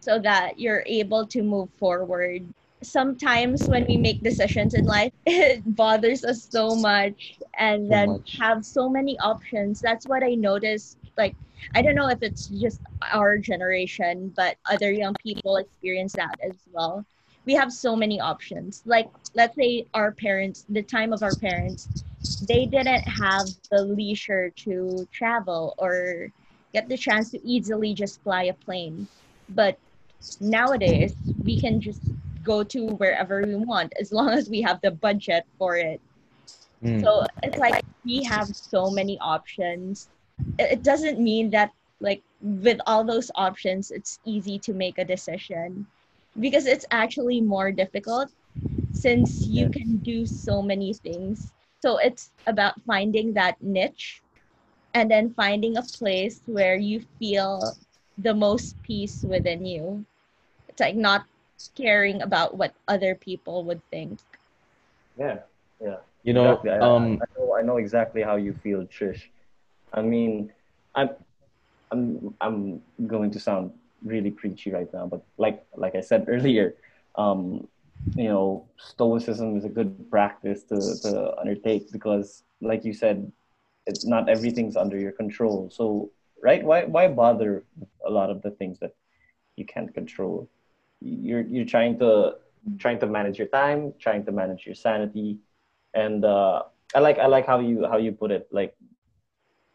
so 0.00 0.18
that 0.20 0.58
you're 0.58 0.82
able 0.86 1.26
to 1.26 1.42
move 1.42 1.68
forward 1.78 2.46
sometimes 2.82 3.66
when 3.68 3.84
we 3.86 3.96
make 3.96 4.20
decisions 4.22 4.74
in 4.74 4.84
life 4.84 5.12
it 5.26 5.62
bothers 5.64 6.24
us 6.24 6.48
so 6.50 6.74
much 6.74 7.38
and 7.58 7.90
So 7.90 7.92
then 7.92 8.18
much. 8.18 8.40
have 8.40 8.64
so 8.64 8.88
many 8.88 9.18
options. 9.18 9.80
That's 9.80 10.06
what 10.06 10.22
i 10.22 10.34
noticed 10.34 10.98
like 11.16 11.36
i 11.74 11.82
don't 11.82 11.94
know 11.94 12.08
if 12.08 12.22
it's 12.22 12.48
just 12.48 12.80
our 13.12 13.38
generation 13.38 14.32
but 14.36 14.56
other 14.68 14.92
young 14.92 15.16
people 15.16 15.56
experience 15.56 16.14
that 16.14 16.36
as 16.42 16.62
well. 16.72 17.04
We 17.46 17.54
have 17.54 17.72
so 17.72 17.96
many 17.96 18.20
options. 18.20 18.82
Like 18.86 19.10
let's 19.34 19.56
say 19.56 19.86
our 19.94 20.12
parents 20.12 20.64
the 20.68 20.82
time 20.82 21.12
of 21.12 21.22
our 21.22 21.34
parents 21.34 21.88
they 22.40 22.66
didn't 22.66 23.08
have 23.08 23.54
the 23.70 23.82
leisure 23.82 24.50
to 24.50 25.08
travel 25.12 25.74
or 25.78 26.32
get 26.72 26.88
the 26.88 26.96
chance 26.96 27.30
to 27.30 27.40
easily 27.46 27.94
just 27.94 28.22
fly 28.22 28.44
a 28.44 28.54
plane. 28.54 29.08
But 29.48 29.78
nowadays 30.40 31.16
we 31.42 31.58
can 31.58 31.80
just 31.80 32.02
go 32.42 32.62
to 32.64 32.86
wherever 32.96 33.42
we 33.42 33.54
want 33.54 33.92
as 34.00 34.12
long 34.12 34.30
as 34.30 34.48
we 34.48 34.62
have 34.62 34.80
the 34.82 34.90
budget 34.90 35.44
for 35.58 35.76
it. 35.76 36.00
Mm. 36.82 37.00
so 37.02 37.26
it's 37.42 37.58
like 37.58 37.84
we 38.04 38.22
have 38.24 38.48
so 38.54 38.90
many 38.90 39.18
options. 39.20 40.08
It 40.58 40.82
doesn't 40.82 41.20
mean 41.20 41.50
that 41.50 41.72
like 42.00 42.22
with 42.40 42.80
all 42.86 43.04
those 43.04 43.30
options 43.34 43.90
it's 43.90 44.20
easy 44.24 44.58
to 44.60 44.72
make 44.72 44.98
a 44.98 45.04
decision. 45.04 45.86
Because 46.38 46.66
it's 46.66 46.86
actually 46.90 47.40
more 47.40 47.72
difficult 47.72 48.30
since 48.92 49.46
you 49.46 49.68
can 49.68 49.98
do 49.98 50.26
so 50.26 50.62
many 50.62 50.92
things. 50.94 51.52
So 51.82 51.98
it's 51.98 52.30
about 52.46 52.80
finding 52.86 53.34
that 53.34 53.60
niche 53.62 54.22
and 54.94 55.10
then 55.10 55.34
finding 55.34 55.76
a 55.76 55.82
place 55.82 56.42
where 56.46 56.76
you 56.76 57.00
feel 57.18 57.76
the 58.18 58.34
most 58.34 58.80
peace 58.82 59.22
within 59.22 59.64
you. 59.66 60.04
It's 60.68 60.80
like 60.80 60.96
not 60.96 61.26
caring 61.74 62.22
about 62.22 62.56
what 62.56 62.74
other 62.86 63.14
people 63.14 63.64
would 63.64 63.82
think 63.90 64.18
Yeah. 65.18 65.38
Yeah. 65.80 65.96
you 66.22 66.32
know 66.32 66.52
Exactly. 66.52 66.70
I, 66.70 66.78
um 66.78 67.18
I, 67.20 67.24
I 67.24 67.26
know 67.38 67.56
I 67.58 67.62
know 67.62 67.76
exactly 67.76 68.22
how 68.22 68.36
you 68.36 68.52
feel, 68.52 68.84
Trish. 68.84 69.22
I 69.92 70.02
mean, 70.02 70.52
I'm 70.94 71.10
I'm 71.90 72.34
I'm 72.40 72.82
going 73.06 73.30
to 73.32 73.40
sound 73.40 73.72
really 74.04 74.30
preachy 74.30 74.70
right 74.70 74.92
now, 74.92 75.06
but 75.06 75.22
like 75.38 75.64
like 75.76 75.94
I 75.94 76.00
said 76.00 76.26
earlier, 76.28 76.74
um, 77.16 77.66
you 78.14 78.28
know, 78.28 78.66
stoicism 78.78 79.56
is 79.56 79.64
a 79.64 79.68
good 79.68 80.10
practice 80.10 80.62
to, 80.64 80.96
to 81.02 81.36
undertake 81.38 81.90
because, 81.92 82.42
like 82.60 82.84
you 82.84 82.92
said, 82.92 83.30
it's 83.86 84.04
not 84.06 84.28
everything's 84.28 84.76
under 84.76 84.98
your 84.98 85.12
control. 85.12 85.70
So, 85.70 86.10
right? 86.42 86.62
Why 86.64 86.84
why 86.84 87.08
bother 87.08 87.64
with 87.78 87.88
a 88.06 88.10
lot 88.10 88.30
of 88.30 88.42
the 88.42 88.50
things 88.50 88.78
that 88.80 88.94
you 89.56 89.64
can't 89.64 89.92
control? 89.94 90.48
You're 91.00 91.42
you're 91.42 91.64
trying 91.66 91.98
to 92.00 92.34
trying 92.78 92.98
to 93.00 93.06
manage 93.06 93.38
your 93.38 93.48
time, 93.48 93.94
trying 93.98 94.24
to 94.26 94.32
manage 94.32 94.66
your 94.66 94.74
sanity, 94.74 95.38
and 95.94 96.24
uh, 96.24 96.62
I 96.94 97.00
like 97.00 97.18
I 97.18 97.26
like 97.26 97.46
how 97.46 97.60
you 97.60 97.86
how 97.86 97.98
you 97.98 98.12
put 98.12 98.30
it, 98.30 98.48
like 98.50 98.74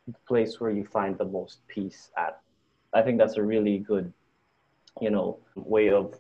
the 0.07 0.19
place 0.27 0.59
where 0.59 0.71
you 0.71 0.85
find 0.85 1.17
the 1.17 1.25
most 1.25 1.65
peace 1.67 2.11
at. 2.17 2.39
I 2.93 3.01
think 3.01 3.17
that's 3.17 3.37
a 3.37 3.43
really 3.43 3.79
good, 3.79 4.11
you 5.01 5.09
know, 5.09 5.39
way 5.55 5.89
of 5.89 6.19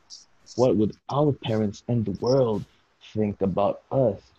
what 0.55 0.75
would 0.77 0.95
our 1.09 1.31
parents 1.33 1.83
and 1.87 2.05
the 2.05 2.11
world 2.11 2.65
think 3.13 3.41
about 3.41 3.81
us? 3.91 4.33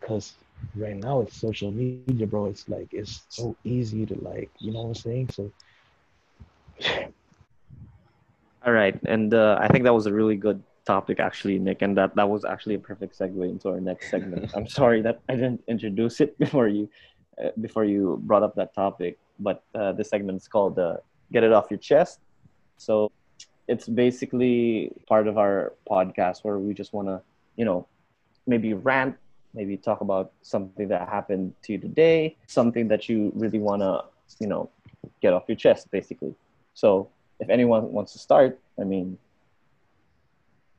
Because 0.00 0.36
right 0.76 0.96
now 0.96 1.20
it's 1.20 1.36
social 1.36 1.70
media 1.70 2.26
bro 2.26 2.46
it's 2.46 2.68
like 2.68 2.88
it's 2.92 3.22
so 3.28 3.56
easy 3.64 4.06
to 4.06 4.14
like 4.20 4.50
you 4.58 4.72
know 4.72 4.82
what 4.82 4.88
i'm 4.88 4.94
saying 4.94 5.28
so 5.30 5.50
All 8.64 8.72
right, 8.72 8.96
and 9.06 9.34
uh, 9.34 9.58
I 9.60 9.66
think 9.66 9.82
that 9.84 9.92
was 9.92 10.06
a 10.06 10.12
really 10.12 10.36
good 10.36 10.62
topic, 10.86 11.18
actually, 11.18 11.58
Nick, 11.58 11.82
and 11.82 11.96
that 11.98 12.14
that 12.14 12.28
was 12.28 12.44
actually 12.44 12.76
a 12.76 12.78
perfect 12.78 13.18
segue 13.18 13.42
into 13.42 13.68
our 13.68 13.80
next 13.80 14.08
segment. 14.10 14.52
I'm 14.56 14.68
sorry 14.68 15.02
that 15.02 15.20
I 15.28 15.34
didn't 15.34 15.62
introduce 15.66 16.20
it 16.20 16.38
before 16.44 16.68
you 16.68 16.88
uh, 17.42 17.48
before 17.60 17.84
you 17.84 18.20
brought 18.22 18.44
up 18.44 18.54
that 18.56 18.72
topic, 18.72 19.18
but 19.40 19.64
uh, 19.74 19.92
this 19.92 20.10
segment 20.10 20.36
is 20.40 20.46
called 20.46 20.78
uh, 20.78 20.98
"Get 21.32 21.42
It 21.42 21.52
Off 21.52 21.70
Your 21.70 21.78
Chest." 21.78 22.20
So 22.76 23.10
it's 23.66 23.88
basically 23.88 24.92
part 25.08 25.26
of 25.26 25.38
our 25.38 25.72
podcast 25.90 26.44
where 26.44 26.58
we 26.58 26.74
just 26.74 26.92
want 26.92 27.08
to, 27.08 27.20
you 27.56 27.64
know, 27.64 27.86
maybe 28.46 28.74
rant, 28.74 29.16
maybe 29.54 29.76
talk 29.76 30.00
about 30.00 30.32
something 30.42 30.78
that 30.78 30.96
happened 30.96 31.40
to 31.52 31.64
you 31.64 31.66
today, 31.66 32.36
something 32.46 32.78
that 32.88 33.08
you 33.08 33.30
really 33.34 33.58
want 33.58 33.80
to, 33.82 34.02
you 34.38 34.46
know, 34.46 34.68
get 35.20 35.32
off 35.32 35.44
your 35.48 35.56
chest, 35.56 35.90
basically. 35.90 36.34
So 36.74 37.08
if 37.40 37.48
anyone 37.48 37.92
wants 37.92 38.12
to 38.12 38.18
start, 38.18 38.58
I 38.80 38.84
mean, 38.84 39.18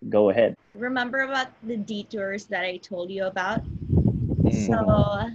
go 0.10 0.30
ahead. 0.30 0.56
Remember 0.76 1.20
about 1.20 1.48
the 1.64 1.78
detours 1.78 2.46
that 2.48 2.64
I 2.64 2.78
told 2.78 3.12
you 3.12 3.26
about? 3.26 3.64
mm, 4.44 4.50
So 4.50 5.30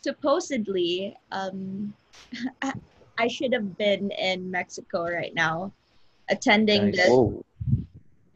supposedly, 0.00 1.16
um, 1.30 1.94
I 3.18 3.28
should 3.28 3.52
have 3.52 3.76
been 3.76 4.10
in 4.12 4.50
Mexico 4.50 5.04
right 5.04 5.34
now, 5.34 5.72
attending 6.28 6.90
Nice. 6.90 6.96
the 6.96 7.08
Whoa. 7.08 7.44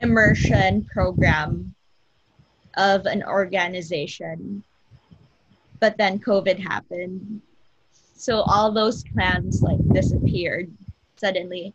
immersion 0.01 0.85
program 0.85 1.75
of 2.77 3.07
an 3.07 3.23
organization. 3.23 4.63
But 5.81 5.99
then 5.99 6.19
COVID 6.19 6.59
happened. 6.59 7.43
So 8.15 8.43
all 8.43 8.73
those 8.73 9.03
plans 9.03 9.63
like 9.63 9.81
disappeared 9.93 10.71
suddenly. 11.17 11.75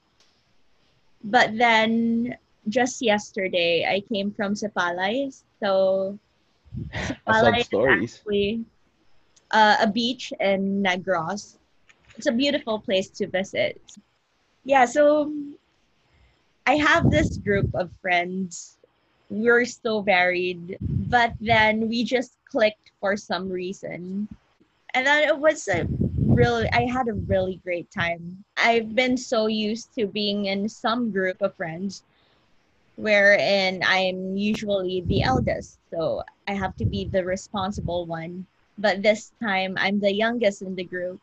But 1.23 1.57
then 1.57 2.37
just 2.69 3.01
yesterday 3.01 3.85
I 3.85 4.01
came 4.01 4.31
from 4.31 4.53
Sipalay. 4.53 5.35
So 5.59 6.17
Sipalay 6.93 7.59
is 7.59 8.15
actually 8.15 8.65
uh, 9.51 9.77
a 9.81 9.87
beach 9.87 10.31
in 10.39 10.83
Negros. 10.83 11.57
It's 12.17 12.27
a 12.27 12.31
beautiful 12.31 12.79
place 12.79 13.09
to 13.19 13.27
visit. 13.27 13.79
Yeah, 14.63 14.85
so 14.85 15.31
I 16.65 16.75
have 16.75 17.09
this 17.09 17.37
group 17.37 17.73
of 17.73 17.91
friends. 18.01 18.76
We're 19.29 19.65
so 19.65 20.01
varied, 20.01 20.77
but 20.81 21.33
then 21.41 21.89
we 21.89 22.03
just 22.03 22.37
clicked 22.49 22.91
for 22.99 23.17
some 23.17 23.49
reason. 23.49 24.27
And 24.93 25.05
then 25.05 25.27
it 25.27 25.37
was 25.37 25.67
a 25.67 25.85
really, 26.17 26.69
I 26.71 26.87
had 26.87 27.07
a 27.07 27.13
really 27.13 27.59
great 27.63 27.91
time. 27.91 28.43
I've 28.55 28.95
been 28.95 29.17
so 29.17 29.47
used 29.47 29.93
to 29.95 30.07
being 30.07 30.45
in 30.45 30.69
some 30.69 31.11
group 31.11 31.41
of 31.41 31.55
friends 31.55 32.03
wherein 32.95 33.83
I'm 33.85 34.35
usually 34.35 35.01
the 35.01 35.23
eldest. 35.23 35.77
So 35.91 36.23
I 36.47 36.53
have 36.53 36.75
to 36.77 36.85
be 36.85 37.05
the 37.05 37.23
responsible 37.23 38.05
one. 38.05 38.45
But 38.77 39.01
this 39.01 39.31
time 39.41 39.75
I'm 39.77 39.99
the 39.99 40.13
youngest 40.13 40.61
in 40.61 40.75
the 40.75 40.83
group. 40.83 41.19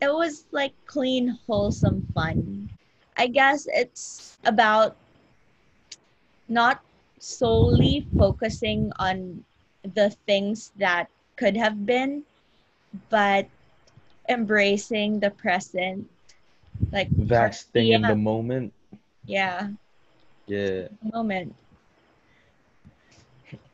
It 0.00 0.12
was 0.12 0.44
like 0.52 0.72
clean, 0.86 1.38
wholesome 1.46 2.06
fun. 2.14 2.70
I 3.16 3.26
guess 3.26 3.66
it's 3.70 4.38
about 4.44 4.96
not 6.48 6.82
solely 7.18 8.06
focusing 8.16 8.92
on 8.98 9.44
the 9.82 10.10
things 10.26 10.72
that 10.78 11.08
could 11.36 11.56
have 11.56 11.86
been, 11.86 12.24
but 13.10 13.48
embracing 14.28 15.20
the 15.20 15.30
present. 15.30 16.08
Like 16.92 17.10
Vasting 17.18 17.92
in 17.92 18.00
yeah. 18.02 18.08
the 18.08 18.16
moment 18.16 18.72
yeah, 19.28 19.68
yeah 20.46 20.88
moment. 21.12 21.54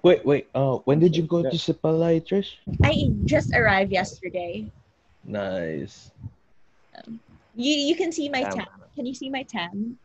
wait 0.02 0.24
wait 0.26 0.48
uh 0.54 0.76
when 0.84 0.98
did 0.98 1.16
you 1.16 1.22
go 1.22 1.42
Yeah. 1.42 1.50
to 1.50 1.56
Sipalay 1.56 2.20
Trish 2.20 2.58
I 2.82 3.08
just 3.24 3.54
arrived 3.54 3.92
yesterday. 3.92 4.66
nice 5.24 6.10
You 7.54 7.74
you 7.74 7.94
can 7.94 8.10
see 8.10 8.28
my 8.28 8.42
Damn. 8.42 8.66
tan. 8.66 8.66
Can 8.96 9.06
you 9.06 9.14
see 9.14 9.30
my 9.30 9.42
tan? 9.42 9.96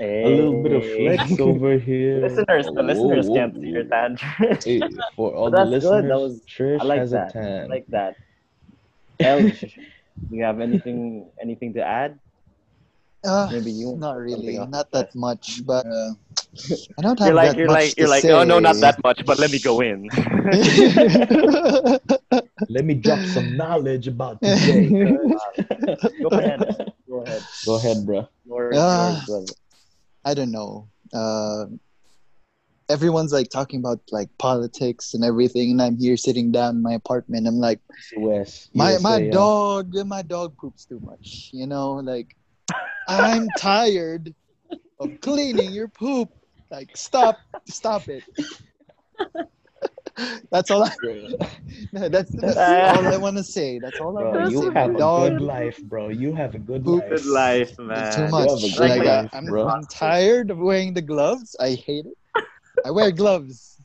A 0.00 0.26
little 0.28 0.62
bit 0.62 0.72
of 0.72 0.84
flex 0.84 1.40
over 1.40 1.76
here 1.78 2.20
listeners, 2.28 2.66
the 2.66 2.82
listeners 2.82 3.28
whoa, 3.28 3.34
can't 3.34 3.54
see 3.54 3.68
your 3.68 3.84
tan. 3.84 4.16
Hey, 4.64 4.80
for 5.16 5.34
all 5.34 5.50
the 5.50 5.56
that's 5.58 5.68
good. 5.68 5.70
listeners, 5.70 6.08
That 6.08 6.20
was- 6.20 6.40
Trish 6.48 6.80
I 6.80 6.84
like 6.84 6.98
has 7.00 7.10
that. 7.12 7.30
a 7.30 7.32
tan. 7.32 7.62
I 7.64 7.66
like 7.66 7.86
that. 7.88 8.16
El, 9.20 9.40
do 9.50 10.32
you 10.32 10.44
have 10.44 10.60
anything 10.60 11.26
anything 11.40 11.74
to 11.74 11.82
add? 11.84 12.18
Uh, 13.22 13.50
Maybe 13.52 13.70
you 13.70 13.88
want 13.92 14.00
not 14.00 14.14
something 14.16 14.32
really, 14.32 14.56
off 14.58 14.70
not 14.70 14.90
that 14.92 15.14
much, 15.14 15.60
but 15.66 15.84
uh, 15.84 16.12
I 16.98 17.02
don't 17.02 17.18
have 17.18 17.28
You're 17.28 17.34
like 17.36 17.50
that 17.52 17.56
you're 17.58 17.66
much 17.68 17.74
like 17.76 17.90
to 17.92 18.00
you're 18.00 18.08
like 18.08 18.22
say. 18.22 18.32
oh 18.32 18.44
no 18.44 18.58
not 18.58 18.76
that 18.80 18.96
much 19.04 19.20
but 19.26 19.38
let 19.38 19.52
me 19.52 19.58
go 19.60 19.80
in. 19.84 20.08
Let 22.68 22.84
me 22.84 22.94
drop 22.94 23.20
some 23.26 23.56
knowledge 23.56 24.08
about 24.08 24.40
today. 24.40 24.88
go 24.88 26.28
ahead. 26.32 26.92
Go 27.08 27.20
ahead. 27.22 27.42
Go 27.66 27.74
ahead, 27.76 28.06
bro. 28.06 28.28
Yours, 28.70 28.80
Ah. 28.80 29.12
yours, 29.12 29.26
brother. 29.26 29.52
I 30.24 30.34
don't 30.34 30.50
know. 30.52 30.88
uh, 31.12 31.66
everyone's 32.88 33.32
like 33.32 33.48
talking 33.50 33.78
about 33.78 34.00
like 34.10 34.28
politics 34.38 35.14
and 35.14 35.24
everything, 35.24 35.70
and 35.70 35.82
I'm 35.82 35.96
here 35.96 36.16
sitting 36.16 36.50
down 36.50 36.76
in 36.76 36.82
my 36.82 36.94
apartment. 36.94 37.46
I'm 37.46 37.58
like, 37.58 37.80
US. 38.16 38.68
my 38.74 38.90
USA, 38.92 39.02
my 39.02 39.18
yeah. 39.18 39.30
dog, 39.32 39.94
my 40.06 40.22
dog 40.22 40.56
poops 40.58 40.84
too 40.86 41.00
much. 41.00 41.50
You 41.52 41.66
know, 41.66 41.94
like 41.94 42.34
I'm 43.08 43.48
tired 43.58 44.34
of 45.00 45.20
cleaning 45.20 45.70
your 45.72 45.88
poop. 45.88 46.30
Like, 46.70 46.96
stop, 46.96 47.38
stop 47.68 48.08
it. 48.08 48.22
That's 50.50 50.70
all 50.70 50.84
I. 50.84 50.90
No, 51.92 52.08
that's, 52.08 52.30
that's 52.32 52.56
all 52.58 53.06
I 53.06 53.16
want 53.16 53.36
to 53.36 53.42
say. 53.44 53.78
That's 53.78 53.98
all 54.00 54.16
I 54.18 54.22
want 54.22 54.34
to 54.44 54.46
say. 54.46 54.52
you 54.52 54.70
My 54.72 54.80
have 54.80 54.90
a 54.90 54.98
good 54.98 55.40
life, 55.40 55.82
bro. 55.84 56.08
You 56.08 56.34
have 56.34 56.54
a 56.54 56.58
good 56.58 56.84
Poop. 56.84 57.02
life. 57.02 57.10
Good 57.10 57.26
life, 57.26 57.70
is 57.70 57.78
man. 57.78 58.12
too 58.14 58.22
You 58.24 58.28
much. 58.30 58.48
have 58.50 58.58
a 58.58 58.60
good 58.60 58.78
Like, 58.80 59.06
I, 59.06 59.20
life, 59.22 59.30
I'm, 59.32 59.44
bro. 59.46 59.68
I'm 59.68 59.84
tired 59.86 60.50
of 60.50 60.58
wearing 60.58 60.94
the 60.94 61.02
gloves. 61.02 61.56
I 61.58 61.70
hate 61.70 62.06
it. 62.06 62.44
I 62.84 62.90
wear 62.90 63.10
gloves. 63.10 63.76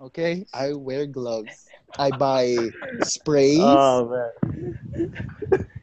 Okay, 0.00 0.46
I 0.52 0.72
wear 0.72 1.06
gloves. 1.06 1.68
I 1.98 2.10
buy 2.10 2.46
oh, 2.82 3.00
sprays. 3.00 3.60
Oh 3.60 4.08
man, 4.08 4.78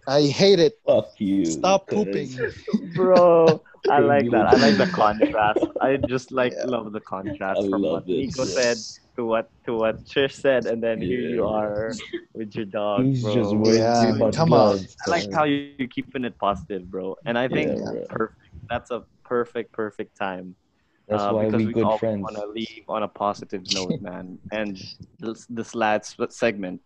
I 0.08 0.24
hate 0.24 0.60
it. 0.60 0.80
Fuck 0.86 1.12
you. 1.20 1.46
Stop 1.46 1.88
'cause- 1.88 2.06
pooping. 2.06 2.30
bro. 2.96 3.64
I 3.88 4.00
like 4.12 4.30
that. 4.32 4.46
I 4.48 4.56
like 4.56 4.78
the 4.78 4.88
contrast. 4.88 5.66
I 5.82 5.98
just 5.98 6.32
like 6.32 6.54
Yeah. 6.54 6.66
love 6.66 6.92
the 6.92 7.00
contrast 7.02 7.62
I 7.62 7.70
from 7.70 7.82
love 7.82 7.92
what 7.94 8.04
it, 8.10 8.18
Nico 8.18 8.44
bro. 8.46 8.54
said 8.54 8.78
to 9.16 9.26
what 9.26 9.50
to 9.66 9.78
what 9.78 10.04
Trish 10.06 10.34
said, 10.34 10.68
and 10.68 10.82
then 10.84 11.02
here 11.02 11.22
you 11.22 11.46
are 11.46 11.96
with 12.34 12.56
your 12.56 12.66
dog, 12.66 13.06
He's 13.06 13.22
bro. 13.24 13.34
just 13.34 13.56
worried 13.56 13.80
Yeah, 13.80 14.16
about 14.16 14.34
come 14.34 14.54
on. 14.54 14.88
I 15.06 15.10
like 15.10 15.34
how 15.34 15.44
you- 15.46 15.76
you're 15.78 15.88
keeping 15.90 16.26
it 16.26 16.38
positive, 16.38 16.90
bro. 16.90 17.16
And 17.26 17.38
I 17.38 17.48
think 17.48 17.72
Yeah, 17.72 17.92
bro. 17.92 18.06
perfect. 18.10 18.36
That's 18.70 18.92
a 18.92 19.04
perfect, 19.26 19.72
perfect 19.74 20.16
time. 20.18 20.56
That's 21.08 21.24
uh, 21.24 21.34
why 21.34 21.46
because 21.46 21.66
we 21.66 21.74
good 21.74 21.84
all 21.86 21.98
friends. 21.98 22.22
want 22.22 22.36
to 22.38 22.46
leave 22.48 22.86
on 22.88 23.02
a 23.02 23.08
positive 23.08 23.64
note, 23.74 24.00
man. 24.08 24.38
And 24.52 24.78
this 25.20 25.46
this 25.50 25.74
last 25.74 26.16
segment, 26.30 26.82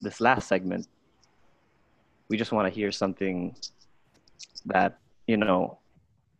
this 0.00 0.20
last 0.20 0.46
segment, 0.46 0.86
we 2.30 2.36
just 2.36 2.52
want 2.52 2.68
to 2.68 2.74
hear 2.74 2.92
something 2.92 3.56
that 4.66 4.98
you 5.26 5.36
know 5.36 5.80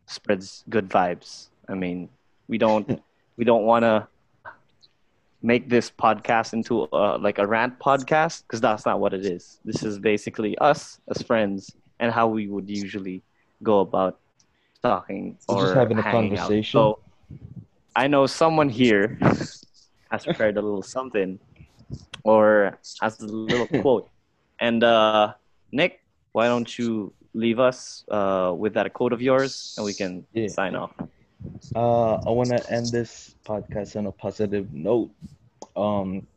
spreads 0.07 0.63
good 0.69 0.89
vibes. 0.89 1.47
I 1.67 1.73
mean, 1.73 2.09
we 2.47 2.57
don't 2.57 3.01
we 3.37 3.43
don't 3.45 3.63
want 3.63 3.83
to 3.83 4.07
make 5.41 5.69
this 5.69 5.91
podcast 5.91 6.53
into 6.53 6.87
a, 6.91 7.17
like 7.17 7.37
a 7.37 7.45
rant 7.45 7.77
podcast 7.79 8.43
because 8.43 8.61
that's 8.61 8.85
not 8.85 8.99
what 8.99 9.13
it 9.13 9.25
is. 9.25 9.59
This 9.63 9.83
is 9.83 9.99
basically 9.99 10.57
us 10.57 10.99
as 11.07 11.21
friends 11.21 11.71
and 11.99 12.11
how 12.11 12.27
we 12.27 12.47
would 12.47 12.69
usually 12.69 13.21
go 13.61 13.79
about 13.81 14.19
talking 14.81 15.37
or 15.47 15.61
just 15.61 15.75
having 15.75 15.97
a 15.97 16.01
hanging 16.01 16.33
out. 16.33 16.49
conversation. 16.49 16.71
So 16.71 16.99
I 17.95 18.07
know 18.07 18.25
someone 18.25 18.69
here 18.69 19.17
has 20.11 20.25
prepared 20.25 20.57
a 20.57 20.61
little 20.61 20.81
something 20.81 21.39
or 22.23 22.77
has 23.01 23.19
a 23.19 23.25
little 23.25 23.67
quote. 23.81 24.09
And 24.59 24.83
uh, 24.83 25.33
Nick, 25.71 26.01
why 26.31 26.47
don't 26.47 26.77
you 26.77 27.13
leave 27.35 27.59
us 27.59 28.05
uh, 28.09 28.53
with 28.57 28.73
that 28.75 28.93
quote 28.93 29.13
of 29.13 29.21
yours 29.21 29.75
and 29.77 29.85
we 29.85 29.93
can 29.93 30.25
Yeah. 30.33 30.47
sign 30.47 30.75
off. 30.75 30.93
Uh, 31.75 32.15
I 32.25 32.31
want 32.31 32.49
to 32.51 32.63
end 32.71 32.91
this 32.91 33.35
podcast 33.45 33.95
on 33.95 34.07
a 34.07 34.11
positive 34.11 34.73
note. 34.73 35.11
Um, 35.75 36.27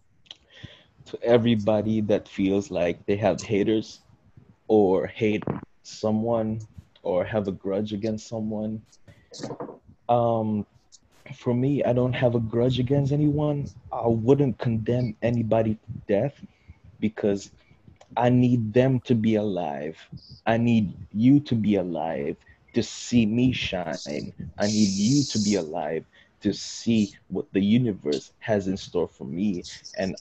to 1.07 1.19
everybody 1.23 2.01
that 2.03 2.29
feels 2.29 2.71
like 2.71 3.07
they 3.07 3.17
have 3.17 3.41
haters 3.41 4.01
or 4.69 5.07
hate 5.07 5.45
someone 5.83 6.61
or 7.03 7.25
have 7.25 7.49
a 7.49 7.53
grudge 7.53 7.93
against 7.93 8.29
someone. 8.29 8.83
Um, 10.09 10.67
for 11.35 11.55
me, 11.55 11.85
I 11.85 11.93
don't 11.93 12.13
have 12.15 12.35
a 12.35 12.41
grudge 12.41 12.79
against 12.79 13.13
anyone. 13.13 13.67
I 13.93 14.07
wouldn't 14.07 14.59
condemn 14.59 15.17
anybody 15.23 15.75
to 15.75 15.93
death 16.07 16.45
because 17.01 17.51
I 18.17 18.29
need 18.31 18.73
them 18.73 19.01
to 19.01 19.15
be 19.15 19.37
alive. 19.37 19.99
I 20.47 20.57
need 20.57 20.95
you 21.13 21.41
to 21.41 21.55
be 21.55 21.77
alive 21.77 22.37
to 22.75 22.83
see 22.83 23.27
me 23.27 23.53
shine. 23.53 24.33
I 24.59 24.67
need 24.67 24.91
you 24.97 25.25
to 25.25 25.39
be 25.39 25.57
alive 25.57 26.05
to 26.43 26.53
see 26.53 27.13
what 27.29 27.47
the 27.53 27.61
universe 27.61 28.33
has 28.41 28.69
in 28.69 28.77
store 28.77 29.09
for 29.09 29.25
me. 29.25 29.65
And 29.97 30.17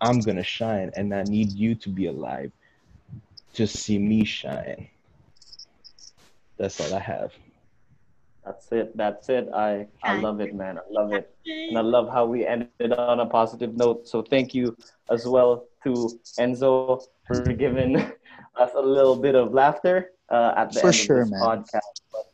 I'm 0.00 0.22
going 0.22 0.36
to 0.36 0.44
shine. 0.44 0.90
And 0.96 1.14
I 1.14 1.24
need 1.24 1.52
you 1.56 1.74
to 1.76 1.88
be 1.88 2.06
alive 2.06 2.52
to 3.54 3.66
see 3.66 3.98
me 3.98 4.24
shine. 4.24 4.88
That's 6.58 6.80
all 6.80 6.94
I 6.94 7.00
have. 7.00 7.32
That's 8.44 8.70
it. 8.72 8.96
That's 8.96 9.28
it. 9.28 9.48
I, 9.54 9.86
I 10.02 10.12
love 10.12 10.40
it, 10.40 10.54
man. 10.54 10.78
I 10.78 10.82
love 10.90 11.12
it. 11.12 11.34
And 11.46 11.78
I 11.78 11.80
love 11.80 12.10
how 12.12 12.26
we 12.26 12.46
ended 12.46 12.92
on 12.92 13.20
a 13.20 13.26
positive 13.26 13.74
note. 13.74 14.06
So 14.06 14.22
thank 14.22 14.54
you 14.54 14.76
as 15.10 15.26
well 15.26 15.64
to 15.84 16.18
Enzo 16.38 17.02
for 17.26 17.52
giving 17.52 17.96
us 18.56 18.70
a 18.76 18.80
little 18.80 19.16
bit 19.16 19.34
of 19.34 19.52
laughter 19.54 20.10
uh, 20.30 20.52
at 20.56 20.72
the 20.72 20.80
For 20.80 20.88
end 20.88 20.94
sure, 20.94 21.20
of 21.20 21.24
this 21.24 21.30
man. 21.30 21.40
podcast. 21.40 21.92
But 22.12 22.26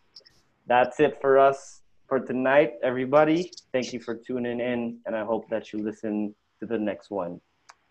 that's 0.67 0.99
it 1.01 1.19
for 1.21 1.39
us 1.39 1.83
for 2.09 2.19
tonight, 2.19 2.73
everybody. 2.83 3.53
Thank 3.73 3.93
you 3.93 4.01
for 4.01 4.17
tuning 4.17 4.59
in, 4.59 4.99
and 5.07 5.15
I 5.15 5.25
hope 5.25 5.49
that 5.51 5.73
you 5.73 5.79
listen 5.79 6.35
to 6.59 6.67
the 6.67 6.79
next 6.79 7.11
one. 7.11 7.41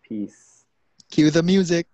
Peace. 0.04 0.66
Cue 1.10 1.32
the 1.32 1.42
music. 1.42 1.88